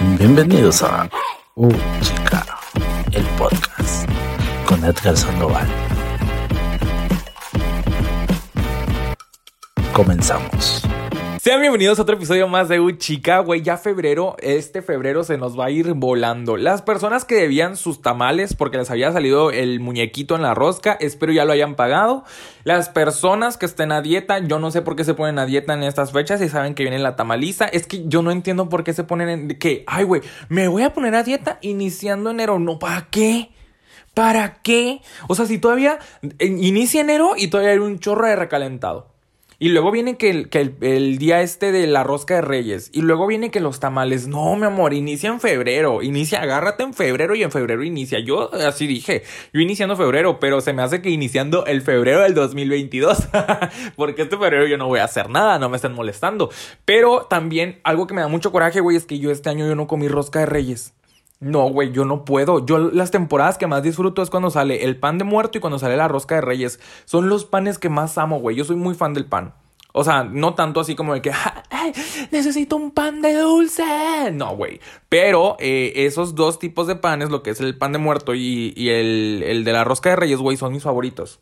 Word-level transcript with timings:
Bienvenidos 0.00 0.82
a 0.82 1.10
Uh 1.56 1.70
Chica, 2.00 2.42
el 3.12 3.22
podcast 3.36 4.08
con 4.66 4.82
Edgar 4.82 5.14
Sandoval. 5.14 5.68
Comenzamos. 9.92 10.82
Sean 11.42 11.62
bienvenidos 11.62 11.98
a 11.98 12.02
otro 12.02 12.16
episodio 12.16 12.48
más 12.48 12.68
de 12.68 12.80
U 12.80 12.90
Chica, 12.90 13.38
güey. 13.38 13.62
Ya 13.62 13.78
febrero, 13.78 14.36
este 14.42 14.82
febrero 14.82 15.24
se 15.24 15.38
nos 15.38 15.58
va 15.58 15.64
a 15.64 15.70
ir 15.70 15.94
volando. 15.94 16.58
Las 16.58 16.82
personas 16.82 17.24
que 17.24 17.36
debían 17.36 17.78
sus 17.78 18.02
tamales 18.02 18.54
porque 18.54 18.76
les 18.76 18.90
había 18.90 19.10
salido 19.10 19.50
el 19.50 19.80
muñequito 19.80 20.36
en 20.36 20.42
la 20.42 20.52
rosca, 20.52 20.98
espero 21.00 21.32
ya 21.32 21.46
lo 21.46 21.52
hayan 21.52 21.76
pagado. 21.76 22.24
Las 22.64 22.90
personas 22.90 23.56
que 23.56 23.64
estén 23.64 23.90
a 23.90 24.02
dieta, 24.02 24.38
yo 24.40 24.58
no 24.58 24.70
sé 24.70 24.82
por 24.82 24.96
qué 24.96 25.04
se 25.04 25.14
ponen 25.14 25.38
a 25.38 25.46
dieta 25.46 25.72
en 25.72 25.82
estas 25.82 26.12
fechas 26.12 26.42
y 26.42 26.50
saben 26.50 26.74
que 26.74 26.82
viene 26.82 26.98
la 26.98 27.16
tamaliza. 27.16 27.64
Es 27.64 27.86
que 27.86 28.06
yo 28.06 28.20
no 28.20 28.32
entiendo 28.32 28.68
por 28.68 28.84
qué 28.84 28.92
se 28.92 29.04
ponen 29.04 29.30
en. 29.30 29.58
que, 29.58 29.82
ay, 29.86 30.04
güey, 30.04 30.20
me 30.50 30.68
voy 30.68 30.82
a 30.82 30.92
poner 30.92 31.14
a 31.14 31.22
dieta 31.22 31.56
iniciando 31.62 32.28
enero. 32.28 32.58
No, 32.58 32.78
¿para 32.78 33.08
qué? 33.10 33.48
¿Para 34.12 34.60
qué? 34.60 35.00
O 35.26 35.34
sea, 35.34 35.46
si 35.46 35.56
todavía 35.56 36.00
inicia 36.38 37.00
enero 37.00 37.32
y 37.34 37.48
todavía 37.48 37.72
hay 37.72 37.78
un 37.78 37.98
chorro 37.98 38.26
de 38.26 38.36
recalentado. 38.36 39.19
Y 39.62 39.68
luego 39.68 39.90
viene 39.90 40.16
que, 40.16 40.30
el, 40.30 40.48
que 40.48 40.72
el, 40.80 41.18
día 41.18 41.42
este 41.42 41.70
de 41.70 41.86
la 41.86 42.02
rosca 42.02 42.36
de 42.36 42.40
reyes. 42.40 42.88
Y 42.94 43.02
luego 43.02 43.26
viene 43.26 43.50
que 43.50 43.60
los 43.60 43.78
tamales. 43.78 44.26
No, 44.26 44.56
mi 44.56 44.64
amor, 44.64 44.94
inicia 44.94 45.28
en 45.28 45.38
febrero. 45.38 46.00
Inicia, 46.00 46.40
agárrate 46.40 46.82
en 46.82 46.94
febrero 46.94 47.34
y 47.34 47.42
en 47.42 47.50
febrero 47.52 47.84
inicia. 47.84 48.20
Yo 48.20 48.50
así 48.54 48.86
dije, 48.86 49.22
yo 49.52 49.60
iniciando 49.60 49.98
febrero, 49.98 50.40
pero 50.40 50.62
se 50.62 50.72
me 50.72 50.80
hace 50.80 51.02
que 51.02 51.10
iniciando 51.10 51.66
el 51.66 51.82
febrero 51.82 52.22
del 52.22 52.32
2022. 52.32 53.28
Porque 53.96 54.22
este 54.22 54.38
febrero 54.38 54.66
yo 54.66 54.78
no 54.78 54.86
voy 54.86 55.00
a 55.00 55.04
hacer 55.04 55.28
nada, 55.28 55.58
no 55.58 55.68
me 55.68 55.76
estén 55.76 55.92
molestando. 55.92 56.48
Pero 56.86 57.26
también 57.28 57.80
algo 57.84 58.06
que 58.06 58.14
me 58.14 58.22
da 58.22 58.28
mucho 58.28 58.52
coraje, 58.52 58.80
güey, 58.80 58.96
es 58.96 59.04
que 59.04 59.18
yo 59.18 59.30
este 59.30 59.50
año 59.50 59.68
yo 59.68 59.74
no 59.74 59.86
comí 59.86 60.08
rosca 60.08 60.38
de 60.38 60.46
reyes. 60.46 60.94
No, 61.40 61.70
güey, 61.70 61.90
yo 61.90 62.04
no 62.04 62.26
puedo. 62.26 62.64
Yo 62.66 62.78
las 62.78 63.10
temporadas 63.10 63.56
que 63.56 63.66
más 63.66 63.82
disfruto 63.82 64.22
es 64.22 64.28
cuando 64.28 64.50
sale 64.50 64.84
el 64.84 64.98
pan 64.98 65.16
de 65.16 65.24
muerto 65.24 65.56
y 65.56 65.60
cuando 65.60 65.78
sale 65.78 65.96
la 65.96 66.06
rosca 66.06 66.34
de 66.34 66.42
reyes. 66.42 66.80
Son 67.06 67.30
los 67.30 67.46
panes 67.46 67.78
que 67.78 67.88
más 67.88 68.18
amo, 68.18 68.40
güey. 68.40 68.56
Yo 68.56 68.64
soy 68.64 68.76
muy 68.76 68.94
fan 68.94 69.14
del 69.14 69.24
pan. 69.24 69.54
O 69.92 70.04
sea, 70.04 70.22
no 70.22 70.54
tanto 70.54 70.80
así 70.80 70.94
como 70.94 71.14
de 71.14 71.22
que 71.22 71.32
necesito 72.30 72.76
un 72.76 72.90
pan 72.90 73.22
de 73.22 73.34
dulce. 73.34 73.82
No, 74.32 74.54
güey. 74.54 74.80
Pero 75.08 75.56
eh, 75.58 75.92
esos 75.96 76.34
dos 76.34 76.58
tipos 76.58 76.86
de 76.86 76.96
panes, 76.96 77.30
lo 77.30 77.42
que 77.42 77.50
es 77.50 77.60
el 77.60 77.76
pan 77.76 77.92
de 77.92 77.98
muerto 77.98 78.34
y, 78.34 78.72
y 78.76 78.90
el, 78.90 79.42
el 79.44 79.64
de 79.64 79.72
la 79.72 79.82
rosca 79.82 80.10
de 80.10 80.16
reyes, 80.16 80.38
güey, 80.38 80.58
son 80.58 80.72
mis 80.72 80.82
favoritos. 80.82 81.40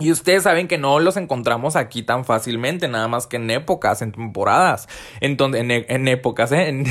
Y 0.00 0.10
ustedes 0.10 0.42
saben 0.42 0.66
que 0.66 0.78
no 0.78 0.98
los 0.98 1.16
encontramos 1.16 1.76
aquí 1.76 2.02
tan 2.02 2.24
fácilmente, 2.24 2.88
nada 2.88 3.06
más 3.06 3.26
que 3.26 3.36
en 3.36 3.50
épocas, 3.50 4.02
en 4.02 4.12
temporadas. 4.12 4.88
Entonces, 5.20 5.60
en, 5.60 5.70
en 5.70 6.08
épocas, 6.08 6.50
¿eh? 6.52 6.68
en, 6.68 6.86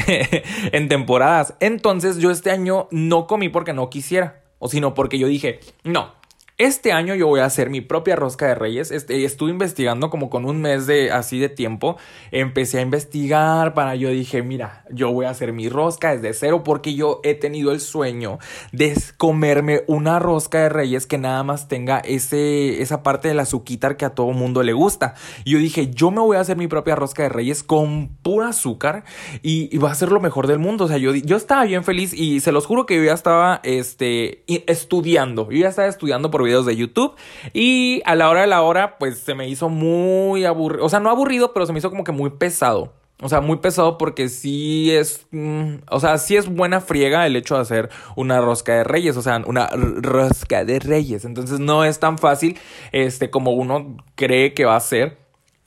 en 0.71 0.87
temporadas. 0.87 1.55
Entonces 1.59 2.17
yo 2.17 2.31
este 2.31 2.51
año 2.51 2.87
no 2.91 3.27
comí 3.27 3.49
porque 3.49 3.73
no 3.73 3.89
quisiera, 3.89 4.41
o 4.59 4.69
sino 4.69 4.93
porque 4.93 5.17
yo 5.17 5.27
dije, 5.27 5.59
no, 5.83 6.18
este 6.59 6.91
año 6.91 7.15
yo 7.15 7.27
voy 7.27 7.39
a 7.39 7.45
hacer 7.45 7.69
mi 7.69 7.79
propia 7.79 8.17
rosca 8.17 8.45
de 8.47 8.55
reyes. 8.55 8.91
Este, 8.91 9.23
estuve 9.23 9.49
investigando 9.49 10.09
como 10.09 10.29
con 10.29 10.45
un 10.45 10.61
mes 10.61 10.85
de 10.85 11.11
así 11.11 11.39
de 11.39 11.49
tiempo. 11.49 11.97
Empecé 12.31 12.79
a 12.79 12.81
investigar 12.81 13.73
para 13.73 13.95
yo 13.95 14.09
dije, 14.09 14.43
mira, 14.43 14.83
yo 14.91 15.11
voy 15.11 15.25
a 15.25 15.29
hacer 15.29 15.53
mi 15.53 15.69
rosca 15.69 16.15
desde 16.15 16.33
cero 16.33 16.63
porque 16.63 16.93
yo 16.93 17.21
he 17.23 17.33
tenido 17.33 17.71
el 17.71 17.79
sueño 17.79 18.39
de 18.73 18.93
comerme 19.17 19.83
una 19.87 20.19
rosca 20.19 20.59
de 20.59 20.69
reyes 20.69 21.05
que 21.05 21.17
nada 21.17 21.43
más 21.43 21.69
tenga 21.69 21.99
ese, 21.99 22.81
esa 22.81 23.03
parte 23.03 23.29
del 23.29 23.39
azúcar 23.39 23.95
que 23.97 24.05
a 24.05 24.09
todo 24.09 24.31
mundo 24.31 24.63
le 24.63 24.73
gusta. 24.73 25.13
Y 25.45 25.51
yo 25.51 25.59
dije, 25.59 25.91
yo 25.91 26.11
me 26.11 26.21
voy 26.21 26.37
a 26.37 26.41
hacer 26.41 26.57
mi 26.57 26.67
propia 26.67 26.95
rosca 26.95 27.23
de 27.23 27.29
reyes 27.29 27.63
con 27.63 28.09
pura 28.21 28.49
azúcar 28.49 29.03
y, 29.41 29.77
va 29.77 29.91
a 29.91 29.95
ser 29.95 30.11
lo 30.11 30.19
mejor 30.19 30.47
del 30.47 30.59
mundo. 30.59 30.85
O 30.85 30.87
sea, 30.89 30.97
yo, 30.97 31.15
yo 31.15 31.37
estaba 31.37 31.63
bien 31.63 31.85
feliz 31.85 32.13
y 32.13 32.41
se 32.41 32.51
los 32.51 32.65
juro 32.65 32.85
que 32.85 32.97
yo 32.97 33.03
ya 33.03 33.13
estaba 33.13 33.61
este, 33.63 34.43
estudiando. 34.69 35.49
Yo 35.49 35.59
ya 35.59 35.69
estaba 35.69 35.87
estudiando 35.87 36.29
por 36.29 36.43
videos 36.49 36.65
de 36.65 36.75
YouTube. 36.75 37.15
Y 37.53 38.01
a 38.05 38.15
la 38.15 38.29
hora 38.29 38.41
de 38.41 38.47
la 38.47 38.61
hora, 38.61 38.97
pues 38.97 39.19
se 39.19 39.35
me 39.35 39.47
hizo 39.47 39.69
muy 39.69 40.45
aburrido. 40.45 40.85
O 40.85 40.89
sea, 40.89 40.99
no 40.99 41.09
aburrido, 41.09 41.53
pero 41.53 41.65
se 41.65 41.73
me 41.73 41.79
hizo 41.79 41.89
como 41.89 42.03
que 42.03 42.11
muy 42.11 42.31
pesado. 42.31 42.93
O 43.21 43.27
sea, 43.27 43.41
muy 43.41 43.57
pesado 43.57 43.97
porque 43.97 44.29
sí 44.29 44.91
es. 44.91 45.27
Mm, 45.31 45.75
o 45.89 45.99
sea, 45.99 46.17
sí 46.17 46.37
es 46.37 46.47
buena 46.47 46.79
friega 46.79 47.25
el 47.27 47.35
hecho 47.35 47.55
de 47.55 47.61
hacer 47.61 47.89
una 48.15 48.39
rosca 48.39 48.73
de 48.75 48.83
reyes. 48.83 49.17
O 49.17 49.21
sea, 49.21 49.41
una 49.45 49.67
rosca 49.67 50.63
de 50.63 50.79
reyes. 50.79 51.25
Entonces 51.25 51.59
no 51.59 51.83
es 51.83 51.99
tan 51.99 52.17
fácil 52.17 52.57
este, 52.91 53.29
como 53.29 53.51
uno 53.51 53.97
cree 54.15 54.53
que 54.53 54.65
va 54.65 54.77
a 54.77 54.79
ser. 54.79 55.17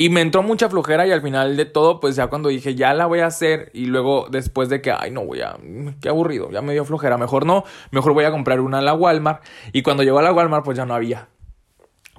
Y 0.02 0.08
me 0.08 0.20
entró 0.20 0.42
mucha 0.42 0.68
flojera 0.68 1.06
y 1.06 1.12
al 1.12 1.22
final 1.22 1.56
de 1.56 1.64
todo, 1.64 2.00
pues 2.00 2.16
ya 2.16 2.26
cuando 2.26 2.48
dije, 2.48 2.74
ya 2.74 2.92
la 2.92 3.06
voy 3.06 3.20
a 3.20 3.26
hacer 3.26 3.70
y 3.72 3.86
luego 3.86 4.26
después 4.28 4.68
de 4.68 4.82
que, 4.82 4.90
ay, 4.90 5.12
no, 5.12 5.24
voy 5.24 5.42
a, 5.42 5.56
qué 6.00 6.08
aburrido, 6.08 6.50
ya 6.50 6.60
me 6.60 6.72
dio 6.72 6.84
flojera, 6.84 7.18
mejor 7.18 7.46
no, 7.46 7.62
mejor 7.92 8.12
voy 8.12 8.24
a 8.24 8.32
comprar 8.32 8.58
una 8.58 8.78
a 8.78 8.82
la 8.82 8.94
Walmart. 8.94 9.44
Y 9.72 9.82
cuando 9.82 10.02
llegó 10.02 10.18
a 10.18 10.22
la 10.22 10.32
Walmart, 10.32 10.64
pues 10.64 10.76
ya 10.76 10.86
no 10.86 10.94
había. 10.94 11.28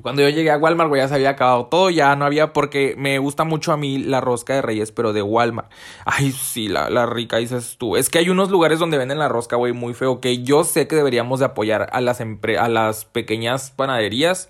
Cuando 0.02 0.22
yo 0.22 0.30
llegué 0.30 0.50
a 0.50 0.58
Walmart, 0.58 0.88
güey, 0.88 1.02
ya 1.02 1.10
se 1.10 1.16
había 1.16 1.32
acabado 1.32 1.66
todo, 1.66 1.90
ya 1.90 2.16
no 2.16 2.24
había, 2.24 2.54
porque 2.54 2.96
me 2.98 3.20
gusta 3.20 3.44
mucho 3.44 3.74
a 3.74 3.76
mí 3.76 3.98
la 3.98 4.22
rosca 4.22 4.54
de 4.54 4.62
Reyes, 4.62 4.94
pero 4.94 5.12
de 5.12 5.22
Walmart. 5.22 5.70
Ay, 6.06 6.32
sí, 6.32 6.70
la, 6.70 6.90
la 6.90 7.06
rica, 7.06 7.36
dices 7.36 7.76
tú. 7.78 7.98
Es 7.98 8.10
que 8.10 8.20
hay 8.20 8.30
unos 8.30 8.50
lugares 8.50 8.80
donde 8.80 8.98
venden 8.98 9.20
la 9.20 9.28
rosca, 9.28 9.58
güey, 9.58 9.74
muy 9.74 9.94
feo, 9.94 10.22
que 10.22 10.42
yo 10.42 10.64
sé 10.64 10.88
que 10.88 10.96
deberíamos 10.96 11.40
de 11.40 11.48
apoyar 11.48 11.90
a 11.92 12.00
las, 12.00 12.22
a 12.22 12.70
las 12.70 13.04
pequeñas 13.04 13.72
panaderías 13.72 14.48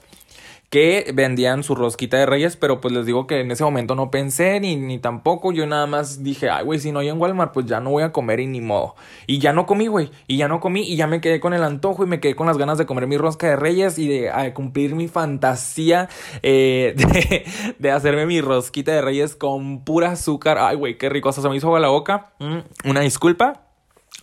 que 0.73 1.11
vendían 1.13 1.61
su 1.61 1.75
rosquita 1.75 2.17
de 2.17 2.25
reyes, 2.25 2.57
pero 2.57 2.81
pues 2.81 2.91
les 2.95 3.05
digo 3.05 3.27
que 3.27 3.41
en 3.41 3.51
ese 3.51 3.63
momento 3.63 3.93
no 3.93 4.09
pensé 4.09 4.59
ni, 4.59 4.75
ni 4.75 4.97
tampoco, 4.97 5.51
yo 5.51 5.67
nada 5.67 5.85
más 5.85 6.23
dije, 6.23 6.49
ay, 6.49 6.65
güey, 6.65 6.79
si 6.79 6.91
no 6.91 6.97
hay 6.97 7.09
en 7.09 7.21
Walmart, 7.21 7.53
pues 7.53 7.67
ya 7.67 7.79
no 7.79 7.91
voy 7.91 8.01
a 8.01 8.11
comer 8.11 8.39
y 8.39 8.47
ni 8.47 8.59
modo. 8.59 8.95
Y 9.27 9.37
ya 9.37 9.53
no 9.53 9.67
comí, 9.67 9.85
güey, 9.85 10.09
y 10.25 10.37
ya 10.37 10.47
no 10.47 10.59
comí 10.59 10.81
y 10.81 10.95
ya 10.95 11.05
me 11.05 11.21
quedé 11.21 11.39
con 11.39 11.53
el 11.53 11.63
antojo 11.63 12.03
y 12.03 12.07
me 12.07 12.19
quedé 12.19 12.35
con 12.35 12.47
las 12.47 12.57
ganas 12.57 12.79
de 12.79 12.87
comer 12.87 13.05
mi 13.05 13.17
rosca 13.17 13.45
de 13.49 13.55
reyes 13.55 13.99
y 13.99 14.07
de 14.07 14.51
cumplir 14.55 14.95
mi 14.95 15.07
fantasía 15.07 16.09
eh, 16.41 16.95
de, 16.97 17.45
de, 17.77 17.91
hacerme 17.91 18.25
mi 18.25 18.41
rosquita 18.41 18.93
de 18.93 19.03
reyes 19.03 19.35
con 19.35 19.83
pura 19.83 20.13
azúcar. 20.13 20.57
Ay, 20.59 20.75
güey, 20.75 20.97
qué 20.97 21.07
rico, 21.07 21.31
se 21.31 21.47
me 21.47 21.55
hizo 21.55 21.67
agua 21.67 21.81
la 21.81 21.89
boca. 21.89 22.33
Mm, 22.39 22.89
una 22.89 23.01
disculpa. 23.01 23.72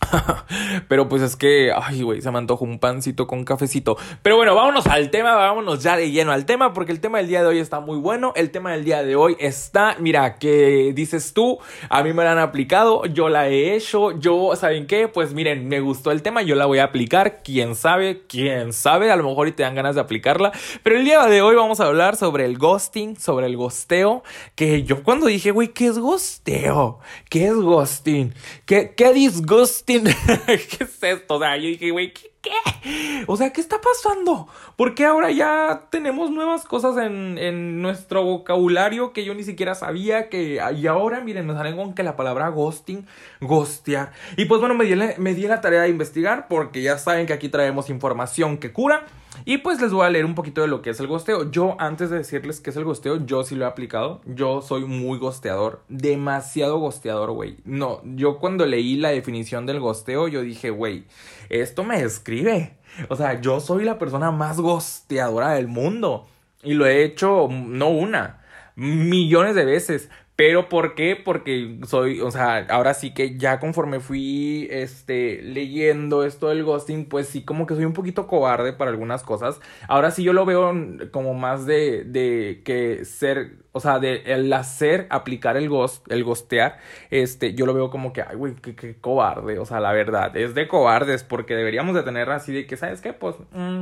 Pero 0.87 1.07
pues 1.07 1.21
es 1.21 1.35
que, 1.35 1.71
ay, 1.75 2.01
güey, 2.01 2.21
se 2.21 2.31
me 2.31 2.37
antojó 2.37 2.65
un 2.65 2.79
pancito 2.79 3.27
con 3.27 3.43
cafecito. 3.43 3.97
Pero 4.21 4.35
bueno, 4.35 4.55
vámonos 4.55 4.87
al 4.87 5.09
tema, 5.09 5.35
vámonos 5.35 5.81
ya 5.83 5.97
de 5.97 6.11
lleno 6.11 6.31
al 6.31 6.45
tema, 6.45 6.73
porque 6.73 6.91
el 6.91 6.99
tema 6.99 7.19
del 7.19 7.27
día 7.27 7.41
de 7.41 7.47
hoy 7.47 7.59
está 7.59 7.79
muy 7.79 7.97
bueno. 7.97 8.33
El 8.35 8.51
tema 8.51 8.71
del 8.71 8.83
día 8.83 9.03
de 9.03 9.15
hoy 9.15 9.35
está, 9.39 9.95
mira, 9.99 10.37
que 10.37 10.91
dices 10.93 11.33
tú, 11.33 11.59
a 11.89 12.03
mí 12.03 12.13
me 12.13 12.23
la 12.23 12.33
han 12.33 12.39
aplicado, 12.39 13.05
yo 13.05 13.29
la 13.29 13.47
he 13.47 13.75
hecho, 13.75 14.17
yo, 14.19 14.55
¿saben 14.55 14.87
qué? 14.87 15.07
Pues 15.07 15.33
miren, 15.33 15.67
me 15.67 15.79
gustó 15.79 16.11
el 16.11 16.21
tema, 16.21 16.41
yo 16.41 16.55
la 16.55 16.65
voy 16.65 16.79
a 16.79 16.85
aplicar, 16.85 17.41
quién 17.43 17.75
sabe, 17.75 18.23
quién 18.27 18.73
sabe, 18.73 19.11
a 19.11 19.15
lo 19.15 19.23
mejor 19.23 19.47
y 19.47 19.51
te 19.51 19.63
dan 19.63 19.75
ganas 19.75 19.95
de 19.95 20.01
aplicarla. 20.01 20.51
Pero 20.83 20.97
el 20.97 21.05
día 21.05 21.25
de 21.25 21.41
hoy 21.41 21.55
vamos 21.55 21.79
a 21.79 21.85
hablar 21.85 22.15
sobre 22.15 22.45
el 22.45 22.57
ghosting, 22.57 23.17
sobre 23.17 23.45
el 23.45 23.57
gosteo, 23.57 24.23
que 24.55 24.83
yo 24.83 25.03
cuando 25.03 25.27
dije, 25.27 25.51
güey, 25.51 25.69
¿qué 25.69 25.87
es 25.87 25.97
gosteo? 25.97 26.99
¿Qué 27.29 27.47
es 27.47 27.55
ghosting? 27.55 28.33
¿Qué, 28.65 28.93
qué 28.95 29.13
disgusting? 29.13 29.90
¿Qué 30.45 30.83
es 30.83 31.03
esto? 31.03 31.35
O 31.35 31.39
sea, 31.39 31.57
yo 31.57 31.67
dije, 31.67 31.91
güey, 31.91 32.13
¿qué, 32.13 32.31
¿qué? 32.41 33.23
O 33.27 33.37
sea, 33.37 33.51
¿qué 33.51 33.61
está 33.61 33.79
pasando? 33.81 34.47
Porque 34.75 35.05
ahora 35.05 35.31
ya 35.31 35.87
tenemos 35.89 36.31
nuevas 36.31 36.63
cosas 36.63 36.97
en, 36.97 37.37
en, 37.37 37.81
nuestro 37.81 38.23
vocabulario 38.23 39.13
que 39.13 39.25
yo 39.25 39.33
ni 39.33 39.43
siquiera 39.43 39.75
sabía 39.75 40.29
que... 40.29 40.59
Y 40.75 40.87
ahora, 40.87 41.21
miren, 41.21 41.45
me 41.45 41.53
salen 41.53 41.75
con 41.75 41.93
que 41.93 42.03
la 42.03 42.15
palabra 42.15 42.49
ghosting, 42.49 43.05
ghostear. 43.41 44.11
Y 44.37 44.45
pues 44.45 44.59
bueno, 44.59 44.75
me 44.75 44.85
di, 44.85 44.95
me 45.17 45.33
di 45.33 45.47
la 45.47 45.61
tarea 45.61 45.81
de 45.81 45.89
investigar 45.89 46.47
porque 46.47 46.81
ya 46.81 46.97
saben 46.97 47.25
que 47.25 47.33
aquí 47.33 47.49
traemos 47.49 47.89
información 47.89 48.57
que 48.57 48.71
cura. 48.71 49.05
Y 49.45 49.59
pues 49.59 49.81
les 49.81 49.91
voy 49.91 50.05
a 50.05 50.09
leer 50.09 50.25
un 50.25 50.35
poquito 50.35 50.61
de 50.61 50.67
lo 50.67 50.81
que 50.81 50.91
es 50.91 50.99
el 50.99 51.07
gosteo. 51.07 51.49
Yo, 51.51 51.75
antes 51.79 52.09
de 52.09 52.17
decirles 52.17 52.59
qué 52.59 52.69
es 52.69 52.75
el 52.75 52.83
gosteo, 52.83 53.25
yo 53.25 53.43
sí 53.43 53.55
lo 53.55 53.65
he 53.65 53.67
aplicado. 53.67 54.21
Yo 54.25 54.61
soy 54.61 54.85
muy 54.85 55.17
gosteador. 55.17 55.81
Demasiado 55.89 56.77
gosteador, 56.77 57.31
güey. 57.31 57.57
No, 57.65 58.01
yo 58.03 58.39
cuando 58.39 58.65
leí 58.65 58.97
la 58.97 59.09
definición 59.09 59.65
del 59.65 59.79
gosteo, 59.79 60.27
yo 60.27 60.41
dije, 60.41 60.69
güey, 60.69 61.05
esto 61.49 61.83
me 61.83 62.01
describe. 62.01 62.77
O 63.09 63.15
sea, 63.15 63.41
yo 63.41 63.59
soy 63.59 63.83
la 63.83 63.97
persona 63.97 64.31
más 64.31 64.59
gosteadora 64.59 65.51
del 65.51 65.67
mundo. 65.67 66.27
Y 66.63 66.73
lo 66.73 66.85
he 66.85 67.03
hecho 67.03 67.47
no 67.49 67.89
una, 67.89 68.41
millones 68.75 69.55
de 69.55 69.65
veces. 69.65 70.09
Pero 70.41 70.69
¿por 70.69 70.95
qué? 70.95 71.15
Porque 71.15 71.77
soy, 71.85 72.19
o 72.19 72.31
sea, 72.31 72.65
ahora 72.71 72.95
sí 72.95 73.13
que 73.13 73.37
ya 73.37 73.59
conforme 73.59 73.99
fui 73.99 74.67
este 74.71 75.39
leyendo 75.43 76.23
esto 76.23 76.49
del 76.49 76.63
ghosting, 76.63 77.05
pues 77.05 77.27
sí 77.27 77.45
como 77.45 77.67
que 77.67 77.75
soy 77.75 77.85
un 77.85 77.93
poquito 77.93 78.25
cobarde 78.25 78.73
para 78.73 78.89
algunas 78.89 79.21
cosas. 79.21 79.61
Ahora 79.87 80.09
sí 80.09 80.23
yo 80.23 80.33
lo 80.33 80.43
veo 80.43 80.73
como 81.11 81.35
más 81.35 81.67
de 81.67 82.05
de 82.05 82.63
que 82.65 83.05
ser, 83.05 83.57
o 83.71 83.79
sea, 83.79 83.99
de 83.99 84.23
el 84.25 84.51
hacer 84.51 85.05
aplicar 85.11 85.57
el 85.57 85.69
ghost, 85.69 86.11
el 86.11 86.23
ghostear, 86.23 86.79
este, 87.11 87.53
yo 87.53 87.67
lo 87.67 87.75
veo 87.75 87.91
como 87.91 88.11
que 88.11 88.23
ay, 88.23 88.35
güey, 88.35 88.55
qué, 88.55 88.95
cobarde, 88.99 89.59
o 89.59 89.65
sea, 89.65 89.79
la 89.79 89.91
verdad, 89.91 90.35
es 90.35 90.55
de 90.55 90.67
cobardes 90.67 91.23
porque 91.23 91.53
deberíamos 91.53 91.93
de 91.93 92.01
tener 92.01 92.31
así 92.31 92.51
de 92.51 92.65
que 92.65 92.77
sabes 92.77 92.99
qué, 92.99 93.13
pues 93.13 93.35
mm, 93.51 93.81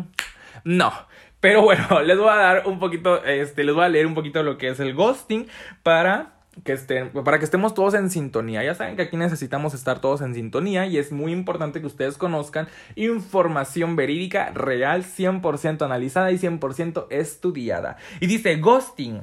no. 0.66 0.92
Pero 1.40 1.62
bueno, 1.62 2.02
les 2.04 2.18
voy 2.18 2.28
a 2.28 2.36
dar 2.36 2.68
un 2.68 2.80
poquito, 2.80 3.24
este, 3.24 3.64
les 3.64 3.74
voy 3.74 3.86
a 3.86 3.88
leer 3.90 4.08
un 4.08 4.14
poquito 4.14 4.44
lo 4.44 4.58
que 4.58 4.68
es 4.68 4.82
el 4.82 4.94
ghosting 4.94 5.48
para 5.84 6.39
que 6.64 6.74
estén, 6.74 7.10
para 7.10 7.40
que 7.40 7.46
estemos 7.46 7.74
todos 7.74 7.94
en 7.94 8.10
sintonía. 8.10 8.64
Ya 8.64 8.76
saben 8.76 8.96
que 8.96 9.04
aquí 9.04 9.18
necesitamos 9.18 9.74
estar 9.74 10.00
todos 10.00 10.22
en 10.22 10.34
sintonía 10.34 10.86
y 10.86 10.98
es 10.98 11.12
muy 11.12 11.32
importante 11.32 11.82
que 11.82 11.88
ustedes 11.88 12.18
conozcan 12.18 12.68
información 12.96 13.96
verídica, 13.96 14.52
real, 14.52 15.04
100% 15.04 15.84
analizada 15.84 16.32
y 16.32 16.38
100% 16.38 17.08
estudiada. 17.10 17.98
Y 18.20 18.28
dice 18.28 18.58
ghosting. 18.58 19.22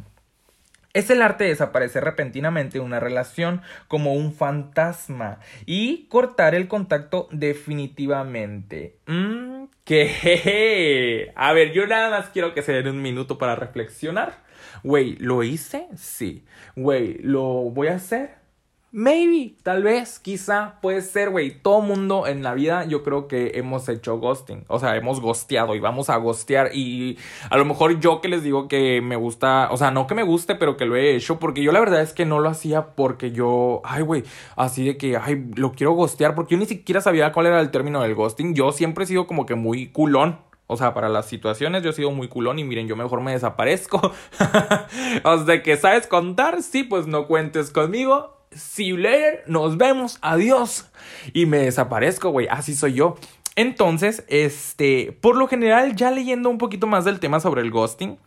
Es 0.92 1.10
el 1.10 1.20
arte 1.20 1.44
de 1.44 1.50
desaparecer 1.50 2.02
repentinamente 2.04 2.80
una 2.80 3.00
relación 3.00 3.60
como 3.86 4.14
un 4.14 4.32
fantasma 4.32 5.40
y 5.66 6.06
cortar 6.06 6.54
el 6.54 6.68
contacto 6.68 7.28
definitivamente. 7.32 8.96
Mmm, 9.04 9.64
que... 9.84 11.32
A 11.36 11.52
ver, 11.52 11.72
yo 11.72 11.86
nada 11.86 12.08
más 12.08 12.30
quiero 12.30 12.54
que 12.54 12.62
se 12.62 12.72
den 12.72 12.88
un 12.88 13.02
minuto 13.02 13.36
para 13.36 13.56
reflexionar. 13.56 14.45
Güey, 14.82 15.16
¿lo 15.16 15.42
hice? 15.42 15.88
Sí. 15.96 16.44
Güey, 16.74 17.18
¿lo 17.22 17.42
voy 17.70 17.88
a 17.88 17.96
hacer? 17.96 18.46
Maybe, 18.92 19.56
tal 19.62 19.82
vez, 19.82 20.18
quizá, 20.18 20.78
puede 20.80 21.02
ser, 21.02 21.28
güey. 21.28 21.50
Todo 21.60 21.82
mundo 21.82 22.26
en 22.26 22.42
la 22.42 22.54
vida 22.54 22.86
yo 22.86 23.02
creo 23.02 23.28
que 23.28 23.52
hemos 23.56 23.90
hecho 23.90 24.16
ghosting. 24.18 24.64
O 24.68 24.78
sea, 24.78 24.96
hemos 24.96 25.20
ghosteado 25.20 25.74
y 25.74 25.80
vamos 25.80 26.08
a 26.08 26.16
ghostear. 26.16 26.70
Y 26.72 27.18
a 27.50 27.58
lo 27.58 27.66
mejor 27.66 28.00
yo 28.00 28.22
que 28.22 28.28
les 28.28 28.42
digo 28.42 28.68
que 28.68 29.02
me 29.02 29.16
gusta, 29.16 29.68
o 29.70 29.76
sea, 29.76 29.90
no 29.90 30.06
que 30.06 30.14
me 30.14 30.22
guste, 30.22 30.54
pero 30.54 30.78
que 30.78 30.86
lo 30.86 30.96
he 30.96 31.14
hecho. 31.14 31.38
Porque 31.38 31.62
yo 31.62 31.72
la 31.72 31.80
verdad 31.80 32.00
es 32.00 32.14
que 32.14 32.24
no 32.24 32.40
lo 32.40 32.48
hacía 32.48 32.94
porque 32.94 33.32
yo, 33.32 33.82
ay, 33.84 34.02
güey, 34.02 34.22
así 34.56 34.86
de 34.86 34.96
que, 34.96 35.18
ay, 35.18 35.44
lo 35.56 35.72
quiero 35.72 35.92
ghostear. 35.92 36.34
Porque 36.34 36.54
yo 36.54 36.58
ni 36.58 36.66
siquiera 36.66 37.02
sabía 37.02 37.32
cuál 37.32 37.48
era 37.48 37.60
el 37.60 37.70
término 37.70 38.00
del 38.00 38.14
ghosting. 38.14 38.54
Yo 38.54 38.72
siempre 38.72 39.04
he 39.04 39.06
sido 39.06 39.26
como 39.26 39.44
que 39.44 39.56
muy 39.56 39.88
culón. 39.88 40.38
O 40.66 40.76
sea, 40.76 40.94
para 40.94 41.08
las 41.08 41.26
situaciones 41.26 41.82
yo 41.82 41.90
he 41.90 41.92
sido 41.92 42.10
muy 42.10 42.28
culón 42.28 42.58
y 42.58 42.64
miren, 42.64 42.88
yo 42.88 42.96
mejor 42.96 43.20
me 43.20 43.32
desaparezco. 43.32 44.00
o 45.24 45.44
sea, 45.44 45.62
que 45.62 45.76
sabes 45.76 46.06
contar, 46.06 46.62
sí, 46.62 46.82
pues 46.82 47.06
no 47.06 47.26
cuentes 47.26 47.70
conmigo 47.70 48.36
see 48.56 48.86
you 48.86 48.98
nos 49.46 49.76
vemos, 49.76 50.18
adiós. 50.22 50.90
Y 51.32 51.46
me 51.46 51.58
desaparezco, 51.58 52.30
güey, 52.30 52.48
así 52.50 52.74
soy 52.74 52.94
yo. 52.94 53.16
Entonces, 53.54 54.24
este, 54.28 55.16
por 55.20 55.36
lo 55.36 55.48
general, 55.48 55.96
ya 55.96 56.10
leyendo 56.10 56.50
un 56.50 56.58
poquito 56.58 56.86
más 56.86 57.04
del 57.04 57.20
tema 57.20 57.40
sobre 57.40 57.62
el 57.62 57.70
ghosting, 57.70 58.18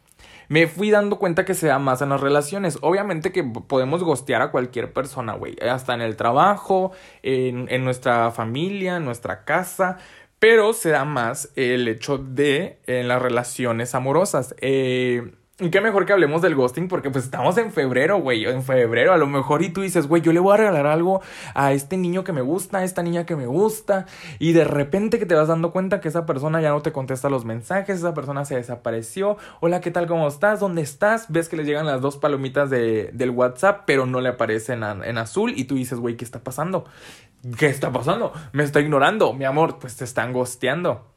me 0.47 0.65
fui 0.65 0.89
dando 0.89 1.19
cuenta 1.19 1.45
que 1.45 1.53
se 1.53 1.67
da 1.67 1.77
más 1.77 2.01
en 2.01 2.09
las 2.09 2.21
relaciones. 2.21 2.79
Obviamente 2.81 3.31
que 3.31 3.43
podemos 3.43 4.03
ghostear 4.03 4.41
a 4.41 4.49
cualquier 4.49 4.91
persona, 4.91 5.33
güey. 5.33 5.55
Hasta 5.61 5.93
en 5.93 6.01
el 6.01 6.15
trabajo, 6.15 6.91
en, 7.21 7.67
en, 7.69 7.83
nuestra 7.83 8.31
familia, 8.31 8.97
en 8.97 9.05
nuestra 9.05 9.45
casa. 9.45 9.99
Pero 10.39 10.73
se 10.73 10.89
da 10.89 11.03
más 11.05 11.51
el 11.55 11.87
hecho 11.87 12.17
de 12.17 12.79
en 12.87 13.07
las 13.07 13.21
relaciones 13.21 13.93
amorosas. 13.93 14.55
Eh, 14.61 15.33
y 15.59 15.69
qué 15.69 15.81
mejor 15.81 16.05
que 16.05 16.13
hablemos 16.13 16.41
del 16.41 16.55
ghosting 16.55 16.87
porque 16.87 17.09
pues 17.09 17.25
estamos 17.25 17.57
en 17.57 17.71
febrero, 17.71 18.19
güey, 18.19 18.45
en 18.45 18.63
febrero 18.63 19.13
a 19.13 19.17
lo 19.17 19.27
mejor 19.27 19.61
y 19.61 19.69
tú 19.69 19.81
dices, 19.81 20.07
güey, 20.07 20.21
yo 20.21 20.31
le 20.31 20.39
voy 20.39 20.53
a 20.53 20.57
regalar 20.57 20.87
algo 20.87 21.21
a 21.53 21.73
este 21.73 21.97
niño 21.97 22.23
que 22.23 22.31
me 22.31 22.41
gusta, 22.41 22.79
a 22.79 22.83
esta 22.83 23.03
niña 23.03 23.25
que 23.25 23.35
me 23.35 23.45
gusta 23.45 24.05
y 24.39 24.53
de 24.53 24.63
repente 24.63 25.19
que 25.19 25.25
te 25.25 25.35
vas 25.35 25.49
dando 25.49 25.71
cuenta 25.71 25.99
que 25.99 26.07
esa 26.07 26.25
persona 26.25 26.61
ya 26.61 26.69
no 26.69 26.81
te 26.81 26.91
contesta 26.91 27.29
los 27.29 27.43
mensajes, 27.43 27.99
esa 27.99 28.13
persona 28.13 28.45
se 28.45 28.55
desapareció, 28.55 29.37
hola, 29.59 29.81
¿qué 29.81 29.91
tal? 29.91 30.07
¿Cómo 30.07 30.27
estás? 30.27 30.59
¿Dónde 30.59 30.81
estás? 30.81 31.25
Ves 31.29 31.49
que 31.49 31.57
le 31.57 31.65
llegan 31.65 31.85
las 31.85 32.01
dos 32.01 32.17
palomitas 32.17 32.69
de, 32.69 33.09
del 33.13 33.31
WhatsApp 33.31 33.83
pero 33.85 34.05
no 34.05 34.21
le 34.21 34.29
aparecen 34.29 34.83
en, 34.83 35.03
en 35.03 35.17
azul 35.17 35.53
y 35.55 35.65
tú 35.65 35.75
dices, 35.75 35.99
güey, 35.99 36.15
¿qué 36.15 36.23
está 36.23 36.43
pasando? 36.43 36.85
¿Qué 37.57 37.67
está 37.67 37.91
pasando? 37.91 38.33
Me 38.53 38.63
está 38.63 38.79
ignorando, 38.79 39.33
mi 39.33 39.45
amor, 39.45 39.77
pues 39.79 39.97
te 39.97 40.03
están 40.03 40.33
gosteando. 40.33 41.08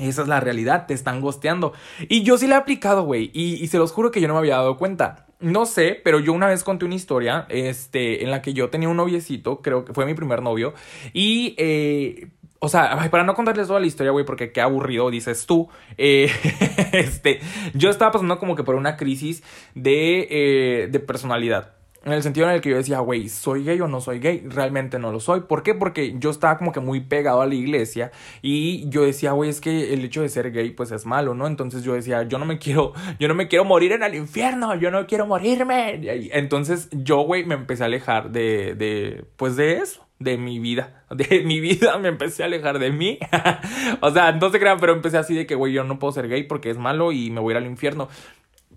Esa 0.00 0.22
es 0.22 0.28
la 0.28 0.40
realidad, 0.40 0.86
te 0.86 0.94
están 0.94 1.20
gosteando. 1.20 1.72
Y 2.08 2.22
yo 2.22 2.38
sí 2.38 2.46
la 2.46 2.56
he 2.56 2.58
aplicado, 2.58 3.04
güey. 3.04 3.30
Y, 3.34 3.66
se 3.68 3.78
los 3.78 3.92
juro 3.92 4.10
que 4.10 4.20
yo 4.20 4.28
no 4.28 4.34
me 4.34 4.40
había 4.40 4.56
dado 4.56 4.76
cuenta. 4.76 5.26
No 5.40 5.66
sé, 5.66 6.00
pero 6.02 6.20
yo 6.20 6.32
una 6.32 6.48
vez 6.48 6.64
conté 6.64 6.84
una 6.84 6.94
historia, 6.94 7.46
este, 7.48 8.24
en 8.24 8.30
la 8.30 8.42
que 8.42 8.52
yo 8.52 8.68
tenía 8.68 8.88
un 8.88 8.96
noviecito, 8.96 9.62
creo 9.62 9.84
que 9.84 9.94
fue 9.94 10.06
mi 10.06 10.14
primer 10.14 10.42
novio. 10.42 10.74
Y, 11.12 11.54
eh, 11.58 12.28
o 12.58 12.68
sea, 12.68 13.08
para 13.10 13.24
no 13.24 13.34
contarles 13.34 13.68
toda 13.68 13.80
la 13.80 13.86
historia, 13.86 14.12
güey, 14.12 14.24
porque 14.24 14.52
qué 14.52 14.60
aburrido, 14.60 15.10
dices 15.10 15.46
tú. 15.46 15.68
Eh, 15.96 16.30
este, 16.92 17.40
yo 17.74 17.90
estaba 17.90 18.12
pasando 18.12 18.38
como 18.38 18.56
que 18.56 18.64
por 18.64 18.74
una 18.74 18.96
crisis 18.96 19.42
de, 19.74 20.28
eh, 20.30 20.88
de 20.90 21.00
personalidad. 21.00 21.79
En 22.02 22.12
el 22.12 22.22
sentido 22.22 22.48
en 22.48 22.54
el 22.54 22.60
que 22.62 22.70
yo 22.70 22.76
decía, 22.76 23.00
güey, 23.00 23.28
¿soy 23.28 23.62
gay 23.62 23.78
o 23.80 23.86
no 23.86 24.00
soy 24.00 24.20
gay? 24.20 24.42
Realmente 24.48 24.98
no 24.98 25.12
lo 25.12 25.20
soy. 25.20 25.42
¿Por 25.42 25.62
qué? 25.62 25.74
Porque 25.74 26.14
yo 26.18 26.30
estaba 26.30 26.56
como 26.56 26.72
que 26.72 26.80
muy 26.80 27.00
pegado 27.00 27.42
a 27.42 27.46
la 27.46 27.54
iglesia 27.54 28.10
y 28.40 28.88
yo 28.88 29.02
decía, 29.02 29.32
güey, 29.32 29.50
es 29.50 29.60
que 29.60 29.92
el 29.92 30.04
hecho 30.04 30.22
de 30.22 30.30
ser 30.30 30.50
gay 30.50 30.70
pues 30.70 30.92
es 30.92 31.04
malo, 31.04 31.34
¿no? 31.34 31.46
Entonces 31.46 31.82
yo 31.82 31.92
decía, 31.92 32.22
yo 32.22 32.38
no 32.38 32.46
me 32.46 32.58
quiero, 32.58 32.94
yo 33.18 33.28
no 33.28 33.34
me 33.34 33.48
quiero 33.48 33.66
morir 33.66 33.92
en 33.92 34.02
el 34.02 34.14
infierno, 34.14 34.74
yo 34.76 34.90
no 34.90 35.06
quiero 35.06 35.26
morirme. 35.26 36.00
Entonces 36.32 36.88
yo, 36.90 37.20
güey, 37.20 37.44
me 37.44 37.54
empecé 37.54 37.82
a 37.82 37.86
alejar 37.86 38.30
de, 38.30 38.74
de, 38.74 39.24
pues 39.36 39.56
de 39.56 39.78
eso 39.78 40.06
de 40.20 40.36
mi 40.36 40.60
vida. 40.60 40.96
De 41.10 41.42
mi 41.42 41.58
vida 41.58 41.98
me 41.98 42.06
empecé 42.06 42.44
a 42.44 42.46
alejar 42.46 42.78
de 42.78 42.92
mí. 42.92 43.18
o 44.00 44.12
sea, 44.12 44.30
no 44.30 44.48
se 44.50 44.60
crean, 44.60 44.78
pero 44.78 44.92
empecé 44.92 45.18
así 45.18 45.34
de 45.34 45.44
que, 45.44 45.56
güey, 45.56 45.72
yo 45.72 45.82
no 45.82 45.98
puedo 45.98 46.12
ser 46.12 46.28
gay 46.28 46.44
porque 46.44 46.70
es 46.70 46.78
malo 46.78 47.10
y 47.10 47.30
me 47.30 47.40
voy 47.40 47.52
a 47.52 47.58
ir 47.58 47.64
al 47.64 47.68
infierno. 47.68 48.08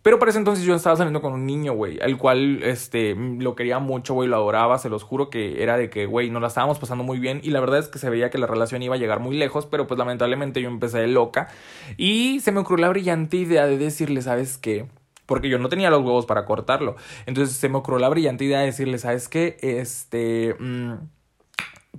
Pero 0.03 0.19
para 0.19 0.31
ese 0.31 0.37
entonces 0.37 0.65
yo 0.65 0.75
estaba 0.75 0.97
saliendo 0.97 1.21
con 1.21 1.31
un 1.31 1.45
niño, 1.45 1.73
güey, 1.73 1.97
el 2.01 2.17
cual, 2.17 2.61
este, 2.61 3.15
lo 3.15 3.55
quería 3.55 3.79
mucho, 3.79 4.13
güey, 4.13 4.27
lo 4.27 4.35
adoraba, 4.35 4.77
se 4.77 4.89
los 4.89 5.01
juro 5.01 5.29
que 5.29 5.63
era 5.63 5.77
de 5.77 5.89
que, 5.89 6.05
güey, 6.05 6.29
nos 6.29 6.41
la 6.41 6.49
estábamos 6.49 6.77
pasando 6.77 7.05
muy 7.05 7.19
bien 7.19 7.39
y 7.41 7.51
la 7.51 7.61
verdad 7.61 7.79
es 7.79 7.87
que 7.87 7.99
se 7.99 8.09
veía 8.09 8.29
que 8.29 8.37
la 8.37 8.45
relación 8.45 8.83
iba 8.83 8.95
a 8.95 8.97
llegar 8.97 9.21
muy 9.21 9.37
lejos, 9.37 9.65
pero 9.65 9.87
pues 9.87 9.97
lamentablemente 9.97 10.61
yo 10.61 10.67
empecé 10.67 10.99
de 10.99 11.07
loca 11.07 11.47
y 11.95 12.41
se 12.41 12.51
me 12.51 12.59
ocurrió 12.59 12.85
la 12.85 12.89
brillante 12.89 13.37
idea 13.37 13.65
de 13.65 13.77
decirle, 13.77 14.21
¿sabes 14.21 14.57
qué? 14.57 14.87
Porque 15.25 15.47
yo 15.47 15.57
no 15.57 15.69
tenía 15.69 15.89
los 15.89 16.01
huevos 16.01 16.25
para 16.25 16.43
cortarlo. 16.43 16.97
Entonces 17.25 17.55
se 17.55 17.69
me 17.69 17.77
ocurrió 17.77 17.99
la 17.99 18.09
brillante 18.09 18.43
idea 18.43 18.59
de 18.59 18.65
decirle, 18.65 18.97
¿sabes 18.97 19.29
qué? 19.29 19.55
Este, 19.61 20.53
mm, 20.59 20.95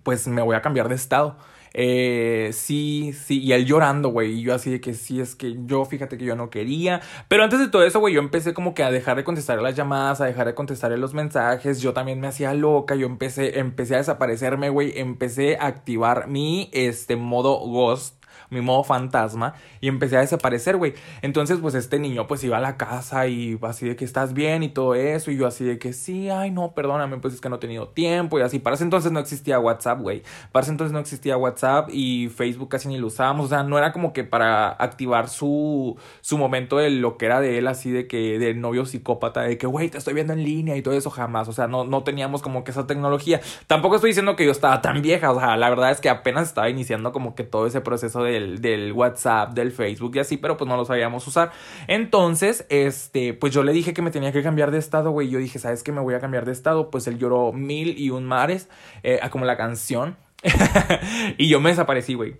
pues 0.03 0.29
me 0.29 0.43
voy 0.43 0.57
a 0.57 0.61
cambiar 0.61 0.91
de 0.91 0.95
estado. 0.95 1.39
Eh, 1.77 2.51
sí, 2.53 3.13
sí, 3.13 3.41
y 3.41 3.53
él 3.53 3.67
llorando, 3.67 4.11
güey, 4.11 4.39
y 4.39 4.43
yo 4.43 4.55
así 4.55 4.71
de 4.71 4.81
que 4.81 4.95
sí, 4.95 5.21
es 5.21 5.35
que 5.35 5.57
yo, 5.67 5.85
fíjate 5.85 6.17
que 6.17 6.25
yo 6.25 6.37
no 6.37 6.49
quería, 6.49 7.01
pero 7.27 7.43
antes 7.43 7.59
de 7.59 7.67
todo 7.67 7.83
eso, 7.83 7.99
güey, 7.99 8.15
yo 8.15 8.21
empecé 8.21 8.55
como 8.55 8.75
que 8.75 8.85
a 8.85 8.93
dejar 8.93 9.17
de 9.17 9.25
contestar 9.25 9.61
las 9.61 9.75
llamadas, 9.75 10.21
a 10.21 10.27
dejar 10.27 10.47
de 10.47 10.55
contestar 10.55 10.93
los 10.93 11.15
mensajes, 11.15 11.81
yo 11.81 11.93
también 11.93 12.21
me 12.21 12.29
hacía 12.29 12.55
loca, 12.55 12.95
yo 12.95 13.07
empecé, 13.07 13.59
empecé 13.59 13.97
a 13.97 13.99
desaparecerme, 13.99 14.69
güey, 14.69 14.97
empecé 14.97 15.57
a 15.57 15.67
activar 15.67 16.29
mi, 16.29 16.71
este, 16.73 17.17
modo 17.17 17.59
ghost, 17.59 18.24
mi 18.51 18.61
modo 18.61 18.85
fantasma 18.85 19.55
y 19.81 19.89
empecé 19.89 20.17
a 20.17 20.21
desaparecer, 20.21 20.77
güey. 20.77 20.95
Entonces, 21.23 21.59
pues 21.61 21.75
este 21.75 21.99
niño 21.99 22.27
pues 22.27 22.43
iba 22.45 22.59
a 22.59 22.61
la 22.61 22.77
casa 22.77 23.27
y 23.27 23.59
así 23.63 23.87
de 23.87 23.97
que 23.97 24.05
estás 24.05 24.35
bien 24.35 24.63
y 24.63 24.69
todo 24.69 24.95
eso 24.95 25.31
y 25.31 25.37
yo 25.37 25.47
así 25.47 25.65
de 25.65 25.79
que 25.79 25.93
sí, 25.93 26.29
ay 26.31 26.51
no, 26.51 26.73
perdóname, 26.73 27.19
pues 27.19 27.35
es 27.35 27.41
que 27.41 27.49
no 27.49 27.57
he 27.57 27.59
tenido 27.59 27.89
tiempo 27.89 28.39
y 28.39 28.43
así. 28.43 28.59
Para 28.59 28.75
ese 28.75 28.85
entonces 28.85 29.13
no 29.13 29.21
existía 29.21 29.59
WhatsApp, 29.59 30.01
güey. 30.01 30.23
Para 30.53 30.63
ese 30.63 30.73
entonces 30.73 30.93
no 30.93 30.99
existía 30.99 31.37
WhatsApp 31.37 31.89
y 31.93 32.29
Facebook 32.29 32.69
casi 32.69 32.89
ni 32.89 32.99
lo 32.99 33.09
usábamos, 33.09 33.47
o 33.47 33.49
sea, 33.49 33.63
no 33.63 33.79
era 33.79 33.93
como 33.93 34.13
que 34.13 34.25
para 34.25 34.69
activar 34.69 35.29
su, 35.29 35.97
su 36.21 36.39
momento 36.39 36.79
de 36.79 36.91
lo 36.91 37.17
que 37.17 37.27
era 37.27 37.41
de 37.41 37.59
él 37.59 37.69
así 37.69 37.91
de 37.91 38.07
que 38.07 38.39
de 38.39 38.55
novio 38.55 38.87
psicópata, 38.87 39.43
de 39.43 39.59
que, 39.59 39.67
güey, 39.67 39.89
te 39.89 39.99
estoy 39.99 40.15
viendo 40.15 40.33
en 40.33 40.45
línea 40.45 40.77
y 40.77 40.83
todo 40.83 40.95
eso 40.95 41.11
jamás, 41.11 41.49
o 41.49 41.53
sea, 41.53 41.67
no, 41.67 41.85
no 41.85 42.03
teníamos 42.03 42.43
como 42.43 42.65
que 42.65 42.71
esa 42.71 42.87
tecnología. 42.87 43.41
Tampoco 43.67 43.97
estoy 43.97 44.11
diciendo 44.11 44.37
que 44.37 44.45
yo 44.45 44.51
estaba 44.51 44.83
tan 44.83 45.03
vieja, 45.03 45.31
o 45.31 45.39
sea, 45.39 45.57
la 45.57 45.69
verdad 45.71 45.91
es 45.91 46.01
que 46.01 46.09
apenas 46.09 46.49
estaba 46.49 46.69
iniciando 46.71 47.13
como 47.13 47.35
que 47.35 47.45
todo 47.45 47.67
ese 47.67 47.81
proceso 47.81 48.23
del 48.41 48.93
WhatsApp, 48.93 49.55
del 49.55 49.73
Facebook 49.73 50.17
y 50.17 50.19
así, 50.21 50.37
pero 50.37 50.57
pues 50.57 50.69
no 50.69 50.77
lo 50.77 50.85
sabíamos 50.85 51.27
usar. 51.27 51.53
Entonces, 51.89 52.67
este, 52.69 53.35
pues 53.35 53.53
yo 53.53 53.63
le 53.63 53.73
dije 53.73 53.95
que 53.95 54.03
me 54.03 54.11
tenía 54.11 54.33
que 54.33 54.43
cambiar 54.43 54.71
de 54.71 54.79
estado, 54.79 55.11
güey. 55.11 55.29
Yo 55.29 55.39
dije, 55.39 55.59
¿sabes 55.59 55.83
qué? 55.83 55.93
Me 55.93 56.01
voy 56.01 56.15
a 56.15 56.21
cambiar 56.21 56.45
de 56.45 56.53
estado. 56.53 56.91
Pues 56.91 57.07
él 57.07 57.19
lloró 57.19 57.53
mil 57.53 57.99
y 57.99 58.11
un 58.11 58.25
mares, 58.25 58.69
eh, 59.03 59.21
como 59.31 59.45
la 59.45 59.57
canción. 59.57 60.17
y 61.39 61.49
yo 61.49 61.61
me 61.61 61.71
desaparecí, 61.71 62.15
güey 62.15 62.37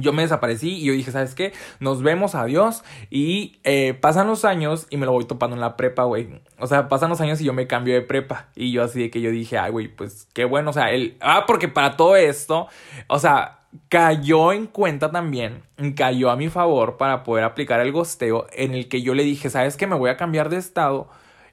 yo 0.00 0.12
me 0.12 0.22
desaparecí 0.22 0.76
y 0.76 0.84
yo 0.84 0.92
dije, 0.92 1.10
¿sabes 1.10 1.34
qué? 1.34 1.52
Nos 1.80 2.02
vemos, 2.02 2.34
adiós. 2.34 2.84
Y 3.10 3.58
eh, 3.64 3.94
pasan 3.94 4.26
los 4.26 4.44
años 4.44 4.86
y 4.90 4.96
me 4.96 5.06
lo 5.06 5.12
voy 5.12 5.24
topando 5.24 5.56
en 5.56 5.60
la 5.60 5.76
prepa, 5.76 6.04
güey. 6.04 6.40
O 6.58 6.66
sea, 6.66 6.88
pasan 6.88 7.10
los 7.10 7.20
años 7.20 7.40
y 7.40 7.44
yo 7.44 7.52
me 7.52 7.66
cambio 7.66 7.94
de 7.94 8.02
prepa. 8.02 8.48
Y 8.54 8.72
yo 8.72 8.82
así 8.82 9.00
de 9.00 9.10
que 9.10 9.20
yo 9.20 9.30
dije, 9.30 9.58
ay, 9.58 9.70
güey, 9.70 9.88
pues 9.88 10.28
qué 10.32 10.44
bueno. 10.44 10.70
O 10.70 10.72
sea, 10.72 10.90
él... 10.90 11.16
Ah, 11.20 11.44
porque 11.46 11.68
para 11.68 11.96
todo 11.96 12.16
esto, 12.16 12.68
o 13.08 13.18
sea, 13.18 13.60
cayó 13.88 14.52
en 14.52 14.66
cuenta 14.66 15.10
también, 15.10 15.62
cayó 15.96 16.30
a 16.30 16.36
mi 16.36 16.48
favor 16.48 16.96
para 16.96 17.24
poder 17.24 17.44
aplicar 17.44 17.80
el 17.80 17.92
gosteo 17.92 18.46
en 18.52 18.74
el 18.74 18.88
que 18.88 19.02
yo 19.02 19.14
le 19.14 19.24
dije, 19.24 19.50
¿sabes 19.50 19.76
qué? 19.76 19.86
Me 19.86 19.96
voy 19.96 20.10
a 20.10 20.16
cambiar 20.16 20.48
de 20.48 20.56
estado. 20.56 21.08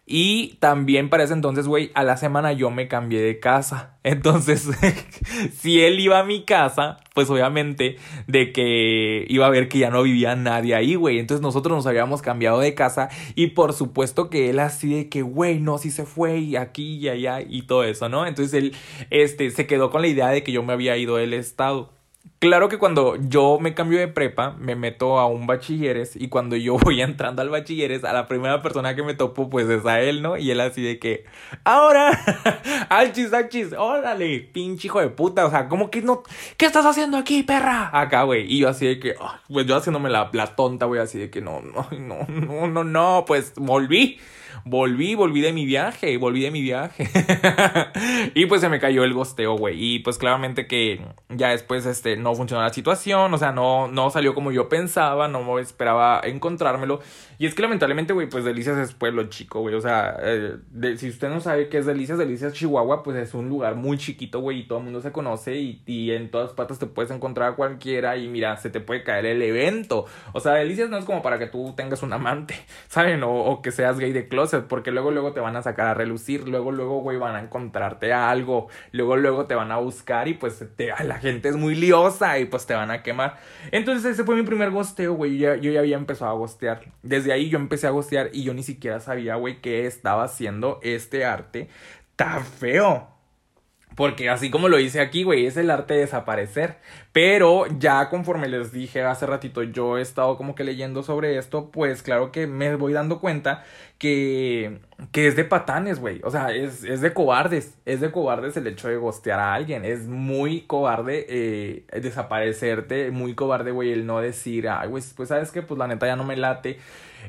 Y 0.05 0.55
también 0.59 1.09
para 1.09 1.23
ese 1.23 1.33
entonces, 1.33 1.65
güey, 1.65 1.89
a 1.93 2.03
la 2.03 2.17
semana 2.17 2.51
yo 2.51 2.69
me 2.69 2.89
cambié 2.89 3.21
de 3.21 3.39
casa. 3.39 3.97
Entonces, 4.03 4.69
si 5.57 5.81
él 5.81 5.97
iba 6.01 6.19
a 6.19 6.25
mi 6.25 6.43
casa, 6.43 6.97
pues 7.13 7.29
obviamente 7.29 7.95
de 8.27 8.51
que 8.51 9.25
iba 9.29 9.45
a 9.45 9.49
ver 9.49 9.69
que 9.69 9.79
ya 9.79 9.89
no 9.89 10.03
vivía 10.03 10.35
nadie 10.35 10.75
ahí, 10.75 10.95
güey. 10.95 11.19
Entonces 11.19 11.41
nosotros 11.41 11.77
nos 11.77 11.87
habíamos 11.87 12.21
cambiado 12.21 12.59
de 12.59 12.73
casa 12.73 13.07
y 13.35 13.47
por 13.47 13.71
supuesto 13.71 14.29
que 14.29 14.49
él 14.49 14.59
así 14.59 14.93
de 14.93 15.09
que, 15.09 15.21
güey, 15.21 15.59
no, 15.61 15.77
sí 15.77 15.89
se 15.89 16.05
fue 16.05 16.39
y 16.39 16.57
aquí 16.57 16.97
y 16.97 17.07
allá 17.07 17.39
y 17.39 17.61
todo 17.61 17.85
eso, 17.85 18.09
¿no? 18.09 18.27
Entonces 18.27 18.53
él, 18.55 18.75
este, 19.09 19.51
se 19.51 19.67
quedó 19.67 19.89
con 19.89 20.01
la 20.01 20.07
idea 20.09 20.27
de 20.27 20.43
que 20.43 20.51
yo 20.51 20.63
me 20.63 20.73
había 20.73 20.97
ido 20.97 21.15
del 21.15 21.33
estado. 21.33 21.93
Claro 22.43 22.67
que 22.67 22.77
cuando 22.77 23.15
yo 23.15 23.57
me 23.61 23.73
cambio 23.73 23.99
de 23.99 24.09
prepa, 24.09 24.57
me 24.59 24.75
meto 24.75 25.17
a 25.17 25.27
un 25.27 25.47
bachilleres 25.47 26.17
y 26.17 26.27
cuando 26.27 26.57
yo 26.57 26.77
voy 26.83 27.01
entrando 27.01 27.41
al 27.41 27.47
bachilleres, 27.47 28.03
a 28.03 28.11
la 28.11 28.27
primera 28.27 28.61
persona 28.61 28.95
que 28.95 29.01
me 29.01 29.13
topo, 29.13 29.49
pues 29.49 29.69
es 29.69 29.85
a 29.85 30.01
él, 30.01 30.21
¿no? 30.21 30.35
Y 30.35 30.51
él 30.51 30.59
así 30.59 30.83
de 30.83 30.99
que, 30.99 31.23
ahora, 31.63 32.11
achis, 32.89 33.31
achis, 33.31 33.71
órale, 33.71 34.41
pinche 34.41 34.87
hijo 34.87 34.99
de 34.99 35.07
puta, 35.07 35.45
o 35.45 35.49
sea, 35.49 35.69
como 35.69 35.89
que 35.89 36.01
no, 36.01 36.23
¿qué 36.57 36.65
estás 36.65 36.85
haciendo 36.85 37.15
aquí, 37.15 37.43
perra? 37.43 37.89
Acá, 37.97 38.23
güey, 38.23 38.53
y 38.53 38.59
yo 38.59 38.67
así 38.67 38.87
de 38.87 38.99
que, 38.99 39.15
pues 39.47 39.65
yo 39.65 39.77
haciéndome 39.77 40.09
la, 40.09 40.29
la 40.33 40.53
tonta, 40.53 40.85
güey, 40.85 40.99
así 40.99 41.19
de 41.19 41.29
que 41.29 41.39
no, 41.39 41.61
no, 41.61 41.87
no, 41.97 42.27
no, 42.27 42.67
no, 42.67 42.83
no, 42.83 43.23
pues 43.25 43.53
volví 43.55 44.19
volví, 44.65 45.15
volví 45.15 45.41
de 45.41 45.53
mi 45.53 45.65
viaje, 45.65 46.17
volví 46.17 46.41
de 46.41 46.51
mi 46.51 46.61
viaje. 46.61 47.09
y 48.35 48.45
pues 48.45 48.61
se 48.61 48.69
me 48.69 48.79
cayó 48.79 49.03
el 49.03 49.13
gosteo, 49.13 49.57
güey. 49.57 49.95
Y 49.95 49.99
pues 49.99 50.17
claramente 50.17 50.67
que 50.67 51.01
ya 51.29 51.49
después 51.49 51.85
este, 51.85 52.17
no 52.17 52.35
funcionó 52.35 52.63
la 52.63 52.73
situación, 52.73 53.33
o 53.33 53.37
sea, 53.37 53.51
no, 53.51 53.87
no 53.87 54.09
salió 54.09 54.33
como 54.33 54.51
yo 54.51 54.69
pensaba, 54.69 55.27
no 55.27 55.59
esperaba 55.59 56.21
encontrármelo. 56.23 57.01
Y 57.39 57.45
es 57.45 57.55
que 57.55 57.61
lamentablemente, 57.61 58.13
güey, 58.13 58.29
pues 58.29 58.45
Delicias 58.45 58.77
es 58.77 58.93
pueblo 58.93 59.23
chico, 59.29 59.61
güey. 59.61 59.75
O 59.75 59.81
sea, 59.81 60.17
eh, 60.21 60.57
si 60.97 61.09
usted 61.09 61.29
no 61.29 61.41
sabe 61.41 61.67
qué 61.67 61.79
es 61.79 61.85
Delicias, 61.85 62.17
Delicias 62.17 62.53
Chihuahua, 62.53 63.03
pues 63.03 63.17
es 63.17 63.33
un 63.33 63.49
lugar 63.49 63.75
muy 63.75 63.97
chiquito, 63.97 64.39
güey, 64.39 64.59
y 64.59 64.63
todo 64.67 64.79
el 64.79 64.85
mundo 64.85 65.01
se 65.01 65.11
conoce 65.11 65.57
y, 65.57 65.81
y 65.85 66.11
en 66.11 66.29
todas 66.29 66.51
partes 66.51 66.79
te 66.79 66.85
puedes 66.85 67.11
encontrar 67.11 67.51
a 67.51 67.55
cualquiera 67.55 68.17
y 68.17 68.27
mira, 68.27 68.55
se 68.57 68.69
te 68.69 68.79
puede 68.79 69.03
caer 69.03 69.25
el 69.25 69.41
evento. 69.41 70.05
O 70.33 70.39
sea, 70.39 70.53
Delicias 70.53 70.89
no 70.89 70.97
es 70.97 71.05
como 71.05 71.21
para 71.21 71.39
que 71.39 71.47
tú 71.47 71.73
tengas 71.75 72.03
un 72.03 72.13
amante, 72.13 72.55
¿saben? 72.87 73.23
O, 73.23 73.33
o 73.33 73.61
que 73.61 73.71
seas 73.71 73.99
gay 73.99 74.11
de 74.11 74.27
porque 74.69 74.91
luego, 74.91 75.11
luego 75.11 75.33
te 75.33 75.39
van 75.39 75.55
a 75.55 75.61
sacar 75.61 75.87
a 75.87 75.93
relucir, 75.93 76.47
luego, 76.47 76.71
luego, 76.71 76.99
güey, 77.01 77.17
van 77.17 77.35
a 77.35 77.41
encontrarte 77.41 78.13
algo, 78.13 78.67
luego, 78.91 79.17
luego 79.17 79.45
te 79.45 79.55
van 79.55 79.71
a 79.71 79.77
buscar 79.77 80.27
y 80.27 80.33
pues 80.33 80.63
te, 80.75 80.91
la 81.03 81.19
gente 81.19 81.49
es 81.49 81.55
muy 81.55 81.75
liosa 81.75 82.39
y 82.39 82.45
pues 82.45 82.65
te 82.65 82.73
van 82.73 82.91
a 82.91 83.03
quemar. 83.03 83.37
Entonces 83.71 84.13
ese 84.13 84.23
fue 84.23 84.35
mi 84.35 84.43
primer 84.43 84.71
gosteo, 84.71 85.13
güey, 85.13 85.37
yo, 85.37 85.55
yo 85.55 85.71
ya 85.71 85.79
había 85.79 85.97
empezado 85.97 86.31
a 86.31 86.35
gostear. 86.35 86.81
Desde 87.01 87.33
ahí 87.33 87.49
yo 87.49 87.57
empecé 87.57 87.87
a 87.87 87.91
gostear 87.91 88.29
y 88.33 88.43
yo 88.43 88.53
ni 88.53 88.63
siquiera 88.63 88.99
sabía, 88.99 89.35
güey, 89.35 89.61
que 89.61 89.85
estaba 89.85 90.23
haciendo 90.23 90.79
este 90.83 91.25
arte 91.25 91.69
tan 92.15 92.43
feo. 92.45 93.12
Porque 93.95 94.29
así 94.29 94.49
como 94.49 94.69
lo 94.69 94.79
hice 94.79 95.01
aquí, 95.01 95.23
güey, 95.23 95.45
es 95.45 95.57
el 95.57 95.69
arte 95.69 95.93
de 95.93 96.01
desaparecer. 96.01 96.77
Pero 97.11 97.65
ya 97.77 98.09
conforme 98.09 98.47
les 98.47 98.71
dije 98.71 99.03
hace 99.03 99.25
ratito, 99.27 99.61
yo 99.63 99.97
he 99.97 100.01
estado 100.01 100.35
como 100.35 100.55
que 100.55 100.63
leyendo 100.63 101.03
sobre 101.03 101.37
esto, 101.37 101.69
pues 101.69 102.01
claro 102.01 102.31
que 102.31 102.47
me 102.47 102.75
voy 102.75 102.93
dando 102.93 103.19
cuenta 103.19 103.63
que, 103.99 104.79
que 105.11 105.27
es 105.27 105.35
de 105.35 105.45
patanes, 105.45 105.99
güey. 105.99 106.21
O 106.23 106.31
sea, 106.31 106.51
es, 106.51 106.83
es, 106.83 107.01
de 107.01 107.13
cobardes. 107.13 107.77
Es 107.85 108.01
de 108.01 108.11
cobardes 108.11 108.57
el 108.57 108.67
hecho 108.67 108.87
de 108.87 108.97
gostear 108.97 109.39
a 109.39 109.53
alguien. 109.53 109.85
Es 109.85 110.07
muy 110.07 110.61
cobarde 110.61 111.25
eh, 111.29 111.85
desaparecerte. 112.01 113.11
Muy 113.11 113.35
cobarde, 113.35 113.71
güey, 113.71 113.91
el 113.91 114.05
no 114.07 114.19
decir, 114.19 114.67
ay, 114.69 114.89
güey, 114.89 115.03
pues 115.15 115.29
sabes 115.29 115.51
que, 115.51 115.61
pues 115.61 115.77
la 115.77 115.87
neta 115.87 116.07
ya 116.07 116.15
no 116.15 116.23
me 116.23 116.35
late. 116.35 116.79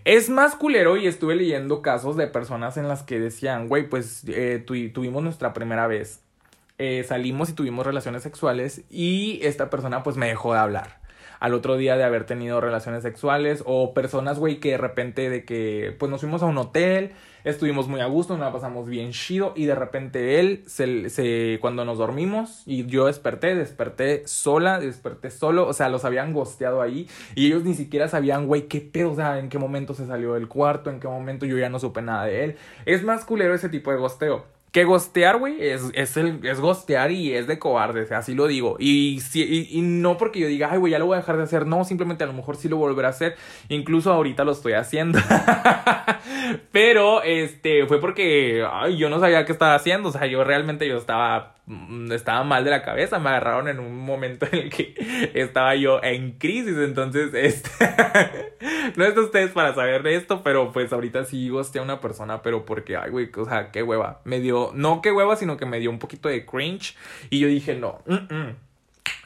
Es 0.05 0.31
más 0.31 0.57
culero 0.57 0.97
y 0.97 1.07
estuve 1.07 1.37
leyendo 1.37 1.83
casos 1.83 2.17
de 2.17 2.27
personas 2.27 2.77
en 2.77 2.89
las 2.89 3.03
que 3.03 3.21
decían, 3.21 3.69
güey, 3.69 3.89
pues 3.89 4.25
eh, 4.29 4.65
tuvimos 4.67 5.23
nuestra 5.23 5.53
primera 5.53 5.87
vez 5.87 6.24
eh, 6.79 7.05
salimos 7.05 7.51
y 7.51 7.53
tuvimos 7.53 7.87
relaciones 7.87 8.23
sexuales 8.23 8.85
y 8.91 9.41
esta 9.43 9.71
persona 9.71 10.03
pues 10.03 10.17
me 10.17 10.27
dejó 10.27 10.53
de 10.53 10.59
hablar 10.59 11.05
al 11.45 11.53
otro 11.53 11.77
día 11.77 11.97
de 11.97 12.05
haber 12.05 12.25
tenido 12.25 12.61
relaciones 12.61 13.03
sexuales 13.03 13.63
o 13.67 13.93
personas, 13.93 14.39
güey, 14.39 14.61
que 14.61 14.71
de 14.71 14.79
repente 14.79 15.29
de 15.29 15.45
que 15.45 15.95
pues 15.99 16.11
nos 16.11 16.21
fuimos 16.23 16.43
a 16.43 16.47
un 16.47 16.57
hotel, 16.57 17.13
estuvimos 17.45 17.87
muy 17.87 18.01
a 18.01 18.07
gusto, 18.07 18.35
nos 18.35 18.47
la 18.47 18.53
pasamos 18.53 18.89
bien 18.89 19.11
chido 19.11 19.53
y 19.55 19.67
de 19.67 19.75
repente 19.75 20.41
él 20.41 20.65
se, 20.67 21.11
se 21.11 21.59
cuando 21.61 21.85
nos 21.85 21.99
dormimos 21.99 22.63
y 22.65 22.87
yo 22.87 23.07
desperté, 23.07 23.55
desperté 23.55 24.27
sola, 24.27 24.81
desperté 24.81 25.31
solo, 25.31 25.69
o 25.69 25.75
sea, 25.75 25.91
los 25.91 26.07
habían 26.07 26.33
gosteado 26.33 26.81
ahí 26.81 27.09
y 27.35 27.49
ellos 27.49 27.65
ni 27.65 27.75
siquiera 27.75 28.09
sabían, 28.09 28.47
güey, 28.47 28.63
qué 28.63 28.81
pedo, 28.81 29.13
o 29.13 29.15
sea, 29.15 29.39
en 29.39 29.51
qué 29.51 29.59
momento 29.59 29.93
se 29.93 30.07
salió 30.07 30.35
del 30.35 30.49
cuarto, 30.49 30.89
en 30.89 30.99
qué 30.99 31.09
momento 31.09 31.45
yo 31.45 31.59
ya 31.59 31.69
no 31.69 31.79
supe 31.79 32.01
nada 32.01 32.25
de 32.25 32.45
él. 32.45 32.57
Es 32.87 33.03
más 33.03 33.27
culero 33.27 33.55
ese 33.55 33.69
tipo 33.69 33.91
de 33.91 33.99
gosteo. 33.99 34.54
Que 34.75 34.83
gostear, 34.83 35.39
güey, 35.39 35.55
es, 35.65 35.83
es, 35.95 36.17
el, 36.17 36.45
es 36.45 36.59
gostear 36.59 37.13
y 37.13 37.33
es 37.33 37.47
de 37.47 37.61
cobardes, 37.61 38.11
así 38.11 38.35
lo 38.35 38.49
digo. 38.49 38.75
Y, 38.81 39.21
si, 39.21 39.69
y, 39.71 39.81
no 39.83 40.19
porque 40.19 40.41
yo 40.41 40.49
diga, 40.49 40.71
ay, 40.73 40.79
güey, 40.79 40.91
ya 40.91 40.99
lo 40.99 41.07
voy 41.07 41.15
a 41.15 41.21
dejar 41.21 41.37
de 41.37 41.45
hacer. 41.45 41.65
No, 41.65 41.85
simplemente 41.85 42.25
a 42.25 42.27
lo 42.27 42.33
mejor 42.33 42.57
sí 42.57 42.69
lo 42.69 42.77
volveré 42.77 43.07
a 43.07 43.11
hacer. 43.11 43.37
Incluso 43.69 44.13
ahorita 44.13 44.43
lo 44.43 44.51
estoy 44.51 44.73
haciendo. 44.73 45.21
Pero, 46.73 47.23
este, 47.23 47.87
fue 47.87 48.01
porque, 48.01 48.67
yo 48.99 49.11
no 49.11 49.21
sabía 49.21 49.45
qué 49.45 49.53
estaba 49.53 49.77
haciendo. 49.77 50.09
O 50.09 50.13
sea, 50.13 50.27
yo 50.27 50.43
realmente 50.43 50.89
yo 50.89 50.99
estaba 50.99 51.55
estaba 52.11 52.45
mal 52.45 52.63
de 52.65 52.71
la 52.71 52.83
cabeza, 52.83 53.19
me 53.19 53.31
agarraron 53.31 53.69
en 53.69 53.81
un 53.81 53.97
momento 53.97 54.47
en 54.53 54.59
el 54.59 54.71
que 54.71 54.95
estaba 55.35 55.75
yo 55.75 56.03
en 56.03 56.33
crisis, 56.33 56.77
entonces 56.77 57.31
este 57.33 57.71
no 58.97 59.05
es 59.05 59.15
de 59.15 59.21
ustedes 59.21 59.51
para 59.53 59.75
saber 59.75 60.07
esto, 60.07 60.43
pero 60.43 60.73
pues 60.73 60.93
ahorita 60.93 61.25
sí 61.25 61.49
gosté 61.49 61.79
a 61.79 61.83
una 61.83 62.01
persona, 62.01 62.43
pero 62.43 62.67
porque 62.67 62.97
ay 62.97 63.11
güey, 63.11 63.31
o 63.37 63.45
sea, 63.47 63.71
qué 63.71 63.83
hueva, 63.83 64.21
me 64.25 64.41
dio, 64.41 64.73
no 64.75 65.01
qué 65.01 65.11
hueva, 65.11 65.37
sino 65.37 65.57
que 65.57 65.67
me 65.67 65.81
dio 65.81 65.91
un 65.91 65.99
poquito 65.99 66.29
de 66.29 66.45
cringe 66.45 66.97
y 67.31 67.41
yo 67.41 67.49
dije, 67.49 67.75
no, 67.75 68.03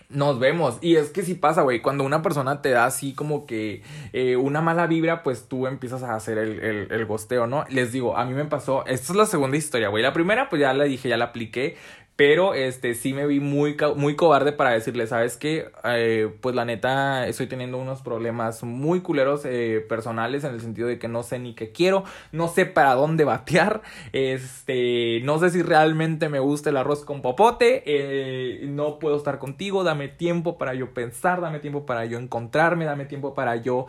nos 0.09 0.39
vemos. 0.39 0.79
Y 0.81 0.97
es 0.97 1.11
que 1.11 1.23
sí 1.23 1.35
pasa, 1.35 1.63
güey. 1.63 1.81
Cuando 1.81 2.05
una 2.05 2.23
persona 2.23 2.63
te 2.63 2.71
da 2.71 2.87
así 2.87 3.13
como 3.13 3.47
que 3.47 3.83
eh, 4.13 4.37
una 4.37 4.61
mala 4.61 4.87
vibra, 4.87 5.23
pues 5.23 5.49
tú 5.49 5.67
empiezas 5.67 6.03
a 6.03 6.15
hacer 6.15 6.39
el, 6.39 6.61
el, 6.61 6.93
el, 6.93 7.05
gosteo, 7.05 7.47
¿no? 7.47 7.65
Les 7.69 7.93
digo, 7.93 8.17
a 8.17 8.25
mí 8.25 8.33
me 8.33 8.47
pasó. 8.47 8.87
Esta 8.87 9.13
es 9.13 9.17
la 9.17 9.27
segunda 9.27 9.57
historia, 9.57 9.89
güey. 9.89 10.03
La 10.03 10.13
primera, 10.13 10.49
pues 10.49 10.61
ya 10.61 10.73
la 10.73 10.85
dije, 10.85 11.09
ya 11.09 11.17
la 11.19 11.27
apliqué. 11.27 11.77
Pero 12.19 12.53
este 12.53 12.95
sí 12.95 13.15
me 13.15 13.29
vi 13.29 13.39
muy, 13.39 13.77
muy 13.95 14.17
cobarde 14.17 14.51
para 14.51 14.71
decirle, 14.71 15.07
¿sabes 15.07 15.37
qué? 15.37 15.71
Eh, 15.85 16.29
pues 16.41 16.53
la 16.57 16.65
neta 16.65 17.29
estoy 17.29 17.47
teniendo 17.47 17.79
unos 17.79 18.03
problemas 18.03 18.65
muy 18.65 19.03
culeros 19.03 19.45
eh, 19.45 19.87
personales 19.89 20.43
en 20.43 20.53
el 20.53 20.61
sentido 20.61 20.89
de 20.89 20.99
que 20.99 21.07
no 21.07 21.23
sé 21.23 21.39
ni 21.39 21.55
qué 21.55 21.71
quiero, 21.71 22.03
no 22.33 22.49
sé 22.49 22.67
para 22.67 22.97
dónde 22.97 23.23
batear, 23.23 23.83
este, 24.13 25.21
no 25.23 25.39
sé 25.39 25.51
si 25.51 25.63
realmente 25.63 26.29
me 26.29 26.41
gusta 26.41 26.71
el 26.71 26.79
arroz 26.79 27.05
con 27.05 27.23
popote, 27.23 27.85
eh, 27.87 28.67
no 28.67 28.99
puedo 28.99 29.17
estar 29.17 29.39
contigo, 29.39 29.85
dame 29.85 30.09
tiempo 30.09 30.59
para 30.59 30.75
yo 30.75 30.93
pensar, 30.95 31.41
dame 31.41 31.61
tiempo 31.61 31.87
para 31.87 32.05
yo 32.05 32.19
encontrarme, 32.19 32.85
dame 32.85 33.05
tiempo 33.05 33.33
para 33.33 33.55
yo 33.55 33.87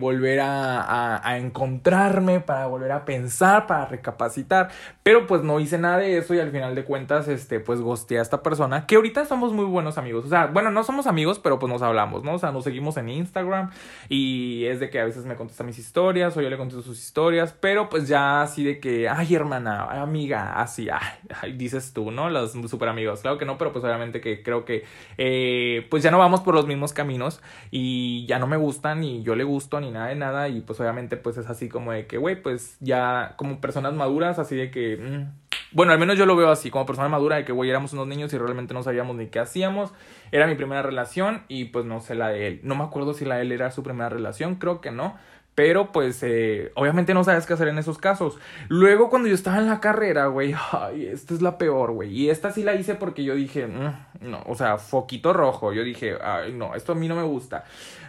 volver 0.00 0.40
a, 0.40 0.80
a, 0.80 1.28
a 1.28 1.38
encontrarme, 1.38 2.40
para 2.40 2.66
volver 2.66 2.90
a 2.90 3.04
pensar, 3.04 3.68
para 3.68 3.86
recapacitar, 3.86 4.70
pero 5.04 5.28
pues 5.28 5.44
no 5.44 5.60
hice 5.60 5.78
nada 5.78 5.98
de 5.98 6.18
eso 6.18 6.34
y 6.34 6.40
al 6.40 6.50
final 6.50 6.74
de 6.74 6.82
cuentas, 6.82 7.28
este, 7.28 7.51
este, 7.52 7.60
pues 7.60 7.80
gosteé 7.80 8.18
a 8.18 8.22
esta 8.22 8.42
persona, 8.42 8.86
que 8.86 8.96
ahorita 8.96 9.26
somos 9.26 9.52
muy 9.52 9.66
buenos 9.66 9.98
amigos. 9.98 10.24
O 10.24 10.28
sea, 10.28 10.46
bueno, 10.46 10.70
no 10.70 10.84
somos 10.84 11.06
amigos, 11.06 11.38
pero 11.38 11.58
pues 11.58 11.70
nos 11.70 11.82
hablamos, 11.82 12.24
¿no? 12.24 12.34
O 12.34 12.38
sea, 12.38 12.50
nos 12.50 12.64
seguimos 12.64 12.96
en 12.96 13.10
Instagram 13.10 13.70
y 14.08 14.64
es 14.64 14.80
de 14.80 14.88
que 14.88 15.00
a 15.00 15.04
veces 15.04 15.26
me 15.26 15.36
contesta 15.36 15.62
mis 15.62 15.78
historias 15.78 16.34
o 16.36 16.40
yo 16.40 16.48
le 16.48 16.56
contesto 16.56 16.82
sus 16.82 16.98
historias, 16.98 17.52
pero 17.52 17.90
pues 17.90 18.08
ya 18.08 18.40
así 18.40 18.64
de 18.64 18.80
que, 18.80 19.06
ay, 19.08 19.34
hermana, 19.34 19.84
amiga, 20.02 20.60
así, 20.60 20.88
ay, 20.88 21.52
dices 21.52 21.92
tú, 21.92 22.10
¿no? 22.10 22.30
Los 22.30 22.52
super 22.52 22.88
amigos. 22.88 23.20
Claro 23.20 23.36
que 23.36 23.44
no, 23.44 23.58
pero 23.58 23.72
pues 23.72 23.84
obviamente 23.84 24.22
que 24.22 24.42
creo 24.42 24.64
que, 24.64 24.84
eh, 25.18 25.86
pues 25.90 26.02
ya 26.02 26.10
no 26.10 26.18
vamos 26.18 26.40
por 26.40 26.54
los 26.54 26.66
mismos 26.66 26.94
caminos 26.94 27.42
y 27.70 28.24
ya 28.26 28.38
no 28.38 28.46
me 28.46 28.56
gustan 28.56 29.00
ni 29.00 29.22
yo 29.22 29.34
le 29.36 29.44
gusto 29.44 29.78
ni 29.80 29.90
nada 29.90 30.08
de 30.08 30.14
nada 30.14 30.48
y 30.48 30.62
pues 30.62 30.80
obviamente 30.80 31.16
pues 31.18 31.36
es 31.36 31.48
así 31.48 31.68
como 31.68 31.92
de 31.92 32.06
que, 32.06 32.16
güey, 32.16 32.40
pues 32.40 32.76
ya 32.80 33.34
como 33.36 33.60
personas 33.60 33.92
maduras, 33.92 34.38
así 34.38 34.56
de 34.56 34.70
que... 34.70 34.96
Mm, 34.96 35.41
bueno, 35.72 35.92
al 35.92 35.98
menos 35.98 36.16
yo 36.18 36.26
lo 36.26 36.36
veo 36.36 36.50
así, 36.50 36.70
como 36.70 36.86
persona 36.86 37.08
madura, 37.08 37.36
de 37.36 37.44
que, 37.44 37.52
güey, 37.52 37.70
éramos 37.70 37.92
unos 37.92 38.06
niños 38.06 38.32
y 38.32 38.38
realmente 38.38 38.74
no 38.74 38.82
sabíamos 38.82 39.16
ni 39.16 39.28
qué 39.28 39.40
hacíamos. 39.40 39.92
Era 40.30 40.46
mi 40.46 40.54
primera 40.54 40.82
relación 40.82 41.42
y 41.48 41.66
pues 41.66 41.84
no 41.84 42.00
sé 42.00 42.14
la 42.14 42.28
de 42.28 42.46
él. 42.46 42.60
No 42.62 42.74
me 42.74 42.84
acuerdo 42.84 43.14
si 43.14 43.24
la 43.24 43.36
de 43.36 43.42
él 43.42 43.52
era 43.52 43.70
su 43.70 43.82
primera 43.82 44.08
relación, 44.08 44.56
creo 44.56 44.80
que 44.80 44.90
no. 44.90 45.16
Pero 45.54 45.92
pues 45.92 46.22
eh, 46.22 46.72
obviamente 46.76 47.12
no 47.12 47.24
sabes 47.24 47.44
qué 47.44 47.52
hacer 47.52 47.68
en 47.68 47.78
esos 47.78 47.98
casos. 47.98 48.38
Luego 48.68 49.10
cuando 49.10 49.28
yo 49.28 49.34
estaba 49.34 49.58
en 49.58 49.66
la 49.66 49.80
carrera, 49.80 50.26
güey, 50.26 50.54
ay, 50.72 51.06
esta 51.06 51.34
es 51.34 51.42
la 51.42 51.58
peor, 51.58 51.92
güey. 51.92 52.10
Y 52.10 52.30
esta 52.30 52.50
sí 52.52 52.62
la 52.62 52.74
hice 52.74 52.94
porque 52.94 53.22
yo 53.22 53.34
dije, 53.34 53.66
mm, 53.66 54.30
no, 54.30 54.42
o 54.46 54.54
sea, 54.54 54.78
foquito 54.78 55.32
rojo. 55.34 55.72
Yo 55.74 55.84
dije, 55.84 56.16
ay, 56.22 56.52
no, 56.52 56.74
esto 56.74 56.92
a 56.92 56.94
mí 56.94 57.06
no 57.06 57.16
me 57.16 57.22
gusta. 57.22 57.64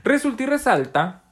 Resulta 0.05 0.43
y 0.43 0.45
resalta 0.45 1.23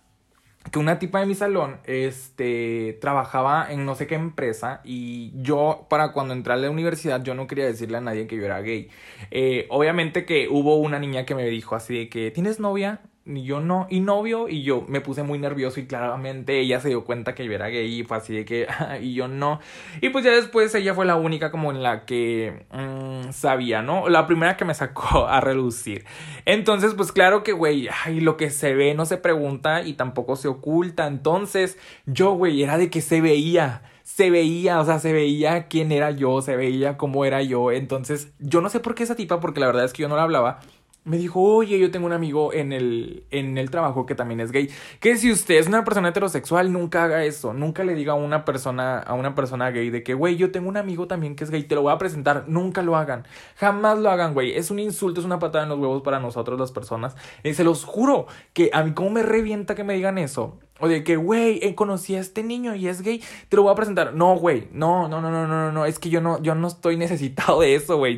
que 0.70 0.80
una 0.80 1.00
tipa 1.00 1.20
de 1.20 1.26
mi 1.26 1.36
salón 1.36 1.80
este 1.86 2.98
trabajaba 3.02 3.72
en 3.72 3.86
no 3.86 3.96
sé 3.96 4.06
qué 4.06 4.16
empresa 4.16 4.82
y 4.84 5.32
yo 5.42 5.88
para 5.90 6.12
cuando 6.12 6.34
entré 6.34 6.54
a 6.54 6.56
la 6.56 6.70
universidad 6.70 7.24
yo 7.24 7.34
no 7.34 7.48
quería 7.48 7.66
decirle 7.66 7.98
a 7.98 8.02
nadie 8.02 8.28
que 8.28 8.38
yo 8.38 8.46
era 8.46 8.62
gay. 8.62 8.90
Eh, 9.32 9.66
obviamente 9.70 10.26
que 10.26 10.48
hubo 10.50 10.76
una 10.78 11.00
niña 11.00 11.26
que 11.26 11.36
me 11.36 11.46
dijo 11.48 11.76
así 11.76 11.98
de 11.98 12.10
que 12.10 12.32
tienes 12.32 12.60
novia 12.60 13.02
y 13.24 13.44
yo 13.44 13.60
no, 13.62 13.86
y 13.90 14.00
novio, 14.00 14.50
y 14.50 14.64
yo 14.64 14.84
me 14.88 15.00
puse 15.00 15.22
muy 15.22 15.38
nervioso 15.38 15.80
y 15.80 15.86
claramente 15.86 16.60
ella 16.60 16.80
se 16.80 16.90
dio 16.90 17.04
cuenta 17.04 17.36
que 17.36 17.46
yo 17.46 17.52
era 17.52 17.68
gay 17.68 18.00
y 18.00 18.04
fue 18.04 18.18
así 18.18 18.34
de 18.34 18.46
que, 18.46 18.68
y 19.02 19.14
yo 19.14 19.28
no. 19.28 19.60
Y 20.02 20.10
pues 20.10 20.26
ya 20.26 20.32
después 20.32 20.74
ella 20.74 20.96
fue 20.96 21.06
la 21.06 21.16
única 21.16 21.52
como 21.52 21.72
en 21.72 21.84
la 21.84 22.06
que 22.06 22.66
mm, 22.72 23.32
sabía, 23.32 23.84
¿no? 23.84 24.10
La 24.10 24.26
primera 24.26 24.58
que 24.58 24.66
me 24.66 24.74
sacó 24.74 25.28
a 25.28 25.40
relucir. 25.40 26.06
Entonces, 26.46 26.96
pues 26.96 27.12
claro 27.12 27.44
que, 27.44 27.52
güey, 27.52 27.90
ay, 28.06 28.22
lo 28.22 28.38
que 28.38 28.50
se 28.50 28.74
ve 28.74 28.96
no 28.96 29.06
se 29.06 29.18
pregunta 29.18 29.84
y 29.84 29.94
tampoco 29.94 30.36
se 30.36 30.48
oculta. 30.48 31.06
Entonces, 31.06 31.78
yo, 32.08 32.32
güey, 32.32 32.64
era 32.64 32.78
de 32.78 32.90
que 32.90 33.02
se 33.02 33.22
veía 33.22 33.84
se 34.04 34.30
veía, 34.30 34.82
o 34.82 34.86
sea, 34.86 35.00
se 35.00 35.14
veía 35.14 35.68
quién 35.68 35.92
era 35.94 36.12
yo, 36.12 36.42
se 36.42 36.58
veía 36.58 36.98
cómo 36.98 37.24
era 37.24 37.42
yo. 37.44 37.72
Entonces, 37.72 38.34
yo 38.40 38.60
no 38.60 38.68
sé 38.68 38.82
por 38.82 38.94
qué 38.94 39.04
esa 39.04 39.16
tipa, 39.16 39.40
porque 39.40 39.62
la 39.62 39.68
verdad 39.68 39.86
es 39.86 39.94
que 39.94 40.02
yo 40.02 40.10
no 40.10 40.18
la 40.18 40.24
hablaba 40.24 40.60
me 41.04 41.18
dijo, 41.18 41.42
oye, 41.42 41.80
yo 41.80 41.90
tengo 41.90 42.06
un 42.06 42.14
amigo 42.14 42.54
en 42.54 42.72
el, 42.74 43.24
en 43.32 43.58
el 43.58 43.72
trabajo 43.72 44.06
que 44.06 44.14
también 44.14 44.40
es 44.40 44.52
gay. 44.52 44.70
Que 45.00 45.18
si 45.18 45.32
usted 45.32 45.56
es 45.56 45.68
una 45.68 45.84
persona 45.84 46.10
heterosexual, 46.10 46.72
nunca 46.72 47.04
haga 47.04 47.26
eso. 47.26 47.54
Nunca 47.54 47.84
le 47.84 47.96
diga 47.96 48.14
a 48.14 48.16
una 48.16 48.46
persona, 48.46 49.00
a 49.00 49.14
una 49.16 49.34
persona 49.34 49.72
gay 49.72 49.90
de 49.90 50.04
que, 50.04 50.14
güey, 50.14 50.36
yo 50.36 50.52
tengo 50.52 50.70
un 50.70 50.78
amigo 50.78 51.08
también 51.08 51.36
que 51.36 51.44
es 51.44 51.50
gay, 51.50 51.64
te 51.64 51.74
lo 51.74 51.82
voy 51.82 51.94
a 51.94 51.98
presentar. 51.98 52.46
Nunca 52.48 52.84
lo 52.84 52.96
hagan. 52.96 53.26
Jamás 53.56 53.98
lo 53.98 54.12
hagan, 54.12 54.34
güey. 54.36 54.56
Es 54.56 54.70
un 54.70 54.80
insulto, 54.80 55.20
es 55.20 55.26
una 55.26 55.40
patada 55.40 55.64
en 55.64 55.70
los 55.72 55.80
huevos 55.80 56.04
para 56.04 56.20
nosotros 56.20 56.60
las 56.60 56.72
personas. 56.72 57.16
Y 57.44 57.54
se 57.56 57.64
los 57.64 57.84
juro 57.84 58.28
que 58.54 58.70
a 58.72 58.84
mí 58.84 58.94
como 58.94 59.10
me 59.10 59.24
revienta 59.24 59.74
que 59.74 59.84
me 59.84 59.96
digan 59.96 60.20
eso. 60.20 60.60
O 60.82 60.88
de 60.88 61.04
que, 61.04 61.16
güey, 61.16 61.60
eh, 61.62 61.76
conocí 61.76 62.16
a 62.16 62.20
este 62.20 62.44
niño 62.44 62.76
y 62.76 62.88
es 62.88 63.02
gay, 63.02 63.24
te 63.50 63.56
lo 63.56 63.64
voy 63.64 63.72
a 63.72 63.76
presentar. 63.76 64.14
No, 64.14 64.36
güey, 64.36 64.68
no, 64.72 65.08
no, 65.08 65.22
no, 65.22 65.32
no, 65.32 65.48
no, 65.48 65.72
no, 65.72 65.86
es 65.86 66.00
que 66.00 66.10
yo 66.10 66.22
no, 66.22 66.42
yo 66.42 66.56
no 66.56 66.68
estoy 66.68 66.98
necesitado 66.98 67.62
de 67.62 67.76
eso, 67.76 67.98
güey. 67.98 68.18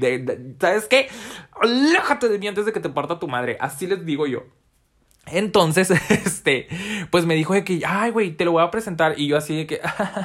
¿Sabes 0.59 0.87
qué? 0.87 1.09
Aléjate 1.61 2.29
de 2.29 2.39
mí 2.39 2.47
antes 2.47 2.65
de 2.65 2.73
que 2.73 2.79
te 2.79 2.89
parta 2.89 3.19
tu 3.19 3.27
madre. 3.27 3.57
Así 3.59 3.85
les 3.85 4.05
digo 4.05 4.27
yo. 4.27 4.43
Entonces, 5.25 5.89
este, 6.09 6.67
pues 7.09 7.25
me 7.25 7.35
dijo 7.35 7.53
de 7.53 7.63
que, 7.63 7.81
ay, 7.85 8.11
güey, 8.11 8.31
te 8.31 8.45
lo 8.45 8.51
voy 8.51 8.63
a 8.63 8.71
presentar. 8.71 9.15
Y 9.17 9.27
yo 9.27 9.37
así 9.37 9.55
de 9.55 9.67
que, 9.67 9.79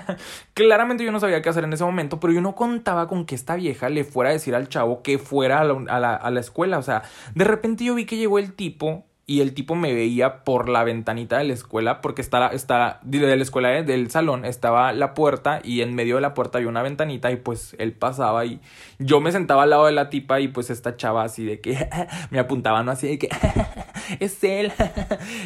claramente 0.54 1.04
yo 1.04 1.12
no 1.12 1.21
sabía 1.21 1.40
qué 1.42 1.49
hacer 1.49 1.64
en 1.64 1.73
ese 1.73 1.85
momento, 1.85 2.18
pero 2.21 2.33
yo 2.33 2.40
no 2.40 2.54
contaba 2.54 3.07
con 3.07 3.25
que 3.25 3.35
esta 3.35 3.57
vieja 3.57 3.88
le 3.88 4.04
fuera 4.04 4.30
a 4.30 4.33
decir 4.33 4.54
al 4.54 4.68
chavo 4.68 5.02
que 5.02 5.18
fuera 5.18 5.61
a 5.61 5.64
la, 5.64 6.14
a 6.14 6.30
la 6.30 6.40
escuela. 6.40 6.78
O 6.78 6.83
sea, 6.83 7.02
de 7.35 7.45
repente 7.45 7.85
yo 7.85 7.95
vi 7.95 8.07
que 8.07 8.16
llegó 8.16 8.38
el 8.38 8.54
tipo 8.54 9.07
y 9.30 9.42
el 9.42 9.52
tipo 9.52 9.75
me 9.75 9.92
veía 9.92 10.42
por 10.42 10.70
la 10.70 10.85
ventanita 10.85 11.37
de 11.37 11.44
la 11.44 11.52
escuela 11.52 12.00
porque 12.00 12.23
está, 12.23 12.49
está 12.49 12.99
de 13.02 13.37
la 13.37 13.42
escuela 13.42 13.76
eh, 13.76 13.85
del 13.85 14.11
salón 14.11 14.47
estaba 14.47 14.90
la 14.94 15.12
puerta 15.12 15.61
y 15.62 15.82
en 15.82 15.94
medio 15.94 16.14
de 16.14 16.23
la 16.23 16.32
puerta 16.32 16.56
había 16.56 16.70
una 16.70 16.82
ventanita 16.82 17.30
y 17.30 17.37
pues 17.37 17.76
él 17.78 17.92
pasaba 17.92 18.47
y 18.47 18.58
yo 18.99 19.20
me 19.20 19.30
sentaba 19.30 19.64
al 19.64 19.70
lado 19.70 19.85
de 19.85 19.92
la 19.92 20.08
tipa 20.08 20.40
y 20.40 20.49
pues 20.49 20.70
esta 20.70 20.97
chava 20.97 21.25
así 21.25 21.44
de 21.44 21.61
que 21.61 21.90
me 22.30 22.38
apuntaba 22.38 22.82
no 22.82 22.90
así 22.90 23.06
de 23.06 23.18
que 23.18 23.28
es 24.18 24.42
él. 24.42 24.73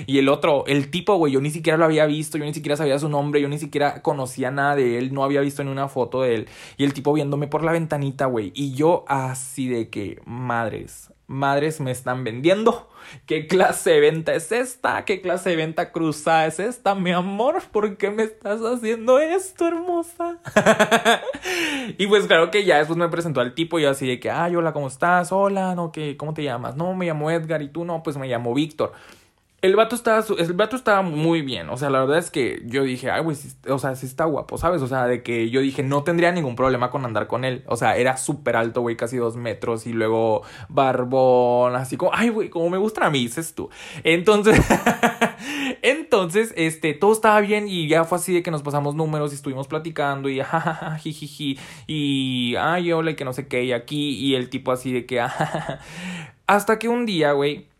Y 0.06 0.18
el 0.18 0.28
otro 0.28 0.64
el 0.66 0.90
tipo 0.90 1.16
güey 1.16 1.32
yo 1.32 1.40
ni 1.40 1.50
siquiera 1.50 1.76
lo 1.76 1.84
había 1.84 2.06
visto 2.06 2.38
yo 2.38 2.44
ni 2.44 2.54
siquiera 2.54 2.76
sabía 2.76 3.00
su 3.00 3.08
nombre 3.08 3.40
yo 3.40 3.48
ni 3.48 3.58
siquiera 3.58 4.00
conocía 4.00 4.52
nada 4.52 4.76
de 4.76 4.98
él 4.98 5.12
no 5.12 5.24
había 5.24 5.40
visto 5.40 5.64
ni 5.64 5.72
una 5.72 5.88
foto 5.88 6.22
de 6.22 6.36
él. 6.36 6.48
Y 6.76 6.84
el 6.84 6.94
tipo 6.94 7.12
viéndome 7.12 7.48
por 7.48 7.64
la 7.64 7.72
ventanita 7.72 8.26
güey 8.26 8.52
y 8.54 8.74
yo 8.74 9.04
así 9.08 9.66
de 9.68 9.90
que 9.90 10.20
madres 10.24 11.12
madres 11.32 11.80
me 11.80 11.90
están 11.90 12.22
vendiendo. 12.22 12.88
¿Qué 13.26 13.46
clase 13.46 13.90
de 13.90 14.00
venta 14.00 14.34
es 14.34 14.52
esta? 14.52 15.04
¿Qué 15.04 15.20
clase 15.20 15.50
de 15.50 15.56
venta 15.56 15.90
cruzada 15.90 16.46
es 16.46 16.60
esta, 16.60 16.94
mi 16.94 17.10
amor? 17.10 17.62
¿Por 17.72 17.96
qué 17.96 18.10
me 18.10 18.22
estás 18.22 18.60
haciendo 18.60 19.18
esto, 19.18 19.66
hermosa? 19.66 20.38
y 21.98 22.06
pues 22.06 22.26
claro 22.26 22.50
que 22.50 22.64
ya 22.64 22.78
después 22.78 22.96
me 22.96 23.08
presentó 23.08 23.40
al 23.40 23.54
tipo 23.54 23.78
y 23.78 23.82
yo 23.82 23.90
así 23.90 24.06
de 24.06 24.20
que, 24.20 24.30
ay, 24.30 24.54
hola, 24.54 24.72
¿cómo 24.72 24.86
estás? 24.86 25.32
Hola, 25.32 25.74
no, 25.74 25.90
¿qué? 25.90 26.16
¿Cómo 26.16 26.34
te 26.34 26.44
llamas? 26.44 26.76
No, 26.76 26.94
me 26.94 27.06
llamo 27.06 27.30
Edgar 27.30 27.62
y 27.62 27.68
tú 27.68 27.84
no, 27.84 28.02
pues 28.02 28.16
me 28.16 28.28
llamo 28.28 28.54
Víctor. 28.54 28.92
El 29.62 29.76
vato 29.76 29.94
estaba, 29.94 30.24
el 30.38 30.54
vato 30.54 30.74
estaba 30.74 31.02
muy 31.02 31.42
bien. 31.42 31.70
O 31.70 31.76
sea, 31.76 31.88
la 31.88 32.00
verdad 32.00 32.18
es 32.18 32.32
que 32.32 32.62
yo 32.66 32.82
dije, 32.82 33.12
ay, 33.12 33.22
güey, 33.22 33.36
o 33.68 33.78
sea, 33.78 33.94
sí 33.94 34.06
está 34.06 34.24
guapo, 34.24 34.58
¿sabes? 34.58 34.82
O 34.82 34.88
sea, 34.88 35.06
de 35.06 35.22
que 35.22 35.50
yo 35.50 35.60
dije, 35.60 35.84
no 35.84 36.02
tendría 36.02 36.32
ningún 36.32 36.56
problema 36.56 36.90
con 36.90 37.04
andar 37.04 37.28
con 37.28 37.44
él. 37.44 37.62
O 37.68 37.76
sea, 37.76 37.96
era 37.96 38.16
súper 38.16 38.56
alto, 38.56 38.80
güey, 38.80 38.96
casi 38.96 39.18
dos 39.18 39.36
metros. 39.36 39.86
Y 39.86 39.92
luego 39.92 40.42
barbón, 40.68 41.76
así 41.76 41.96
como, 41.96 42.10
ay, 42.12 42.30
güey, 42.30 42.50
como 42.50 42.70
me 42.70 42.76
gustan 42.76 43.04
a 43.04 43.10
mí, 43.10 43.20
dices 43.20 43.54
tú. 43.54 43.70
Entonces, 44.02 44.60
entonces, 45.82 46.52
este, 46.56 46.92
todo 46.94 47.12
estaba 47.12 47.40
bien 47.40 47.68
y 47.68 47.86
ya 47.86 48.02
fue 48.02 48.18
así 48.18 48.34
de 48.34 48.42
que 48.42 48.50
nos 48.50 48.62
pasamos 48.62 48.96
números 48.96 49.30
y 49.30 49.36
estuvimos 49.36 49.68
platicando 49.68 50.28
y 50.28 50.40
jajaja, 50.42 50.98
jijiji. 50.98 51.56
Y, 51.86 52.56
ay, 52.58 52.90
hola, 52.90 53.12
y 53.12 53.14
que 53.14 53.24
no 53.24 53.32
sé 53.32 53.46
qué, 53.46 53.62
y 53.62 53.72
aquí. 53.72 54.16
Y 54.16 54.34
el 54.34 54.50
tipo 54.50 54.72
así 54.72 54.92
de 54.92 55.06
que, 55.06 55.20
hasta 56.48 56.80
que 56.80 56.88
un 56.88 57.06
día, 57.06 57.30
güey 57.30 57.70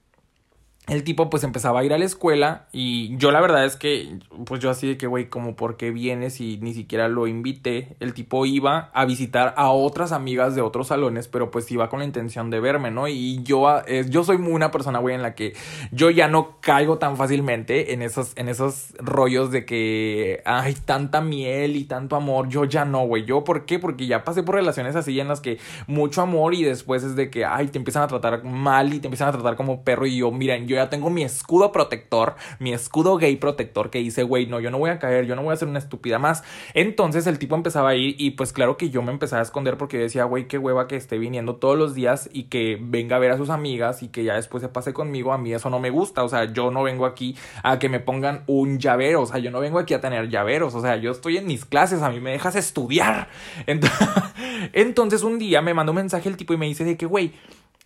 el 0.89 1.05
tipo 1.05 1.31
pues 1.31 1.45
empezaba 1.45 1.79
a 1.79 1.85
ir 1.85 1.93
a 1.93 1.99
la 1.99 2.05
escuela 2.05 2.67
y 2.73 3.17
yo 3.17 3.31
la 3.31 3.41
verdad 3.41 3.65
es 3.65 3.77
que 3.77 4.19
pues 4.45 4.61
yo 4.61 4.69
así 4.69 4.89
de 4.89 4.97
que 4.99 5.07
güey 5.07 5.29
como 5.29 5.55
por 5.55 5.77
qué 5.77 5.93
vienes 5.93 6.41
y 6.41 6.59
ni 6.59 6.75
siquiera 6.75 7.07
lo 7.07 7.29
invité. 7.29 7.95
El 8.01 8.15
tipo 8.15 8.47
iba 8.47 8.91
a 8.93 9.05
visitar 9.05 9.55
a 9.57 9.71
otras 9.71 10.11
amigas 10.11 10.57
de 10.57 10.61
otros 10.61 10.89
salones 10.89 11.29
pero 11.29 11.53
pues 11.53 11.71
iba 11.71 11.89
con 11.89 12.01
la 12.01 12.05
intención 12.05 12.51
de 12.51 12.59
verme 12.59 12.91
no 12.91 13.07
y 13.07 13.45
yo 13.45 13.69
ah, 13.69 13.85
yo 14.09 14.25
soy 14.25 14.37
una 14.37 14.73
persona 14.73 14.99
güey 14.99 15.15
en 15.15 15.23
la 15.23 15.37
que 15.37 15.55
yo 15.93 16.11
ya 16.11 16.27
no 16.27 16.57
caigo 16.61 16.99
tan 16.99 17.17
fácilmente 17.17 17.93
en 17.93 18.03
esos 18.03 18.33
en 18.35 18.49
esos 18.49 18.93
rollos 18.99 19.53
de 19.53 19.65
que 19.65 20.43
hay 20.45 20.75
tanta 20.75 21.21
miel 21.21 21.77
y 21.77 21.85
tanto 21.85 22.17
amor 22.17 22.49
yo 22.49 22.65
ya 22.65 22.85
no 22.85 23.07
güey. 23.07 23.25
Yo 23.25 23.45
por 23.45 23.67
qué 23.67 23.79
porque 23.79 24.09
ya 24.09 24.25
pasé 24.25 24.43
por 24.43 24.57
relaciones 24.57 24.97
así 24.97 25.21
en 25.21 25.29
las 25.29 25.41
que 25.41 25.59
mucho 25.87 26.23
amor 26.23 26.55
y 26.55 26.65
después 26.65 27.05
es 27.05 27.15
de 27.15 27.31
que 27.31 27.45
ay 27.45 27.69
te 27.69 27.79
empiezan 27.79 28.03
a 28.03 28.09
tratar 28.09 28.43
mal 28.43 28.93
y 28.93 28.99
te 28.99 29.07
empiezan 29.07 29.29
a 29.29 29.33
tratar 29.33 29.55
como 29.55 29.85
perro 29.85 30.07
y 30.07 30.17
yo 30.17 30.33
miren 30.33 30.67
yo 30.67 30.72
ya 30.75 30.91
tengo 30.91 31.11
mi 31.11 31.23
escudo 31.23 31.73
protector, 31.73 32.37
mi 32.59 32.73
escudo 32.73 33.17
gay 33.17 33.37
protector 33.37 33.91
que 33.91 33.99
dice, 33.99 34.23
güey, 34.23 34.47
no, 34.47 34.61
yo 34.61 34.71
no 34.71 34.79
voy 34.79 34.91
a 34.91 34.99
caer, 34.99 35.27
yo 35.27 35.37
no 35.37 35.43
voy 35.43 35.53
a 35.53 35.57
ser 35.57 35.69
una 35.69 35.79
estúpida 35.79 36.19
más. 36.19 36.43
Entonces 36.75 37.27
el 37.27 37.39
tipo 37.39 37.55
empezaba 37.55 37.91
a 37.91 37.95
ir 37.95 38.15
y 38.19 38.33
pues 38.33 38.53
claro 38.53 38.77
que 38.77 38.91
yo 38.91 39.03
me 39.03 39.13
empezaba 39.13 39.41
a 39.41 39.43
esconder 39.43 39.77
porque 39.77 39.99
decía, 39.99 40.25
güey, 40.25 40.49
qué 40.49 40.59
hueva 40.59 40.89
que 40.89 40.97
esté 40.97 41.19
viniendo 41.19 41.57
todos 41.57 41.79
los 41.79 41.95
días 41.95 42.29
y 42.33 42.45
que 42.45 42.79
venga 42.81 43.17
a 43.17 43.19
ver 43.19 43.33
a 43.33 43.37
sus 43.37 43.51
amigas 43.51 44.03
y 44.03 44.09
que 44.09 44.25
ya 44.25 44.35
después 44.35 44.63
se 44.63 44.69
pase 44.69 44.93
conmigo, 44.93 45.33
a 45.33 45.39
mí 45.39 45.53
eso 45.53 45.71
no 45.71 45.79
me 45.79 45.91
gusta, 45.91 46.25
o 46.25 46.29
sea, 46.29 46.53
yo 46.53 46.71
no 46.71 46.83
vengo 46.83 47.07
aquí 47.07 47.37
a 47.63 47.79
que 47.79 47.89
me 47.89 48.01
pongan 48.01 48.45
un 48.47 48.79
llavero, 48.79 49.23
o 49.23 49.27
sea, 49.27 49.39
yo 49.39 49.51
no 49.51 49.61
vengo 49.61 49.79
aquí 49.79 49.95
a 49.95 50.01
tener 50.01 50.29
llaveros, 50.29 50.75
o 50.75 50.81
sea, 50.81 50.97
yo 50.97 51.11
estoy 51.11 51.37
en 51.37 51.47
mis 51.47 51.65
clases, 51.65 52.03
a 52.03 52.11
mí 52.11 52.21
me 52.21 52.33
dejas 52.33 52.57
estudiar. 52.57 53.29
Entonces 54.73 55.23
un 55.23 55.39
día 55.39 55.63
me 55.63 55.75
mandó 55.75 55.93
un 55.93 55.97
mensaje 55.97 56.29
el 56.29 56.37
tipo 56.37 56.55
y 56.55 56.57
me 56.57 56.67
dice 56.67 56.85
de 56.85 56.97
que, 56.97 57.07
güey, 57.07 57.33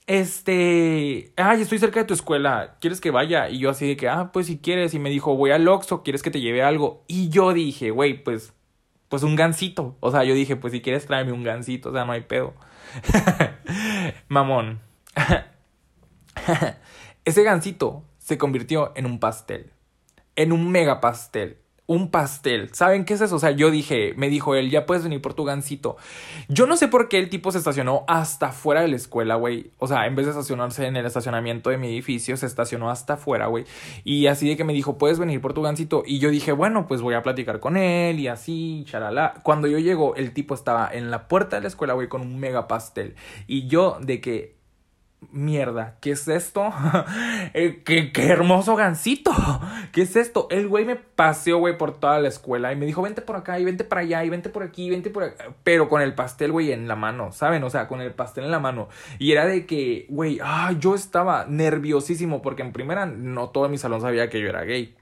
este, 0.07 1.33
ay, 1.37 1.63
estoy 1.63 1.79
cerca 1.79 2.01
de 2.01 2.07
tu 2.07 2.15
escuela, 2.15 2.77
¿quieres 2.81 3.01
que 3.01 3.11
vaya? 3.11 3.49
Y 3.49 3.59
yo 3.59 3.71
así 3.71 3.89
de 3.89 3.97
que, 3.97 4.09
ah, 4.09 4.31
pues 4.33 4.47
si 4.47 4.59
quieres. 4.59 4.95
Y 4.95 4.99
me 4.99 5.11
dijo, 5.11 5.37
voy 5.37 5.51
al 5.51 5.67
Oxxo, 5.67 6.03
¿quieres 6.03 6.23
que 6.23 6.31
te 6.31 6.41
lleve 6.41 6.63
algo? 6.63 7.05
Y 7.09 7.29
yo 7.29 7.53
dije, 7.53 7.91
güey, 7.91 8.23
pues, 8.23 8.53
pues 9.09 9.23
un 9.23 9.37
gansito. 9.37 9.97
O 10.01 10.11
sea, 10.11 10.25
yo 10.25 10.35
dije, 10.35 10.57
pues 10.57 10.73
si 10.73 10.81
quieres 10.81 11.07
tráeme 11.07 11.33
un 11.33 11.43
gansito, 11.43 11.91
o 11.91 11.93
sea, 11.93 12.05
no 12.05 12.13
hay 12.13 12.23
pedo. 12.23 12.55
Mamón. 14.29 14.81
Ese 17.25 17.43
gansito 17.43 18.05
se 18.19 18.39
convirtió 18.39 18.93
en 18.95 19.07
un 19.07 19.19
pastel. 19.19 19.73
En 20.37 20.53
un 20.53 20.71
mega 20.71 21.01
pastel 21.01 21.59
un 21.87 22.11
pastel. 22.11 22.71
¿Saben 22.73 23.05
qué 23.05 23.15
es 23.15 23.21
eso? 23.21 23.37
O 23.37 23.39
sea, 23.39 23.53
yo 23.53 23.71
dije, 23.71 24.13
me 24.17 24.29
dijo 24.29 24.55
él, 24.55 24.71
ya 24.71 24.87
puedes 24.87 25.05
venir 25.05 25.23
por 25.23 25.35
tu 25.35 25.45
gancito. 25.45 25.97
Yo 26.49 26.67
no 26.67 26.77
sé 26.77 26.89
por 26.89 27.09
qué 27.09 27.19
el 27.19 27.29
tipo 27.29 27.53
se 27.53 27.59
estacionó 27.59 28.05
hasta 28.09 28.51
fuera 28.51 28.81
de 28.81 28.89
la 28.89 28.97
escuela, 28.97 29.37
güey. 29.37 29.71
O 29.79 29.87
sea, 29.87 30.07
en 30.07 30.17
vez 30.17 30.27
de 30.27 30.33
estacionarse 30.33 30.87
en 30.87 30.97
el 30.97 31.07
estacionamiento 31.07 31.71
de 31.71 31.79
mi 31.79 31.89
edificio, 31.89 32.37
se 32.37 32.47
estacionó 32.47 32.91
hasta 32.91 33.15
afuera, 33.15 33.47
güey. 33.47 33.65
Y 34.05 34.27
así 34.27 34.49
de 34.49 34.57
que 34.57 34.65
me 34.65 34.73
dijo, 34.73 34.99
puedes 34.99 35.19
venir 35.19 35.41
por 35.41 35.55
tu 35.55 35.63
gancito. 35.63 36.03
Y 36.05 36.19
yo 36.19 36.31
dije, 36.31 36.53
bueno, 36.53 36.87
pues 36.87 37.03
voy 37.03 37.15
a 37.15 37.23
platicar 37.23 37.61
con 37.61 37.77
él 37.77 38.19
y 38.19 38.29
así, 38.29 38.85
charala. 38.89 39.35
Cuando 39.43 39.69
yo 39.69 39.79
llego, 39.79 40.17
el 40.17 40.33
tipo 40.33 40.55
estaba 40.55 40.91
en 40.93 41.11
la 41.11 41.29
puerta 41.29 41.57
de 41.57 41.63
la 41.63 41.69
escuela, 41.69 41.95
güey, 41.95 42.09
con 42.09 42.21
un 42.21 42.39
mega 42.39 42.67
pastel. 42.67 43.15
Y 43.47 43.69
yo 43.69 43.99
de 44.01 44.21
que, 44.21 44.56
mierda, 45.33 45.97
¿qué 46.01 46.13
es 46.13 46.29
esto? 46.29 46.73
Eh, 47.55 47.83
¿Qué, 47.85 48.13
¿Qué, 48.13 48.29
hermoso 48.29 48.77
gancito. 48.77 49.33
¿Qué 49.93 50.03
es 50.03 50.17
esto? 50.17 50.47
El 50.51 50.69
güey 50.69 50.85
me 50.85 50.97
paseó, 50.97 51.59
güey, 51.59 51.79
por 51.79 51.99
toda 51.99 52.21
la 52.21 52.29
escuela 52.29 52.73
y 52.73 52.77
me 52.77 52.87
dijo, 52.87 53.03
vente 53.03 53.23
por 53.23 53.37
acá 53.37 53.59
y 53.59 53.65
vente 53.65 53.85
para 53.85 54.03
allá 54.03 54.25
y 54.25 54.31
vente 54.31 54.49
por 54.49 54.63
aquí 54.63 54.87
y 54.87 54.91
vente 54.91 55.11
por 55.11 55.23
acá. 55.23 55.55
Pero 55.63 55.89
con 55.89 56.03
el 56.03 56.15
pastel, 56.15 56.53
güey, 56.53 56.73
en 56.73 56.89
la 56.89 56.97
mano, 56.97 57.33
¿saben? 57.33 57.63
O 57.65 57.71
sea, 57.71 57.89
con 57.89 58.01
el 58.01 58.13
pastel 58.13 58.45
en 58.45 58.51
la 58.51 58.59
mano. 58.59 58.89
Y 59.19 59.33
era 59.33 59.47
de 59.47 59.65
que, 59.67 60.07
güey, 60.09 60.39
ah, 60.43 60.73
yo 60.79 60.95
estaba 60.95 61.47
nerviosísimo 61.47 62.43
porque 62.43 62.63
en 62.63 62.73
primera 62.73 63.07
no 63.07 63.51
todo 63.51 63.69
mi 63.69 63.79
salón 63.79 64.01
sabía 64.01 64.29
que 64.29 64.41
yo 64.41 64.49
era 64.49 64.65
gay. 64.65 64.95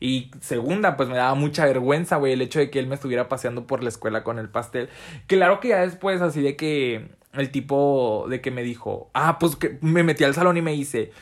Y 0.00 0.30
segunda, 0.40 0.96
pues 0.96 1.08
me 1.08 1.16
daba 1.16 1.34
mucha 1.34 1.64
vergüenza, 1.66 2.16
güey, 2.16 2.32
el 2.32 2.42
hecho 2.42 2.58
de 2.60 2.70
que 2.70 2.78
él 2.78 2.86
me 2.86 2.94
estuviera 2.94 3.28
paseando 3.28 3.66
por 3.66 3.82
la 3.82 3.88
escuela 3.88 4.22
con 4.22 4.38
el 4.38 4.48
pastel. 4.48 4.88
Claro 5.26 5.60
que 5.60 5.68
ya 5.68 5.80
después, 5.80 6.20
así 6.20 6.40
de 6.40 6.56
que 6.56 7.08
el 7.32 7.50
tipo 7.50 8.26
de 8.28 8.40
que 8.40 8.50
me 8.50 8.62
dijo, 8.62 9.10
ah, 9.14 9.38
pues 9.38 9.56
que 9.56 9.78
me 9.80 10.02
metí 10.02 10.24
al 10.24 10.34
salón 10.34 10.56
y 10.56 10.62
me 10.62 10.72
dice, 10.72 11.12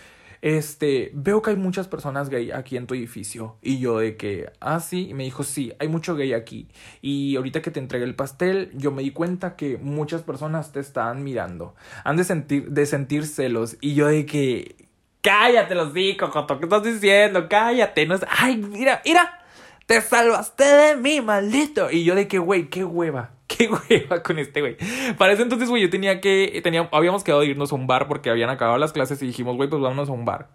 este, 0.42 1.10
veo 1.14 1.42
que 1.42 1.50
hay 1.50 1.56
muchas 1.56 1.88
personas 1.88 2.28
gay 2.28 2.50
aquí 2.50 2.76
en 2.76 2.86
tu 2.86 2.94
edificio. 2.94 3.56
Y 3.62 3.78
yo 3.78 3.98
de 3.98 4.16
que, 4.16 4.50
ah, 4.60 4.80
sí, 4.80 5.08
y 5.08 5.14
me 5.14 5.24
dijo, 5.24 5.42
sí, 5.42 5.72
hay 5.78 5.88
mucho 5.88 6.14
gay 6.14 6.32
aquí. 6.32 6.68
Y 7.02 7.36
ahorita 7.36 7.62
que 7.62 7.70
te 7.70 7.80
entregué 7.80 8.04
el 8.04 8.14
pastel, 8.14 8.70
yo 8.74 8.92
me 8.92 9.02
di 9.02 9.10
cuenta 9.10 9.56
que 9.56 9.78
muchas 9.78 10.22
personas 10.22 10.72
te 10.72 10.80
están 10.80 11.24
mirando. 11.24 11.74
Han 12.04 12.16
de 12.16 12.24
sentir, 12.24 12.70
de 12.70 12.86
sentir 12.86 13.26
celos. 13.26 13.76
Y 13.80 13.94
yo 13.94 14.06
de 14.06 14.26
que, 14.26 14.88
cállate 15.20 15.74
los 15.74 15.92
digo, 15.92 16.30
Coto, 16.30 16.58
¿qué 16.58 16.66
estás 16.66 16.84
diciendo? 16.84 17.48
Cállate, 17.48 18.06
no 18.06 18.14
es, 18.14 18.24
ay, 18.28 18.56
mira, 18.56 19.02
mira, 19.04 19.40
te 19.86 20.00
salvaste 20.00 20.64
de 20.64 20.96
mí, 20.96 21.20
maldito. 21.20 21.90
Y 21.90 22.04
yo 22.04 22.14
de 22.14 22.28
que, 22.28 22.38
güey, 22.38 22.68
qué 22.68 22.84
hueva 22.84 23.35
qué 23.56 23.68
hueva 23.68 24.22
con 24.22 24.38
este 24.38 24.60
güey. 24.60 24.76
Para 25.16 25.32
ese 25.32 25.42
entonces, 25.42 25.68
güey, 25.68 25.82
yo 25.82 25.90
tenía 25.90 26.20
que. 26.20 26.60
Tenía, 26.62 26.88
habíamos 26.92 27.24
quedado 27.24 27.42
de 27.42 27.48
irnos 27.48 27.72
a 27.72 27.74
un 27.74 27.86
bar 27.86 28.08
porque 28.08 28.30
habían 28.30 28.50
acabado 28.50 28.78
las 28.78 28.92
clases 28.92 29.22
y 29.22 29.26
dijimos, 29.26 29.56
güey, 29.56 29.68
pues 29.68 29.80
vámonos 29.80 30.08
a 30.08 30.12
un 30.12 30.24
bar. 30.24 30.48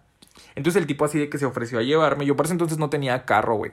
Entonces 0.54 0.80
el 0.80 0.86
tipo 0.86 1.04
así 1.04 1.18
de 1.18 1.28
que 1.28 1.38
se 1.38 1.46
ofreció 1.46 1.78
a 1.78 1.82
llevarme. 1.82 2.26
Yo 2.26 2.36
para 2.36 2.46
ese 2.46 2.54
entonces 2.54 2.78
no 2.78 2.90
tenía 2.90 3.24
carro, 3.24 3.56
güey. 3.56 3.72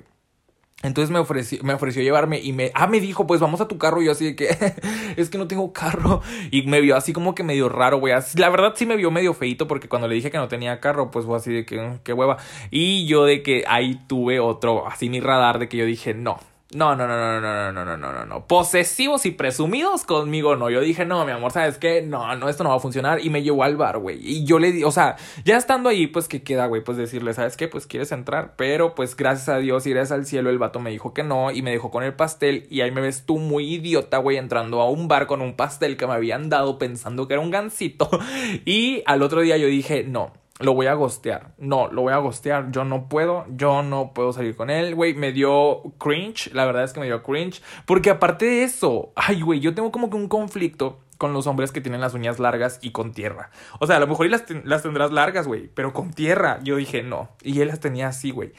Entonces 0.81 1.11
me 1.11 1.19
ofreció, 1.19 1.61
me 1.61 1.73
ofreció 1.73 2.01
llevarme 2.01 2.39
y 2.39 2.53
me, 2.53 2.71
ah, 2.73 2.87
me 2.87 3.01
dijo, 3.01 3.27
pues 3.27 3.41
vamos 3.41 3.59
a 3.59 3.67
tu 3.67 3.77
carro. 3.77 4.01
Y 4.01 4.05
yo 4.05 4.13
así 4.13 4.25
de 4.25 4.35
que, 4.35 4.47
es 5.17 5.29
que 5.29 5.37
no 5.37 5.47
tengo 5.47 5.73
carro. 5.73 6.21
Y 6.51 6.63
me 6.63 6.79
vio 6.79 6.95
así 6.95 7.11
como 7.11 7.35
que 7.35 7.43
medio 7.43 7.67
raro, 7.67 7.99
güey. 7.99 8.13
La 8.35 8.49
verdad 8.49 8.73
sí 8.75 8.85
me 8.85 8.95
vio 8.95 9.11
medio 9.11 9.33
feito 9.33 9.67
porque 9.67 9.89
cuando 9.89 10.07
le 10.07 10.15
dije 10.15 10.31
que 10.31 10.37
no 10.37 10.47
tenía 10.47 10.79
carro, 10.79 11.11
pues 11.11 11.25
fue 11.25 11.35
así 11.35 11.51
de 11.51 11.65
que, 11.65 11.81
mm, 11.81 11.99
qué 12.03 12.13
hueva. 12.13 12.37
Y 12.71 13.05
yo 13.07 13.25
de 13.25 13.43
que 13.43 13.65
ahí 13.67 13.99
tuve 14.07 14.39
otro, 14.39 14.87
así 14.87 15.09
mi 15.09 15.19
radar 15.19 15.59
de 15.59 15.67
que 15.67 15.75
yo 15.75 15.85
dije, 15.85 16.13
no, 16.13 16.39
no, 16.71 16.95
no, 16.95 17.07
no, 17.07 17.17
no, 17.17 17.41
no, 17.41 17.71
no, 17.71 17.83
no, 17.83 17.97
no, 17.97 18.13
no, 18.13 18.25
no. 18.25 18.45
Posesivos 18.45 19.25
y 19.25 19.31
presumidos 19.31 20.03
conmigo, 20.03 20.55
no. 20.55 20.69
Yo 20.69 20.81
dije, 20.81 21.03
no, 21.03 21.25
mi 21.25 21.31
amor, 21.31 21.51
¿sabes 21.51 21.79
qué? 21.79 22.03
No, 22.03 22.35
no, 22.35 22.47
esto 22.47 22.63
no 22.63 22.69
va 22.69 22.75
a 22.75 22.79
funcionar. 22.79 23.25
Y 23.25 23.31
me 23.31 23.41
llevó 23.41 23.63
al 23.63 23.75
bar, 23.75 23.97
güey. 23.97 24.19
Y 24.21 24.45
yo 24.45 24.59
le 24.59 24.71
di, 24.71 24.83
o 24.83 24.91
sea, 24.91 25.15
ya 25.43 25.57
estando 25.57 25.89
ahí, 25.89 26.05
pues, 26.05 26.27
¿qué 26.27 26.43
queda, 26.43 26.67
güey? 26.67 26.83
Pues 26.83 26.95
decirle, 26.95 27.33
¿sabes 27.33 27.57
qué? 27.57 27.67
Pues 27.67 27.87
quieres 27.87 28.11
entrar. 28.11 28.53
Pero, 28.55 28.93
pues, 28.93 29.15
gracias 29.15 29.49
a 29.49 29.57
Dios 29.57 29.87
y 29.87 29.97
al 29.97 30.25
cielo, 30.27 30.51
el 30.51 30.59
vato 30.59 30.79
me 30.79 30.91
dijo 30.91 31.11
que 31.11 31.23
no. 31.23 31.49
Y 31.49 31.63
me 31.63 31.71
dejó 31.71 31.89
con 31.89 32.03
el 32.03 32.13
pastel. 32.13 32.67
Y 32.69 32.81
ahí 32.81 32.91
me 32.91 33.01
ves 33.01 33.25
tú 33.25 33.39
muy 33.39 33.73
idiota, 33.73 34.19
güey, 34.19 34.37
entrando 34.37 34.79
a 34.81 34.91
un 34.91 35.07
bar 35.07 35.25
con 35.25 35.41
un 35.41 35.55
pastel 35.55 35.97
que 35.97 36.05
me 36.05 36.13
habían 36.13 36.49
dado 36.49 36.77
pensando 36.77 37.27
que 37.27 37.33
era 37.33 37.41
un 37.41 37.49
gansito. 37.49 38.09
Y 38.65 39.01
al 39.05 39.23
otro 39.23 39.41
día 39.41 39.57
yo 39.57 39.67
dije, 39.67 40.03
no 40.03 40.33
lo 40.59 40.73
voy 40.73 40.87
a 40.87 40.93
gostear. 40.93 41.53
No, 41.57 41.87
lo 41.87 42.03
voy 42.03 42.13
a 42.13 42.17
gostear. 42.17 42.71
Yo 42.71 42.83
no 42.83 43.07
puedo, 43.07 43.45
yo 43.49 43.81
no 43.81 44.13
puedo 44.13 44.33
salir 44.33 44.55
con 44.55 44.69
él, 44.69 44.93
güey. 44.93 45.13
Me 45.13 45.31
dio 45.31 45.81
cringe, 45.97 46.53
la 46.53 46.65
verdad 46.65 46.83
es 46.83 46.93
que 46.93 46.99
me 46.99 47.05
dio 47.05 47.23
cringe. 47.23 47.61
Porque 47.85 48.09
aparte 48.09 48.45
de 48.45 48.63
eso, 48.63 49.11
ay, 49.15 49.41
güey, 49.41 49.61
yo 49.61 49.73
tengo 49.73 49.91
como 49.91 50.09
que 50.09 50.17
un 50.17 50.27
conflicto 50.27 50.99
con 51.17 51.33
los 51.33 51.47
hombres 51.47 51.71
que 51.71 51.81
tienen 51.81 52.01
las 52.01 52.13
uñas 52.13 52.39
largas 52.39 52.79
y 52.81 52.91
con 52.91 53.13
tierra. 53.13 53.51
O 53.79 53.87
sea, 53.87 53.97
a 53.97 53.99
lo 53.99 54.07
mejor 54.07 54.29
las, 54.29 54.45
las 54.63 54.83
tendrás 54.83 55.11
largas, 55.11 55.47
güey, 55.47 55.69
pero 55.73 55.93
con 55.93 56.13
tierra. 56.13 56.59
Yo 56.63 56.75
dije, 56.75 57.03
no. 57.03 57.29
Y 57.41 57.61
él 57.61 57.69
las 57.69 57.79
tenía 57.79 58.07
así, 58.07 58.31
güey. 58.31 58.53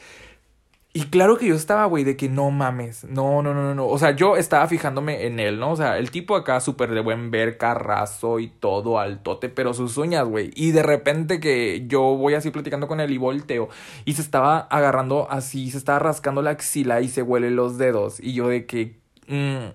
Y 0.93 1.03
claro 1.05 1.37
que 1.37 1.47
yo 1.47 1.55
estaba, 1.55 1.85
güey, 1.85 2.03
de 2.03 2.17
que 2.17 2.27
no 2.27 2.51
mames. 2.51 3.05
No, 3.05 3.41
no, 3.41 3.53
no, 3.53 3.73
no. 3.73 3.87
O 3.87 3.97
sea, 3.97 4.11
yo 4.11 4.35
estaba 4.35 4.67
fijándome 4.67 5.25
en 5.25 5.39
él, 5.39 5.57
¿no? 5.57 5.71
O 5.71 5.75
sea, 5.77 5.97
el 5.97 6.11
tipo 6.11 6.35
acá 6.35 6.59
súper 6.59 6.91
de 6.91 6.99
buen 6.99 7.31
ver, 7.31 7.57
carrazo 7.57 8.39
y 8.39 8.47
todo, 8.49 8.99
altote, 8.99 9.47
pero 9.47 9.73
sus 9.73 9.95
uñas, 9.97 10.27
güey. 10.27 10.51
Y 10.53 10.71
de 10.71 10.83
repente 10.83 11.39
que 11.39 11.85
yo 11.87 12.01
voy 12.01 12.33
así 12.33 12.51
platicando 12.51 12.89
con 12.89 12.99
él 12.99 13.11
y 13.11 13.17
volteo. 13.17 13.69
Y 14.03 14.13
se 14.13 14.21
estaba 14.21 14.59
agarrando 14.59 15.31
así, 15.31 15.71
se 15.71 15.77
estaba 15.77 15.99
rascando 15.99 16.41
la 16.41 16.49
axila 16.51 16.99
y 16.99 17.07
se 17.07 17.21
huele 17.21 17.51
los 17.51 17.77
dedos. 17.77 18.19
Y 18.19 18.33
yo 18.33 18.49
de 18.49 18.65
que. 18.65 18.99
Mm, 19.27 19.67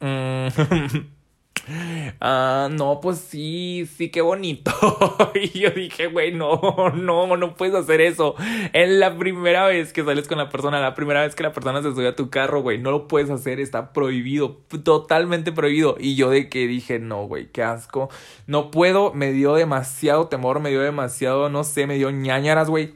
mm. 0.00 1.10
Ah, 2.20 2.68
no, 2.70 3.00
pues 3.00 3.18
sí, 3.18 3.88
sí, 3.96 4.10
qué 4.10 4.20
bonito. 4.20 4.72
y 5.34 5.58
yo 5.58 5.70
dije, 5.70 6.06
güey, 6.06 6.32
no, 6.32 6.90
no, 6.94 7.36
no 7.36 7.54
puedes 7.54 7.74
hacer 7.74 8.00
eso. 8.00 8.34
Es 8.72 8.88
la 8.88 9.16
primera 9.16 9.66
vez 9.66 9.92
que 9.92 10.04
sales 10.04 10.28
con 10.28 10.38
la 10.38 10.48
persona, 10.48 10.80
la 10.80 10.94
primera 10.94 11.22
vez 11.22 11.34
que 11.34 11.42
la 11.42 11.52
persona 11.52 11.82
se 11.82 11.94
sube 11.94 12.08
a 12.08 12.16
tu 12.16 12.30
carro, 12.30 12.62
güey, 12.62 12.78
no 12.78 12.90
lo 12.90 13.08
puedes 13.08 13.30
hacer, 13.30 13.60
está 13.60 13.92
prohibido, 13.92 14.58
totalmente 14.84 15.52
prohibido. 15.52 15.96
Y 15.98 16.14
yo 16.16 16.30
de 16.30 16.48
que 16.48 16.66
dije, 16.66 16.98
no, 16.98 17.26
güey, 17.26 17.48
qué 17.50 17.62
asco. 17.62 18.08
No 18.46 18.70
puedo, 18.70 19.12
me 19.12 19.32
dio 19.32 19.54
demasiado 19.54 20.28
temor, 20.28 20.60
me 20.60 20.70
dio 20.70 20.80
demasiado, 20.80 21.48
no 21.50 21.64
sé, 21.64 21.86
me 21.86 21.96
dio 21.96 22.10
ñañaras, 22.10 22.70
güey. 22.70 22.94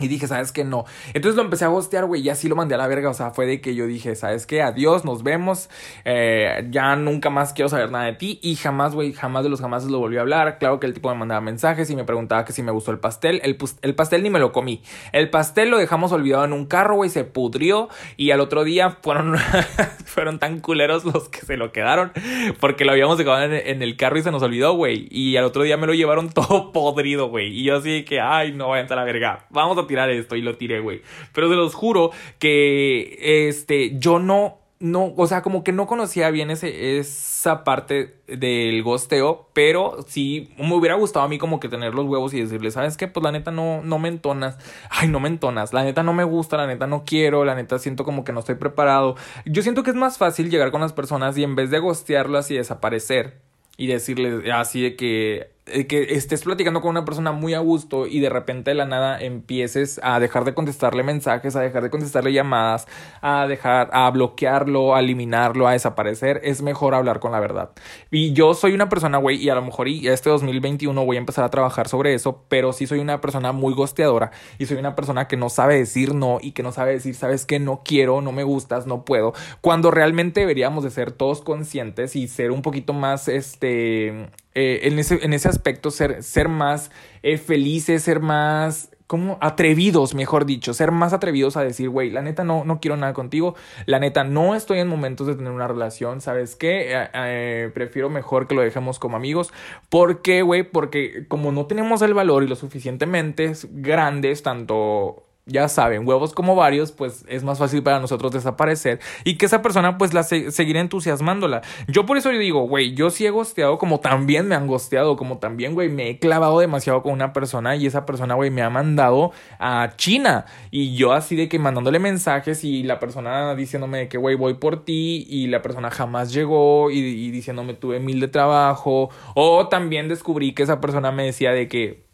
Y 0.00 0.08
dije, 0.08 0.26
¿sabes 0.26 0.52
qué? 0.52 0.64
No. 0.64 0.84
Entonces 1.14 1.36
lo 1.36 1.42
empecé 1.42 1.64
a 1.64 1.68
gostear, 1.68 2.06
güey, 2.06 2.22
y 2.22 2.30
así 2.30 2.48
lo 2.48 2.56
mandé 2.56 2.74
a 2.74 2.78
la 2.78 2.88
verga. 2.88 3.10
O 3.10 3.14
sea, 3.14 3.30
fue 3.30 3.46
de 3.46 3.60
que 3.60 3.74
yo 3.74 3.86
dije, 3.86 4.16
¿sabes 4.16 4.46
qué? 4.46 4.62
Adiós, 4.62 5.04
nos 5.04 5.22
vemos. 5.22 5.68
Eh, 6.04 6.66
ya 6.70 6.96
nunca 6.96 7.30
más 7.30 7.52
quiero 7.52 7.68
saber 7.68 7.90
nada 7.90 8.06
de 8.06 8.14
ti. 8.14 8.40
Y 8.42 8.56
jamás, 8.56 8.94
güey, 8.94 9.12
jamás 9.12 9.44
de 9.44 9.50
los 9.50 9.60
jamás 9.60 9.84
lo 9.84 9.98
volví 9.98 10.16
a 10.16 10.22
hablar. 10.22 10.58
Claro 10.58 10.80
que 10.80 10.86
el 10.86 10.94
tipo 10.94 11.08
me 11.10 11.16
mandaba 11.16 11.40
mensajes 11.40 11.90
y 11.90 11.96
me 11.96 12.04
preguntaba 12.04 12.44
que 12.44 12.52
si 12.52 12.62
me 12.62 12.72
gustó 12.72 12.90
el 12.90 12.98
pastel. 12.98 13.40
El, 13.44 13.58
el 13.82 13.94
pastel 13.94 14.22
ni 14.22 14.30
me 14.30 14.38
lo 14.38 14.52
comí. 14.52 14.82
El 15.12 15.30
pastel 15.30 15.70
lo 15.70 15.78
dejamos 15.78 16.12
olvidado 16.12 16.44
en 16.44 16.52
un 16.52 16.66
carro, 16.66 16.96
güey, 16.96 17.10
se 17.10 17.24
pudrió. 17.24 17.88
Y 18.16 18.30
al 18.30 18.40
otro 18.40 18.64
día 18.64 18.98
fueron, 19.02 19.36
fueron 20.04 20.38
tan 20.38 20.60
culeros 20.60 21.04
los 21.04 21.28
que 21.28 21.40
se 21.40 21.56
lo 21.56 21.72
quedaron. 21.72 22.12
Porque 22.60 22.84
lo 22.84 22.92
habíamos 22.92 23.18
dejado 23.18 23.42
en, 23.42 23.52
en 23.52 23.82
el 23.82 23.96
carro 23.96 24.18
y 24.18 24.22
se 24.22 24.30
nos 24.30 24.42
olvidó, 24.42 24.74
güey. 24.74 25.08
Y 25.10 25.36
al 25.36 25.44
otro 25.44 25.62
día 25.62 25.76
me 25.76 25.86
lo 25.86 25.94
llevaron 25.94 26.30
todo 26.32 26.72
podrido, 26.72 27.28
güey. 27.28 27.48
Y 27.48 27.64
yo 27.64 27.76
así 27.76 28.04
que, 28.04 28.20
ay, 28.20 28.52
no 28.52 28.68
vayan 28.68 28.90
a 28.92 28.96
la 28.96 29.04
verga. 29.04 29.46
Vamos 29.50 29.78
a 29.78 29.82
tirar 29.90 30.08
esto 30.08 30.36
y 30.36 30.42
lo 30.42 30.56
tiré, 30.56 30.78
güey. 30.78 31.02
Pero 31.34 31.48
se 31.48 31.56
los 31.56 31.74
juro 31.74 32.12
que 32.38 33.48
este 33.48 33.98
yo 33.98 34.20
no 34.20 34.60
no, 34.80 35.12
o 35.14 35.26
sea, 35.26 35.42
como 35.42 35.62
que 35.62 35.72
no 35.72 35.86
conocía 35.86 36.30
bien 36.30 36.50
ese, 36.50 36.98
esa 36.98 37.64
parte 37.64 38.14
del 38.26 38.82
gosteo, 38.82 39.50
pero 39.52 39.98
sí 40.08 40.54
me 40.56 40.74
hubiera 40.74 40.94
gustado 40.94 41.26
a 41.26 41.28
mí 41.28 41.36
como 41.36 41.60
que 41.60 41.68
tener 41.68 41.94
los 41.94 42.06
huevos 42.06 42.32
y 42.32 42.40
decirle, 42.40 42.70
¿sabes 42.70 42.96
qué? 42.96 43.06
Pues 43.06 43.22
la 43.22 43.30
neta 43.30 43.50
no, 43.50 43.82
no 43.82 43.98
me 43.98 44.08
entonas, 44.08 44.56
ay, 44.88 45.08
no 45.08 45.20
me 45.20 45.28
entonas, 45.28 45.74
la 45.74 45.84
neta 45.84 46.02
no 46.02 46.14
me 46.14 46.24
gusta, 46.24 46.56
la 46.56 46.66
neta 46.66 46.86
no 46.86 47.04
quiero, 47.04 47.44
la 47.44 47.54
neta 47.54 47.78
siento 47.78 48.04
como 48.04 48.24
que 48.24 48.32
no 48.32 48.40
estoy 48.40 48.54
preparado. 48.54 49.16
Yo 49.44 49.60
siento 49.62 49.82
que 49.82 49.90
es 49.90 49.96
más 49.96 50.16
fácil 50.16 50.48
llegar 50.48 50.70
con 50.70 50.80
las 50.80 50.94
personas 50.94 51.36
y 51.36 51.42
en 51.44 51.56
vez 51.56 51.70
de 51.70 51.78
gostearlas 51.78 52.50
y 52.50 52.56
desaparecer 52.56 53.36
y 53.76 53.86
decirles 53.86 54.50
así 54.50 54.80
de 54.80 54.96
que 54.96 55.50
que 55.86 56.14
estés 56.14 56.42
platicando 56.42 56.80
con 56.80 56.90
una 56.90 57.04
persona 57.04 57.32
muy 57.32 57.54
a 57.54 57.60
gusto 57.60 58.06
y 58.06 58.20
de 58.20 58.28
repente 58.28 58.70
de 58.70 58.74
la 58.74 58.84
nada 58.84 59.20
empieces 59.20 60.00
a 60.02 60.20
dejar 60.20 60.44
de 60.44 60.54
contestarle 60.54 61.02
mensajes, 61.02 61.56
a 61.56 61.60
dejar 61.60 61.82
de 61.82 61.90
contestarle 61.90 62.32
llamadas, 62.32 62.86
a 63.22 63.46
dejar, 63.46 63.90
a 63.92 64.10
bloquearlo, 64.10 64.94
a 64.94 65.00
eliminarlo, 65.00 65.68
a 65.68 65.72
desaparecer, 65.72 66.40
es 66.44 66.62
mejor 66.62 66.94
hablar 66.94 67.20
con 67.20 67.32
la 67.32 67.40
verdad. 67.40 67.70
Y 68.10 68.32
yo 68.32 68.54
soy 68.54 68.72
una 68.72 68.88
persona, 68.88 69.18
güey, 69.18 69.36
y 69.36 69.48
a 69.48 69.54
lo 69.54 69.62
mejor 69.62 69.88
y 69.88 70.08
este 70.08 70.30
2021 70.30 71.04
voy 71.04 71.16
a 71.16 71.20
empezar 71.20 71.44
a 71.44 71.50
trabajar 71.50 71.88
sobre 71.88 72.14
eso, 72.14 72.44
pero 72.48 72.72
sí 72.72 72.86
soy 72.86 72.98
una 72.98 73.20
persona 73.20 73.52
muy 73.52 73.74
gosteadora 73.74 74.30
y 74.58 74.66
soy 74.66 74.78
una 74.78 74.94
persona 74.94 75.28
que 75.28 75.36
no 75.36 75.48
sabe 75.48 75.76
decir 75.76 76.14
no 76.14 76.38
y 76.40 76.52
que 76.52 76.62
no 76.62 76.72
sabe 76.72 76.92
decir, 76.92 77.14
sabes 77.14 77.46
que 77.46 77.58
no 77.58 77.82
quiero, 77.84 78.20
no 78.20 78.32
me 78.32 78.44
gustas, 78.44 78.86
no 78.86 79.04
puedo, 79.04 79.32
cuando 79.60 79.90
realmente 79.90 80.40
deberíamos 80.40 80.84
de 80.84 80.90
ser 80.90 81.12
todos 81.12 81.40
conscientes 81.40 82.16
y 82.16 82.28
ser 82.28 82.50
un 82.50 82.62
poquito 82.62 82.92
más, 82.92 83.28
este, 83.28 84.30
eh, 84.54 84.80
en, 84.84 84.98
ese, 84.98 85.24
en 85.24 85.32
ese 85.32 85.48
aspecto, 85.48 85.90
ser, 85.90 86.22
ser 86.22 86.48
más 86.48 86.90
eh, 87.22 87.38
felices, 87.38 88.02
ser 88.02 88.20
más, 88.20 88.90
como 89.06 89.38
atrevidos, 89.40 90.14
mejor 90.14 90.46
dicho, 90.46 90.72
ser 90.72 90.92
más 90.92 91.12
atrevidos 91.12 91.56
a 91.56 91.62
decir, 91.62 91.88
güey, 91.88 92.10
la 92.10 92.22
neta 92.22 92.44
no, 92.44 92.64
no 92.64 92.78
quiero 92.78 92.96
nada 92.96 93.12
contigo, 93.12 93.56
la 93.86 93.98
neta 93.98 94.22
no 94.22 94.54
estoy 94.54 94.78
en 94.78 94.86
momentos 94.86 95.26
de 95.26 95.34
tener 95.34 95.50
una 95.50 95.66
relación, 95.66 96.20
¿sabes 96.20 96.54
qué? 96.54 97.08
Eh, 97.14 97.70
prefiero 97.74 98.08
mejor 98.08 98.46
que 98.46 98.54
lo 98.54 98.62
dejemos 98.62 99.00
como 99.00 99.16
amigos. 99.16 99.52
¿Por 99.88 100.22
qué, 100.22 100.42
güey? 100.42 100.62
Porque 100.62 101.26
como 101.26 101.50
no 101.50 101.66
tenemos 101.66 102.02
el 102.02 102.14
valor 102.14 102.44
y 102.44 102.46
lo 102.46 102.54
suficientemente 102.54 103.52
grandes, 103.72 104.44
tanto 104.44 105.29
ya 105.50 105.68
saben, 105.68 106.06
huevos 106.06 106.32
como 106.32 106.54
varios, 106.54 106.92
pues 106.92 107.24
es 107.28 107.42
más 107.42 107.58
fácil 107.58 107.82
para 107.82 108.00
nosotros 108.00 108.32
desaparecer 108.32 109.00
y 109.24 109.36
que 109.36 109.46
esa 109.46 109.62
persona 109.62 109.98
pues 109.98 110.14
la 110.14 110.22
seguir 110.22 110.76
entusiasmándola. 110.76 111.62
Yo 111.88 112.06
por 112.06 112.16
eso 112.16 112.30
yo 112.30 112.38
digo, 112.38 112.62
güey, 112.62 112.94
yo 112.94 113.10
sí 113.10 113.26
he 113.26 113.30
gosteado 113.30 113.78
como 113.78 114.00
también 114.00 114.48
me 114.48 114.54
han 114.54 114.66
gosteado, 114.66 115.16
como 115.16 115.38
también, 115.38 115.74
güey, 115.74 115.88
me 115.88 116.10
he 116.10 116.18
clavado 116.18 116.60
demasiado 116.60 117.02
con 117.02 117.12
una 117.12 117.32
persona 117.32 117.76
y 117.76 117.86
esa 117.86 118.06
persona, 118.06 118.34
güey, 118.34 118.50
me 118.50 118.62
ha 118.62 118.70
mandado 118.70 119.32
a 119.58 119.92
China 119.96 120.46
y 120.70 120.96
yo 120.96 121.12
así 121.12 121.36
de 121.36 121.48
que 121.48 121.58
mandándole 121.58 121.98
mensajes 121.98 122.64
y 122.64 122.82
la 122.82 122.98
persona 122.98 123.54
diciéndome 123.54 124.08
que, 124.08 124.18
güey, 124.18 124.36
voy 124.36 124.54
por 124.54 124.84
ti 124.84 125.26
y 125.28 125.48
la 125.48 125.62
persona 125.62 125.90
jamás 125.90 126.32
llegó 126.32 126.90
y 126.90 127.30
diciéndome 127.30 127.74
tuve 127.74 128.00
mil 128.00 128.20
de 128.20 128.28
trabajo 128.28 129.10
o 129.34 129.68
también 129.68 130.08
descubrí 130.08 130.52
que 130.52 130.62
esa 130.62 130.80
persona 130.80 131.12
me 131.12 131.24
decía 131.24 131.52
de 131.52 131.68
que 131.68 132.09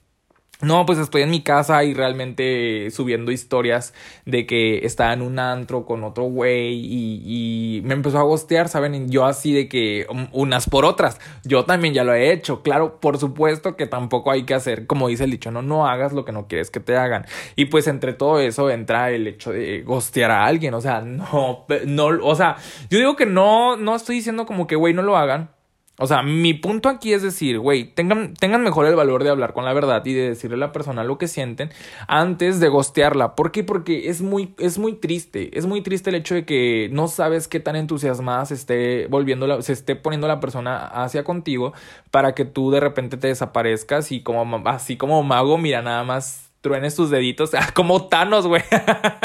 no, 0.62 0.87
pues 0.87 0.99
estoy 0.99 1.21
en 1.21 1.31
mi 1.31 1.42
casa 1.42 1.85
y 1.85 1.92
realmente 1.92 2.90
subiendo 2.90 3.31
historias 3.31 3.92
de 4.25 4.47
que 4.47 4.87
estaba 4.87 5.12
en 5.12 5.21
un 5.21 5.38
antro 5.38 5.85
con 5.85 6.03
otro 6.03 6.25
güey 6.25 6.81
y, 6.83 7.83
me 7.85 7.92
empezó 7.92 8.19
a 8.19 8.23
gostear, 8.23 8.69
¿saben? 8.69 8.95
Y 8.95 9.11
yo 9.11 9.27
así 9.27 9.53
de 9.53 9.69
que 9.69 10.07
um, 10.09 10.29
unas 10.33 10.69
por 10.69 10.87
otras. 10.87 11.21
Yo 11.45 11.66
también 11.66 11.92
ya 11.92 12.05
lo 12.05 12.14
he 12.14 12.33
hecho. 12.33 12.62
Claro, 12.62 13.01
por 13.01 13.19
supuesto 13.19 13.77
que 13.77 13.87
tampoco 13.87 14.31
hay 14.31 14.45
que 14.45 14.55
hacer, 14.55 14.87
como 14.87 15.09
dice 15.09 15.25
el 15.25 15.31
dicho, 15.31 15.51
no, 15.51 15.61
no 15.61 15.87
hagas 15.87 16.14
lo 16.14 16.25
que 16.25 16.33
no 16.33 16.49
quieres 16.49 16.71
que 16.71 16.81
te 16.81 16.97
hagan. 16.97 17.27
Y 17.55 17.66
pues 17.66 17.87
entre 17.87 18.14
todo 18.14 18.40
eso 18.40 18.71
entra 18.71 19.11
el 19.11 19.27
hecho 19.27 19.53
de 19.53 19.83
gostear 19.83 20.31
a 20.31 20.47
alguien. 20.47 20.73
O 20.73 20.81
sea, 20.81 21.03
no, 21.03 21.66
no, 21.85 22.07
o 22.23 22.35
sea, 22.35 22.57
yo 22.88 22.99
digo 22.99 23.14
que 23.14 23.27
no, 23.27 23.77
no 23.77 23.95
estoy 23.95 24.16
diciendo 24.16 24.47
como 24.47 24.66
que, 24.66 24.77
güey, 24.77 24.95
no 24.95 25.03
lo 25.03 25.19
hagan 25.19 25.51
o 25.99 26.07
sea, 26.07 26.23
mi 26.23 26.53
punto 26.53 26.91
aquí 26.91 27.15
es 27.15 27.23
decir, 27.23 27.59
güey, 27.59 27.85
tengan, 27.85 28.35
tengan 28.35 28.63
mejor 28.63 28.85
el 28.87 28.95
valor 28.95 29.25
de 29.25 29.31
hablar 29.31 29.55
con 29.55 29.65
la 29.65 29.73
verdad 29.73 30.05
y 30.05 30.13
de 30.13 30.29
decirle 30.29 30.57
a 30.57 30.59
la 30.59 30.73
persona 30.73 31.05
lo 31.05 31.17
que 31.17 31.27
sienten 31.27 31.71
antes 32.07 32.61
de 32.61 32.69
gostearla. 32.69 33.35
¿Por 33.35 33.51
qué? 33.51 33.65
Porque 33.65 34.11
es 34.11 34.21
muy, 34.21 34.55
es 34.59 34.79
muy 34.79 34.93
triste. 34.93 35.57
Es 35.57 35.65
muy 35.65 35.81
triste 35.81 36.11
el 36.11 36.17
hecho 36.17 36.35
de 36.35 36.45
que 36.45 36.91
no 36.93 37.09
sabes 37.09 37.49
qué 37.49 37.61
tan 37.61 37.77
entusiasmada 37.77 38.45
se 38.45 38.55
esté 38.55 39.07
volviendo, 39.07 39.63
se 39.63 39.73
esté 39.73 39.97
poniendo 39.97 40.29
la 40.29 40.39
persona 40.39 40.87
hacia 40.87 41.25
contigo 41.25 41.73
para 42.11 42.35
que 42.35 42.45
tú 42.45 42.71
de 42.71 42.81
repente 42.81 43.17
te 43.17 43.29
desaparezcas 43.29 44.13
y 44.13 44.23
como, 44.23 44.69
así 44.69 44.99
como 44.99 45.23
mago, 45.23 45.57
mira, 45.57 45.81
nada 45.81 46.05
más 46.05 46.46
truenes 46.66 46.96
tus 46.96 47.11
deditos, 47.11 47.52
como 47.74 48.09
Thanos, 48.09 48.48
güey. 48.48 48.62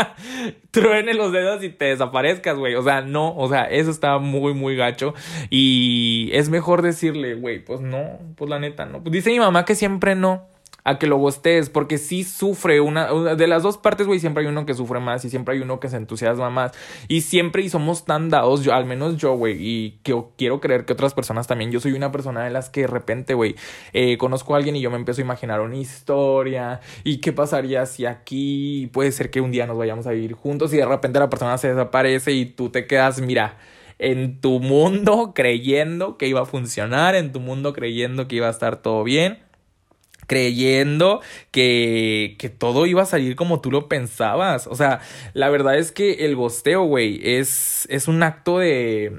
Truene 0.72 1.16
los 1.16 1.32
dedos 1.32 1.64
y 1.64 1.70
te 1.70 1.86
desaparezcas, 1.86 2.56
güey. 2.56 2.76
O 2.76 2.84
sea, 2.84 3.02
no, 3.02 3.36
o 3.36 3.50
sea, 3.50 3.64
eso 3.64 3.90
está 3.90 4.20
muy, 4.20 4.54
muy 4.54 4.76
gacho. 4.76 5.16
Y 5.50 6.30
es 6.34 6.50
mejor 6.50 6.84
decirle, 6.84 7.34
güey, 7.34 7.66
pues 7.66 7.82
no, 7.82 8.20
pues 8.36 8.48
la 8.48 8.60
neta, 8.60 8.86
no. 8.86 9.00
Dice 9.00 9.32
mi 9.32 9.40
mamá 9.40 9.66
que 9.66 9.74
siempre 9.74 10.14
no. 10.14 10.46
A 10.84 10.98
que 10.98 11.08
lo 11.08 11.18
gostees, 11.18 11.70
porque 11.70 11.98
sí 11.98 12.24
sufre 12.24 12.82
una, 12.82 13.36
de 13.36 13.48
las 13.48 13.64
dos 13.64 13.78
partes, 13.78 14.08
güey, 14.08 14.20
siempre 14.20 14.44
hay 14.44 14.50
uno 14.50 14.66
que 14.66 14.74
sufre 14.74 15.00
más 15.00 15.24
y 15.26 15.30
siempre 15.30 15.56
hay 15.56 15.62
uno 15.62 15.80
que 15.80 15.90
se 15.90 15.98
entusiasma 15.98 16.50
más. 16.50 16.72
Y 17.08 17.22
siempre 17.22 17.62
y 17.62 17.70
somos 17.70 18.06
tan 18.06 18.30
dados, 18.30 18.64
yo, 18.64 18.74
al 18.74 18.86
menos 18.86 19.18
yo, 19.18 19.36
güey, 19.36 19.58
y 19.60 20.00
que 20.04 20.20
quiero 20.38 20.60
creer 20.60 20.86
que 20.86 20.94
otras 20.94 21.14
personas 21.14 21.48
también, 21.48 21.72
yo 21.72 21.80
soy 21.80 21.94
una 21.94 22.12
persona 22.12 22.44
de 22.44 22.50
las 22.50 22.70
que 22.70 22.82
de 22.82 22.88
repente, 22.88 23.34
güey, 23.34 23.56
eh, 23.94 24.18
conozco 24.18 24.54
a 24.54 24.58
alguien 24.58 24.76
y 24.76 24.82
yo 24.82 24.90
me 24.90 24.98
empiezo 24.98 25.22
a 25.22 25.26
imaginar 25.26 25.62
una 25.62 25.78
historia 25.78 26.82
y 27.04 27.18
qué 27.18 27.32
pasaría 27.32 27.86
si 27.86 28.06
aquí 28.06 28.90
puede 28.94 29.12
ser 29.12 29.30
que 29.30 29.42
un 29.42 29.52
día 29.52 29.68
nos 29.68 29.78
vayamos 29.78 30.08
a 30.08 30.12
vivir 30.12 30.34
juntos 30.34 30.74
y 30.74 30.78
de 30.78 30.86
repente 30.86 31.20
la 31.20 31.30
persona 31.30 31.58
se 31.58 31.70
desaparece 31.70 32.32
y 32.32 32.46
tú 32.46 32.70
te 32.70 32.88
quedas, 32.88 33.22
mira, 33.22 33.58
en 34.00 34.42
tu 34.42 34.60
mundo 34.60 35.34
creyendo 35.36 36.18
que 36.18 36.28
iba 36.28 36.42
a 36.42 36.46
funcionar, 36.46 37.16
en 37.16 37.32
tu 37.32 37.40
mundo 37.40 37.74
creyendo 37.74 38.28
que 38.28 38.38
iba 38.38 38.48
a 38.48 38.52
estar 38.52 38.78
todo 38.78 39.04
bien 39.04 39.51
creyendo 40.32 41.20
que, 41.52 42.38
que 42.40 42.48
todo 42.48 42.86
iba 42.86 43.02
a 43.02 43.06
salir 43.06 43.36
como 43.36 43.60
tú 43.60 43.70
lo 43.70 43.90
pensabas. 43.90 44.66
O 44.66 44.78
sea, 44.78 45.02
la 45.34 45.50
verdad 45.50 45.78
es 45.78 45.92
que 45.92 46.26
el 46.26 46.38
bosteo, 46.38 46.84
güey, 46.86 47.20
es, 47.22 47.86
es 47.92 48.08
un 48.08 48.24
acto 48.24 48.60
de, 48.60 49.12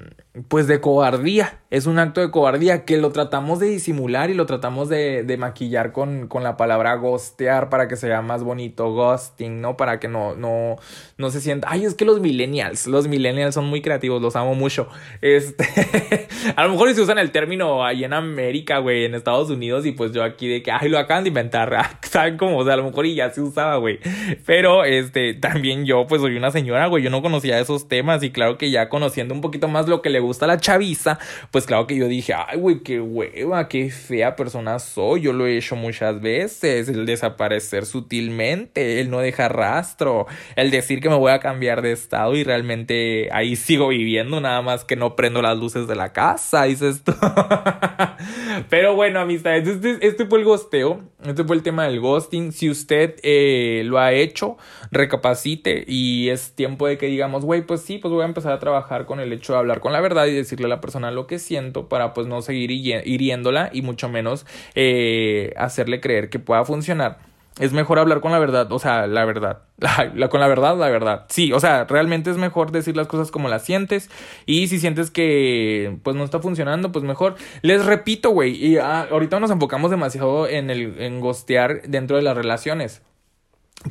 pues 0.48 0.66
de 0.66 0.80
cobardía. 0.80 1.58
Es 1.68 1.86
un 1.86 1.98
acto 1.98 2.20
de 2.20 2.30
cobardía 2.30 2.84
que 2.84 2.96
lo 2.96 3.12
tratamos 3.12 3.58
de 3.58 3.68
disimular 3.68 4.30
y 4.30 4.34
lo 4.34 4.46
tratamos 4.46 4.88
de, 4.88 5.24
de 5.24 5.36
maquillar 5.36 5.92
con, 5.92 6.26
con, 6.26 6.42
la 6.42 6.56
palabra 6.56 6.94
ghostear 6.96 7.68
para 7.68 7.88
que 7.88 7.96
sea 7.96 8.20
más 8.22 8.42
bonito, 8.42 8.92
ghosting, 8.92 9.60
¿no? 9.60 9.76
Para 9.76 10.00
que 10.00 10.08
no, 10.08 10.34
no, 10.34 10.76
no 11.18 11.30
se 11.30 11.40
sienta. 11.40 11.68
Ay, 11.70 11.84
es 11.84 11.94
que 11.94 12.04
los 12.04 12.20
millennials, 12.20 12.86
los 12.86 13.08
millennials 13.08 13.54
son 13.54 13.66
muy 13.66 13.82
creativos, 13.82 14.20
los 14.20 14.36
amo 14.36 14.54
mucho. 14.54 14.88
Este, 15.20 16.28
a 16.56 16.64
lo 16.64 16.70
mejor 16.72 16.94
se 16.94 17.00
usan 17.00 17.18
el 17.18 17.30
término 17.30 17.84
ahí 17.84 18.04
en 18.04 18.12
América, 18.14 18.78
güey, 18.78 19.04
en 19.04 19.14
Estados 19.14 19.50
Unidos, 19.50 19.84
y 19.86 19.92
pues 19.92 20.12
yo 20.12 20.24
aquí 20.24 20.48
de 20.48 20.62
que, 20.62 20.72
ay, 20.72 20.88
lo 20.88 20.98
acaban 20.98 21.24
de 21.24 21.28
inventar, 21.28 21.74
¿saben 22.02 22.36
cómo? 22.38 22.58
O 22.58 22.64
sea, 22.64 22.74
a 22.74 22.78
lo 22.78 22.84
mejor 22.84 23.06
y 23.06 23.14
ya 23.14 23.30
se 23.30 23.40
usaba, 23.42 23.76
güey. 23.76 23.98
Pero, 24.46 24.84
este, 24.84 25.34
también 25.34 25.84
yo, 25.84 26.06
pues 26.06 26.22
soy 26.22 26.36
una 26.36 26.50
señora, 26.50 26.86
güey, 26.86 27.02
yo 27.02 27.10
no 27.10 27.22
conocía 27.22 27.60
esos 27.60 27.88
temas 27.88 28.22
y 28.22 28.30
claro 28.30 28.58
que 28.58 28.70
ya 28.70 28.88
conociendo 28.88 29.34
un 29.34 29.40
poquito 29.40 29.68
más 29.68 29.88
lo 29.88 30.02
que 30.02 30.10
le 30.10 30.21
gusta 30.22 30.46
la 30.46 30.58
chaviza, 30.58 31.18
pues 31.50 31.66
claro 31.66 31.86
que 31.86 31.96
yo 31.96 32.08
dije, 32.08 32.34
ay, 32.34 32.58
güey, 32.58 32.80
qué 32.82 33.00
hueva, 33.00 33.68
qué 33.68 33.90
fea 33.90 34.36
persona 34.36 34.78
soy. 34.78 35.22
Yo 35.22 35.32
lo 35.32 35.46
he 35.46 35.58
hecho 35.58 35.76
muchas 35.76 36.20
veces. 36.20 36.88
El 36.88 37.06
desaparecer 37.06 37.86
sutilmente, 37.86 39.00
el 39.00 39.10
no 39.10 39.20
dejar 39.20 39.56
rastro, 39.56 40.26
el 40.56 40.70
decir 40.70 41.00
que 41.00 41.08
me 41.08 41.16
voy 41.16 41.32
a 41.32 41.40
cambiar 41.40 41.82
de 41.82 41.92
estado 41.92 42.34
y 42.34 42.44
realmente 42.44 43.28
ahí 43.32 43.56
sigo 43.56 43.88
viviendo, 43.88 44.40
nada 44.40 44.62
más 44.62 44.84
que 44.84 44.96
no 44.96 45.16
prendo 45.16 45.42
las 45.42 45.58
luces 45.58 45.86
de 45.86 45.94
la 45.94 46.12
casa, 46.12 46.64
dices 46.64 47.02
tú. 47.04 47.12
Pero 48.68 48.94
bueno, 48.94 49.20
amistades, 49.20 49.66
este, 49.68 50.06
este 50.06 50.26
fue 50.26 50.38
el 50.38 50.44
ghosteo. 50.44 51.00
Este 51.24 51.44
fue 51.44 51.56
el 51.56 51.62
tema 51.62 51.84
del 51.84 52.00
ghosting. 52.00 52.52
Si 52.52 52.68
usted 52.68 53.16
eh, 53.22 53.82
lo 53.84 53.98
ha 53.98 54.12
hecho, 54.12 54.56
recapacite 54.90 55.84
y 55.86 56.28
es 56.30 56.54
tiempo 56.54 56.86
de 56.86 56.98
que 56.98 57.06
digamos, 57.06 57.44
güey, 57.44 57.62
pues 57.62 57.82
sí, 57.82 57.98
pues 57.98 58.12
voy 58.12 58.22
a 58.22 58.26
empezar 58.26 58.52
a 58.52 58.58
trabajar 58.58 59.06
con 59.06 59.20
el 59.20 59.32
hecho 59.32 59.52
de 59.52 59.60
hablar 59.60 59.80
con 59.80 59.92
la 59.92 60.00
verdad 60.00 60.11
y 60.28 60.34
decirle 60.34 60.66
a 60.66 60.68
la 60.68 60.80
persona 60.80 61.10
lo 61.10 61.26
que 61.26 61.38
siento 61.38 61.88
para 61.88 62.14
pues 62.14 62.26
no 62.26 62.42
seguir 62.42 62.70
hiriéndola 62.70 63.70
y 63.72 63.82
mucho 63.82 64.08
menos 64.08 64.46
eh, 64.74 65.52
hacerle 65.56 66.00
creer 66.00 66.30
que 66.30 66.38
pueda 66.38 66.64
funcionar. 66.64 67.18
Es 67.58 67.72
mejor 67.74 67.98
hablar 67.98 68.20
con 68.20 68.32
la 68.32 68.38
verdad, 68.38 68.72
o 68.72 68.78
sea, 68.78 69.06
la 69.06 69.26
verdad. 69.26 69.62
Con 70.30 70.40
la 70.40 70.48
verdad, 70.48 70.76
la 70.78 70.88
verdad. 70.88 71.26
Sí, 71.28 71.52
o 71.52 71.60
sea, 71.60 71.84
realmente 71.84 72.30
es 72.30 72.38
mejor 72.38 72.72
decir 72.72 72.96
las 72.96 73.08
cosas 73.08 73.30
como 73.30 73.48
las 73.48 73.64
sientes. 73.64 74.10
Y 74.46 74.68
si 74.68 74.78
sientes 74.78 75.10
que 75.10 75.98
pues 76.02 76.16
no 76.16 76.24
está 76.24 76.40
funcionando, 76.40 76.92
pues 76.92 77.04
mejor. 77.04 77.34
Les 77.60 77.84
repito, 77.84 78.30
güey, 78.30 78.52
y 78.52 78.78
ah, 78.78 79.06
ahorita 79.10 79.38
nos 79.38 79.50
enfocamos 79.50 79.90
demasiado 79.90 80.48
en 80.48 80.70
el 80.70 80.98
en 80.98 81.20
gostear 81.20 81.82
dentro 81.82 82.16
de 82.16 82.22
las 82.22 82.36
relaciones. 82.36 83.02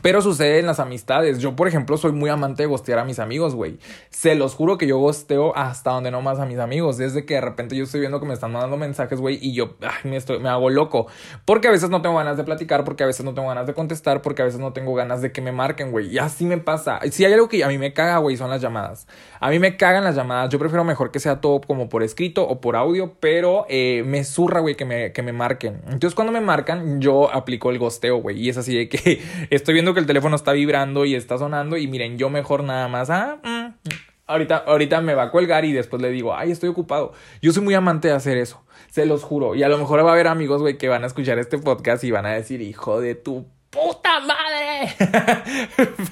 Pero 0.01 0.21
sucede 0.21 0.59
en 0.59 0.65
las 0.65 0.79
amistades. 0.79 1.39
Yo, 1.39 1.55
por 1.55 1.67
ejemplo, 1.67 1.97
soy 1.97 2.13
muy 2.13 2.29
amante 2.29 2.63
de 2.63 2.67
gostear 2.67 2.99
a 2.99 3.03
mis 3.03 3.19
amigos, 3.19 3.55
güey. 3.55 3.77
Se 4.09 4.35
los 4.35 4.55
juro 4.55 4.77
que 4.77 4.87
yo 4.87 4.97
gosteo 4.97 5.55
hasta 5.55 5.91
donde 5.91 6.11
no 6.11 6.21
más 6.21 6.39
a 6.39 6.45
mis 6.45 6.59
amigos. 6.59 6.97
Desde 6.97 7.25
que 7.25 7.35
de 7.35 7.41
repente 7.41 7.75
yo 7.75 7.83
estoy 7.83 7.99
viendo 7.99 8.19
que 8.19 8.25
me 8.25 8.33
están 8.33 8.53
mandando 8.53 8.77
mensajes, 8.77 9.19
güey, 9.19 9.37
y 9.41 9.53
yo 9.53 9.75
me, 10.03 10.15
estoy, 10.15 10.39
me 10.39 10.47
hago 10.47 10.69
loco. 10.69 11.07
Porque 11.43 11.67
a 11.67 11.71
veces 11.71 11.89
no 11.89 12.01
tengo 12.01 12.15
ganas 12.15 12.37
de 12.37 12.43
platicar, 12.45 12.85
porque 12.85 13.03
a 13.03 13.07
veces 13.07 13.25
no 13.25 13.33
tengo 13.33 13.49
ganas 13.49 13.67
de 13.67 13.73
contestar, 13.73 14.21
porque 14.21 14.41
a 14.41 14.45
veces 14.45 14.61
no 14.61 14.71
tengo 14.71 14.93
ganas 14.93 15.21
de 15.21 15.33
que 15.33 15.41
me 15.41 15.51
marquen, 15.51 15.91
güey. 15.91 16.07
Y 16.07 16.19
así 16.19 16.45
me 16.45 16.57
pasa. 16.57 16.99
Si 17.11 17.25
hay 17.25 17.33
algo 17.33 17.49
que 17.49 17.63
a 17.63 17.67
mí 17.67 17.77
me 17.77 17.91
caga, 17.91 18.17
güey, 18.19 18.37
son 18.37 18.49
las 18.49 18.61
llamadas. 18.61 19.07
A 19.41 19.49
mí 19.49 19.59
me 19.59 19.75
cagan 19.75 20.05
las 20.05 20.15
llamadas. 20.15 20.49
Yo 20.49 20.59
prefiero 20.59 20.85
mejor 20.85 21.11
que 21.11 21.19
sea 21.19 21.41
todo 21.41 21.59
como 21.59 21.89
por 21.89 22.01
escrito 22.01 22.47
o 22.47 22.61
por 22.61 22.77
audio, 22.77 23.15
pero 23.19 23.65
eh, 23.67 24.03
me 24.05 24.23
zurra, 24.23 24.61
güey, 24.61 24.75
que 24.75 24.85
me, 24.85 25.11
que 25.11 25.21
me 25.21 25.33
marquen. 25.33 25.81
Entonces, 25.87 26.15
cuando 26.15 26.31
me 26.31 26.41
marcan, 26.41 27.01
yo 27.01 27.31
aplico 27.33 27.71
el 27.71 27.77
gosteo, 27.77 28.17
güey. 28.17 28.39
Y 28.39 28.49
es 28.49 28.57
así 28.57 28.75
de 28.75 28.87
que 28.87 29.21
estoy 29.49 29.73
viendo 29.73 29.80
que 29.93 29.99
el 29.99 30.05
teléfono 30.05 30.35
está 30.35 30.51
vibrando 30.53 31.05
y 31.05 31.15
está 31.15 31.37
sonando 31.37 31.77
y 31.77 31.87
miren, 31.87 32.17
yo 32.17 32.29
mejor 32.29 32.63
nada 32.63 32.87
más, 32.87 33.09
ah, 33.09 33.37
mm, 33.43 33.89
ahorita, 34.27 34.57
ahorita 34.57 35.01
me 35.01 35.13
va 35.13 35.23
a 35.23 35.31
colgar 35.31 35.65
y 35.65 35.73
después 35.73 36.01
le 36.01 36.09
digo, 36.09 36.35
ay, 36.35 36.51
estoy 36.51 36.69
ocupado. 36.69 37.13
Yo 37.41 37.51
soy 37.51 37.63
muy 37.63 37.73
amante 37.73 38.07
de 38.07 38.13
hacer 38.13 38.37
eso, 38.37 38.63
se 38.89 39.05
los 39.05 39.23
juro. 39.23 39.55
Y 39.55 39.63
a 39.63 39.69
lo 39.69 39.77
mejor 39.77 40.03
va 40.05 40.09
a 40.09 40.13
haber 40.13 40.27
amigos, 40.27 40.61
güey, 40.61 40.77
que 40.77 40.89
van 40.89 41.03
a 41.03 41.07
escuchar 41.07 41.39
este 41.39 41.57
podcast 41.57 42.03
y 42.03 42.11
van 42.11 42.25
a 42.25 42.31
decir, 42.31 42.61
hijo 42.61 43.01
de 43.01 43.15
tu 43.15 43.47
puta 43.69 44.19
madre. 44.21 44.40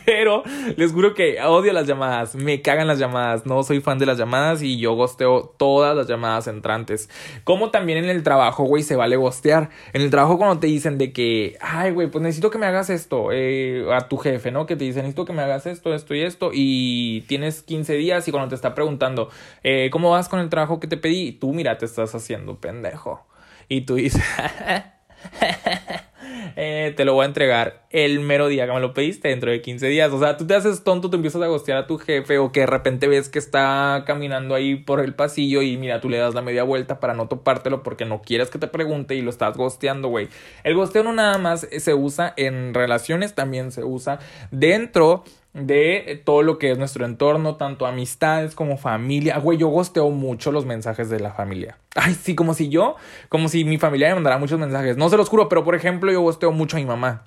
Pero 0.06 0.44
les 0.76 0.92
juro 0.92 1.14
que 1.14 1.42
odio 1.42 1.74
las 1.74 1.88
llamadas, 1.88 2.36
me 2.36 2.62
cagan 2.62 2.88
las 2.88 3.00
llamadas, 3.00 3.46
no 3.46 3.64
soy 3.64 3.80
fan 3.82 4.00
de 4.00 4.06
las 4.06 4.18
llamadas 4.18 4.62
y 4.62 4.78
yo 4.78 4.94
gosteo 4.94 5.54
todas 5.58 5.96
las 5.96 6.08
llamadas 6.08 6.48
entrantes. 6.48 7.10
Como 7.44 7.72
también 7.72 8.00
en 8.00 8.10
el 8.10 8.24
trabajo, 8.24 8.64
güey, 8.64 8.84
se 8.84 8.96
vale 8.96 9.16
gostear. 9.16 9.70
En 9.94 10.02
el 10.02 10.10
trabajo 10.10 10.38
cuando 10.38 10.60
te 10.60 10.68
dicen 10.68 10.98
de 10.98 11.12
que, 11.12 11.58
ay, 11.62 11.92
güey, 11.92 12.10
pues 12.10 12.22
necesito 12.22 12.50
que 12.50 12.58
me 12.58 12.66
hagas 12.66 12.90
esto, 12.90 13.30
eh, 13.32 13.86
a 13.94 14.08
tu 14.08 14.18
jefe, 14.18 14.52
¿no? 14.52 14.66
Que 14.66 14.76
te 14.76 14.86
dicen, 14.86 15.04
necesito 15.04 15.26
que 15.26 15.34
me 15.34 15.42
hagas 15.42 15.66
esto, 15.66 15.94
esto 15.94 16.16
y 16.16 16.22
esto, 16.22 16.52
y 16.54 17.22
tienes 17.28 17.62
15 17.64 17.94
días 17.94 18.28
y 18.28 18.32
cuando 18.32 18.50
te 18.50 18.56
está 18.56 18.76
preguntando, 18.76 19.30
eh, 19.64 19.90
¿cómo 19.92 20.12
vas 20.12 20.30
con 20.30 20.40
el 20.40 20.50
trabajo 20.50 20.80
que 20.80 20.88
te 20.88 20.98
pedí? 20.98 21.32
Tú, 21.32 21.54
mira, 21.54 21.78
te 21.78 21.86
estás 21.86 22.14
haciendo 22.16 22.60
pendejo. 22.60 23.26
Y 23.68 23.82
tú 23.82 23.96
dices, 23.96 24.24
Eh, 26.56 26.94
te 26.96 27.06
lo 27.06 27.14
voy 27.14 27.24
a 27.24 27.28
entregar 27.28 27.86
el 27.90 28.20
mero 28.20 28.48
día 28.48 28.66
que 28.68 28.74
me 28.74 28.80
lo 28.80 28.94
pediste, 28.94 29.30
dentro 29.30 29.52
de 29.52 29.62
15 29.62 29.88
días. 29.88 30.12
O 30.12 30.20
sea, 30.20 30.38
tú 30.38 30.46
te 30.46 30.56
haces 30.56 30.84
tonto, 30.84 31.10
tú 31.10 31.16
empiezas 31.16 31.42
a 31.42 31.48
gostear 31.48 31.78
a 31.78 31.88
tu 31.88 31.98
jefe 31.98 32.38
o 32.38 32.52
que 32.52 32.62
de 32.62 32.66
repente 32.66 33.08
ves 33.08 33.30
que 33.30 33.40
está 33.40 34.04
caminando 34.06 34.56
ahí 34.56 34.76
por 34.76 35.00
el 35.00 35.16
pasillo 35.16 35.62
y 35.62 35.78
mira, 35.78 36.02
tú 36.02 36.10
le 36.10 36.18
das 36.18 36.34
la 36.34 36.42
media 36.42 36.64
vuelta 36.64 37.00
para 37.00 37.14
no 37.14 37.28
topártelo 37.28 37.84
porque 37.84 38.06
no 38.06 38.22
quieres 38.22 38.50
que 38.50 38.60
te 38.60 38.68
pregunte 38.68 39.16
y 39.16 39.22
lo 39.22 39.30
estás 39.30 39.58
gosteando, 39.58 40.10
güey. 40.10 40.28
El 40.64 40.76
gosteo 40.76 41.04
no 41.04 41.14
nada 41.14 41.38
más 41.38 41.68
se 41.70 41.94
usa 41.94 42.34
en 42.38 42.74
relaciones, 42.74 43.34
también 43.36 43.72
se 43.72 43.84
usa 43.84 44.20
dentro 44.52 45.24
de 45.54 46.22
todo 46.26 46.44
lo 46.44 46.58
que 46.58 46.72
es 46.72 46.78
nuestro 46.78 47.06
entorno, 47.06 47.56
tanto 47.56 47.86
amistades 47.86 48.56
como 48.56 48.78
familia. 48.78 49.38
Güey, 49.40 49.58
yo 49.58 49.68
gosteo 49.68 50.10
mucho 50.10 50.52
los 50.52 50.66
mensajes 50.66 51.10
de 51.10 51.20
la 51.20 51.34
familia. 51.34 51.78
Ay, 51.96 52.14
sí, 52.14 52.36
como 52.36 52.54
si 52.54 52.70
yo, 52.70 52.96
como 53.30 53.50
si 53.50 53.66
mi 53.66 53.78
familia 53.78 54.10
me 54.10 54.16
mandara 54.16 54.38
muchos 54.38 54.60
mensajes. 54.60 54.98
No 54.98 55.10
se 55.10 55.18
los 55.18 55.30
juro, 55.30 55.50
pero 55.50 55.64
por 55.64 55.76
ejemplo, 55.76 56.12
yo 56.12 56.22
gosteo 56.22 56.52
mucho 56.52 56.78
a 56.78 56.80
mi 56.80 56.86
mamá. 56.86 57.26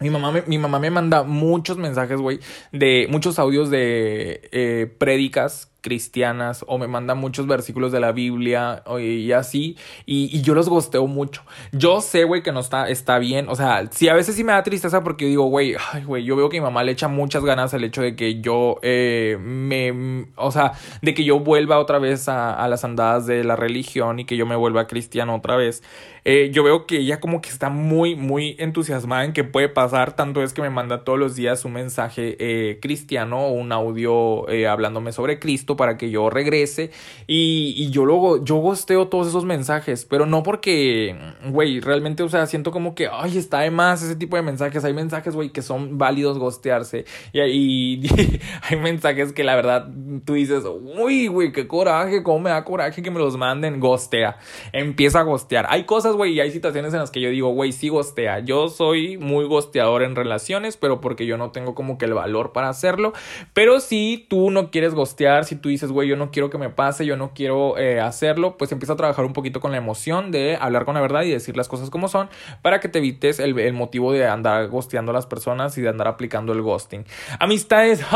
Mi 0.00 0.10
mamá, 0.10 0.30
me, 0.30 0.42
mi 0.46 0.58
mamá 0.58 0.78
me 0.78 0.90
manda 0.90 1.24
muchos 1.24 1.76
mensajes, 1.76 2.20
güey, 2.20 2.38
de 2.70 3.08
muchos 3.10 3.38
audios 3.40 3.68
de 3.68 4.48
eh, 4.52 4.94
prédicas 4.98 5.72
cristianas 5.80 6.64
o 6.66 6.78
me 6.78 6.88
manda 6.88 7.14
muchos 7.14 7.46
versículos 7.46 7.92
de 7.92 8.00
la 8.00 8.12
Biblia 8.12 8.82
y 9.00 9.32
así 9.32 9.76
y, 10.06 10.40
yo 10.42 10.54
los 10.54 10.68
gosteo 10.68 11.06
mucho. 11.06 11.42
Yo 11.72 12.00
sé, 12.00 12.24
güey, 12.24 12.42
que 12.42 12.52
no 12.52 12.60
está, 12.60 12.88
está 12.88 13.18
bien. 13.18 13.48
O 13.48 13.56
sea, 13.56 13.88
sí, 13.90 14.08
a 14.08 14.14
veces 14.14 14.36
sí 14.36 14.44
me 14.44 14.52
da 14.52 14.62
tristeza 14.62 15.02
porque 15.02 15.26
digo, 15.26 15.44
güey, 15.44 15.76
güey, 16.06 16.24
yo 16.24 16.36
veo 16.36 16.48
que 16.48 16.58
mi 16.58 16.64
mamá 16.64 16.84
le 16.84 16.92
echa 16.92 17.08
muchas 17.08 17.44
ganas 17.44 17.74
al 17.74 17.84
hecho 17.84 18.02
de 18.02 18.16
que 18.16 18.40
yo 18.40 18.78
eh, 18.82 19.38
me, 19.40 20.26
o 20.36 20.50
sea, 20.50 20.72
de 21.02 21.14
que 21.14 21.24
yo 21.24 21.40
vuelva 21.40 21.78
otra 21.78 21.98
vez 21.98 22.28
a, 22.28 22.54
a, 22.54 22.68
las 22.68 22.84
andadas 22.84 23.26
de 23.26 23.44
la 23.44 23.56
religión 23.56 24.20
y 24.20 24.24
que 24.24 24.36
yo 24.36 24.46
me 24.46 24.56
vuelva 24.56 24.86
cristiano 24.86 25.34
otra 25.34 25.56
vez. 25.56 25.82
Eh, 26.24 26.50
yo 26.52 26.62
veo 26.62 26.86
que 26.86 26.98
ella 26.98 27.20
como 27.20 27.40
que 27.40 27.48
está 27.48 27.70
muy, 27.70 28.14
muy 28.14 28.56
entusiasmada 28.58 29.24
en 29.24 29.32
que 29.32 29.44
puede 29.44 29.68
pasar. 29.68 30.14
Tanto 30.14 30.42
es 30.42 30.52
que 30.52 30.62
me 30.62 30.70
manda 30.70 31.04
todos 31.04 31.18
los 31.18 31.36
días 31.36 31.64
un 31.64 31.72
mensaje 31.72 32.36
eh, 32.38 32.78
cristiano 32.80 33.46
o 33.46 33.52
un 33.52 33.72
audio 33.72 34.46
hablándome 34.68 35.12
sobre 35.12 35.38
Cristo 35.38 35.67
para 35.76 35.96
que 35.96 36.10
yo 36.10 36.30
regrese. 36.30 36.90
Y, 37.26 37.90
yo 37.90 38.04
luego, 38.04 38.44
yo 38.44 38.56
gosteo 38.56 39.08
todos 39.08 39.28
esos 39.28 39.44
mensajes, 39.44 40.04
pero 40.04 40.26
no 40.26 40.42
porque, 40.42 41.16
güey, 41.50 41.80
realmente, 41.80 42.22
o 42.22 42.28
sea, 42.28 42.46
siento 42.46 42.70
como 42.70 42.94
que, 42.94 43.08
ay, 43.10 43.38
está 43.38 43.60
de 43.60 43.70
más 43.70 44.02
ese 44.02 44.16
tipo 44.16 44.36
de 44.36 44.42
mensajes. 44.42 44.84
Hay 44.84 44.94
mensajes, 44.94 45.34
güey, 45.34 45.50
que 45.50 45.62
son 45.62 45.98
válidos 45.98 46.38
gostearse. 46.38 47.04
Y, 47.32 47.40
y, 47.40 48.00
hay 48.62 48.76
mensajes 48.76 49.32
que 49.32 49.44
la 49.44 49.56
verdad 49.56 49.88
tú 50.24 50.34
dices, 50.34 50.64
uy, 50.98 51.28
güey, 51.28 51.52
qué 51.52 51.66
coraje, 51.66 52.22
cómo 52.22 52.40
me 52.40 52.50
da 52.50 52.64
coraje 52.64 53.02
que 53.02 53.10
me 53.10 53.18
los 53.18 53.36
manden. 53.36 53.80
Gostea. 53.80 54.38
Empieza 54.72 55.20
a 55.20 55.22
gostear. 55.22 55.66
Hay 55.68 55.84
cosas, 55.84 56.14
güey, 56.14 56.32
y 56.34 56.40
hay 56.40 56.50
situaciones 56.50 56.92
en 56.94 57.00
las 57.00 57.10
que 57.10 57.20
yo 57.20 57.30
digo, 57.30 57.50
güey, 57.50 57.72
sí 57.72 57.88
gostea. 57.88 58.40
Yo 58.40 58.68
soy 58.68 59.18
muy 59.18 59.44
gosteador 59.46 60.02
en 60.02 60.16
relaciones, 60.16 60.76
pero 60.76 61.00
porque 61.00 61.26
yo 61.26 61.36
no 61.36 61.50
tengo 61.50 61.74
como 61.74 61.98
que 61.98 62.04
el 62.04 62.14
valor 62.14 62.52
para 62.52 62.68
hacerlo. 62.68 63.12
Pero 63.52 63.80
si 63.80 64.26
tú 64.28 64.50
no 64.50 64.70
quieres 64.70 64.94
gostear, 64.94 65.44
si 65.44 65.56
tú 65.58 65.68
dices, 65.68 65.92
güey, 65.92 66.08
yo 66.08 66.16
no 66.16 66.30
quiero 66.30 66.50
que 66.50 66.58
me 66.58 66.70
pase, 66.70 67.06
yo 67.06 67.16
no 67.16 67.32
quiero 67.34 67.78
eh, 67.78 68.00
hacerlo, 68.00 68.56
pues 68.56 68.72
empieza 68.72 68.94
a 68.94 68.96
trabajar 68.96 69.24
un 69.24 69.32
poquito 69.32 69.60
con 69.60 69.72
la 69.72 69.78
emoción 69.78 70.30
de 70.30 70.56
hablar 70.60 70.84
con 70.84 70.94
la 70.94 71.00
verdad 71.00 71.22
y 71.22 71.30
decir 71.30 71.56
las 71.56 71.68
cosas 71.68 71.90
como 71.90 72.08
son 72.08 72.28
para 72.62 72.80
que 72.80 72.88
te 72.88 72.98
evites 72.98 73.38
el, 73.38 73.58
el 73.58 73.72
motivo 73.72 74.12
de 74.12 74.26
andar 74.26 74.68
gosteando 74.68 75.10
a 75.10 75.14
las 75.14 75.26
personas 75.26 75.76
y 75.78 75.82
de 75.82 75.88
andar 75.88 76.08
aplicando 76.08 76.52
el 76.52 76.62
ghosting. 76.62 77.04
Amistades. 77.38 78.04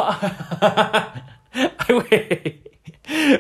Ay, 1.53 1.95
güey. 1.95 2.62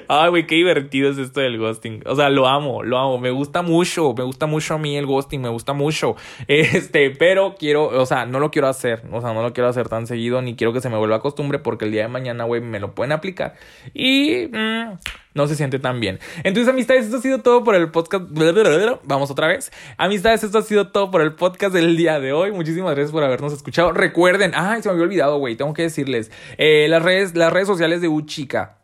Ay, 0.09 0.31
güey, 0.31 0.47
qué 0.47 0.57
divertido 0.57 1.11
es 1.11 1.19
esto 1.19 1.41
del 1.41 1.59
ghosting. 1.59 2.03
O 2.07 2.17
sea, 2.17 2.29
lo 2.31 2.47
amo, 2.47 2.83
lo 2.83 2.99
amo. 2.99 3.19
Me 3.19 3.31
gusta 3.31 3.63
mucho, 3.63 4.15
me 4.15 4.25
gusta 4.25 4.47
mucho 4.47 4.75
a 4.75 4.79
mí 4.79 4.97
el 4.97 5.07
ghosting, 5.07 5.41
me 5.41 5.49
gusta 5.49 5.73
mucho. 5.73 6.17
Este, 6.49 7.11
pero 7.11 7.55
quiero, 7.59 7.87
o 7.87 8.07
sea, 8.07 8.27
no 8.27 8.39
lo 8.39 8.51
quiero 8.51 8.69
hacer. 8.69 9.03
O 9.11 9.21
sea, 9.21 9.33
no 9.33 9.43
lo 9.43 9.53
quiero 9.53 9.69
hacer 9.69 9.89
tan 9.89 10.07
seguido, 10.07 10.43
ni 10.43 10.55
quiero 10.55 10.73
que 10.73 10.81
se 10.81 10.89
me 10.89 10.97
vuelva 10.97 11.17
a 11.17 11.21
costumbre 11.21 11.59
porque 11.59 11.85
el 11.87 11.93
día 11.93 12.03
de 12.03 12.09
mañana, 12.09 12.45
güey, 12.45 12.61
me 12.61 12.81
lo 12.81 12.95
pueden 12.95 13.13
aplicar. 13.13 13.55
Y 13.95 14.49
mm, 14.53 14.99
no 15.35 15.47
se 15.47 15.57
siente 15.57 15.79
tan 15.79 16.01
bien. 16.01 16.19
Entonces, 16.45 16.73
amistades, 16.73 17.07
esto 17.07 17.19
ha 17.19 17.21
sido 17.21 17.39
todo 17.41 17.65
por 17.65 17.75
el 17.75 17.91
podcast. 17.91 18.25
Vamos 19.05 19.31
otra 19.31 19.49
vez. 19.49 19.73
Amistades, 19.97 20.45
esto 20.45 20.59
ha 20.59 20.63
sido 20.63 20.89
todo 20.89 21.11
por 21.11 21.23
el 21.23 21.35
podcast 21.35 21.75
del 21.75 21.97
día 21.97 22.21
de 22.21 22.33
hoy. 22.33 22.53
Muchísimas 22.53 22.95
gracias 22.95 23.13
por 23.13 23.25
habernos 23.25 23.53
escuchado. 23.53 23.93
Recuerden, 23.93 24.53
ay, 24.55 24.83
se 24.83 24.89
me 24.89 24.95
había 24.95 25.05
olvidado, 25.05 25.39
güey, 25.39 25.57
tengo 25.57 25.73
que 25.73 25.83
decirles, 25.83 26.31
eh, 26.59 26.87
las 26.89 27.03
redes, 27.03 27.35
las 27.35 27.53
redes 27.53 27.67
sociales 27.67 28.01
de 28.01 28.09
Uchica. 28.09 28.82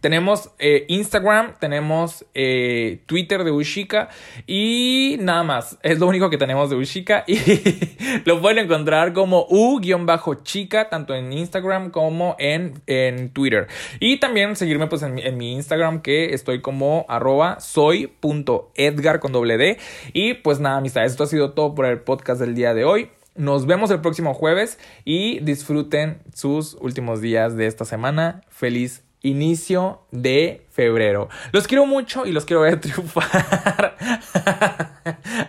Tenemos 0.00 0.50
eh, 0.58 0.84
Instagram, 0.88 1.54
tenemos 1.58 2.24
eh, 2.34 3.02
Twitter 3.06 3.44
de 3.44 3.50
Ushika 3.50 4.08
y 4.46 5.16
nada 5.20 5.42
más. 5.42 5.78
Es 5.82 5.98
lo 5.98 6.06
único 6.06 6.30
que 6.30 6.38
tenemos 6.38 6.70
de 6.70 6.76
Ushika 6.76 7.24
y 7.26 7.38
lo 8.24 8.40
pueden 8.40 8.64
encontrar 8.64 9.12
como 9.12 9.46
U-chica 9.48 10.88
tanto 10.88 11.14
en 11.14 11.32
Instagram 11.32 11.90
como 11.90 12.36
en, 12.38 12.80
en 12.86 13.30
Twitter. 13.30 13.68
Y 14.00 14.18
también 14.18 14.56
seguirme 14.56 14.86
pues 14.86 15.02
en, 15.02 15.36
mi 15.36 15.52
Instagram 15.52 16.02
que 16.02 16.34
estoy 16.34 16.60
como 16.60 17.04
arroba 17.08 17.60
soy.edgar 17.60 19.20
con 19.20 19.32
doble 19.32 19.56
D. 19.56 19.78
Y 20.12 20.34
pues 20.34 20.60
nada, 20.60 20.78
amistades, 20.78 21.12
esto 21.12 21.24
ha 21.24 21.26
sido 21.26 21.52
todo 21.52 21.74
por 21.74 21.86
el 21.86 22.00
podcast 22.00 22.40
del 22.40 22.54
día 22.54 22.74
de 22.74 22.84
hoy. 22.84 23.10
Nos 23.34 23.66
vemos 23.66 23.90
el 23.90 24.00
próximo 24.00 24.34
jueves 24.34 24.78
y 25.04 25.40
disfruten 25.40 26.18
sus 26.34 26.74
últimos 26.80 27.22
días 27.22 27.56
de 27.56 27.66
esta 27.66 27.86
semana. 27.86 28.42
Feliz 28.48 29.04
inicio 29.22 30.02
de 30.10 30.66
febrero. 30.70 31.28
Los 31.52 31.66
quiero 31.66 31.86
mucho 31.86 32.26
y 32.26 32.32
los 32.32 32.44
quiero 32.44 32.62
ver 32.62 32.80
triunfar. 32.80 33.96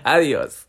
Adiós. 0.04 0.68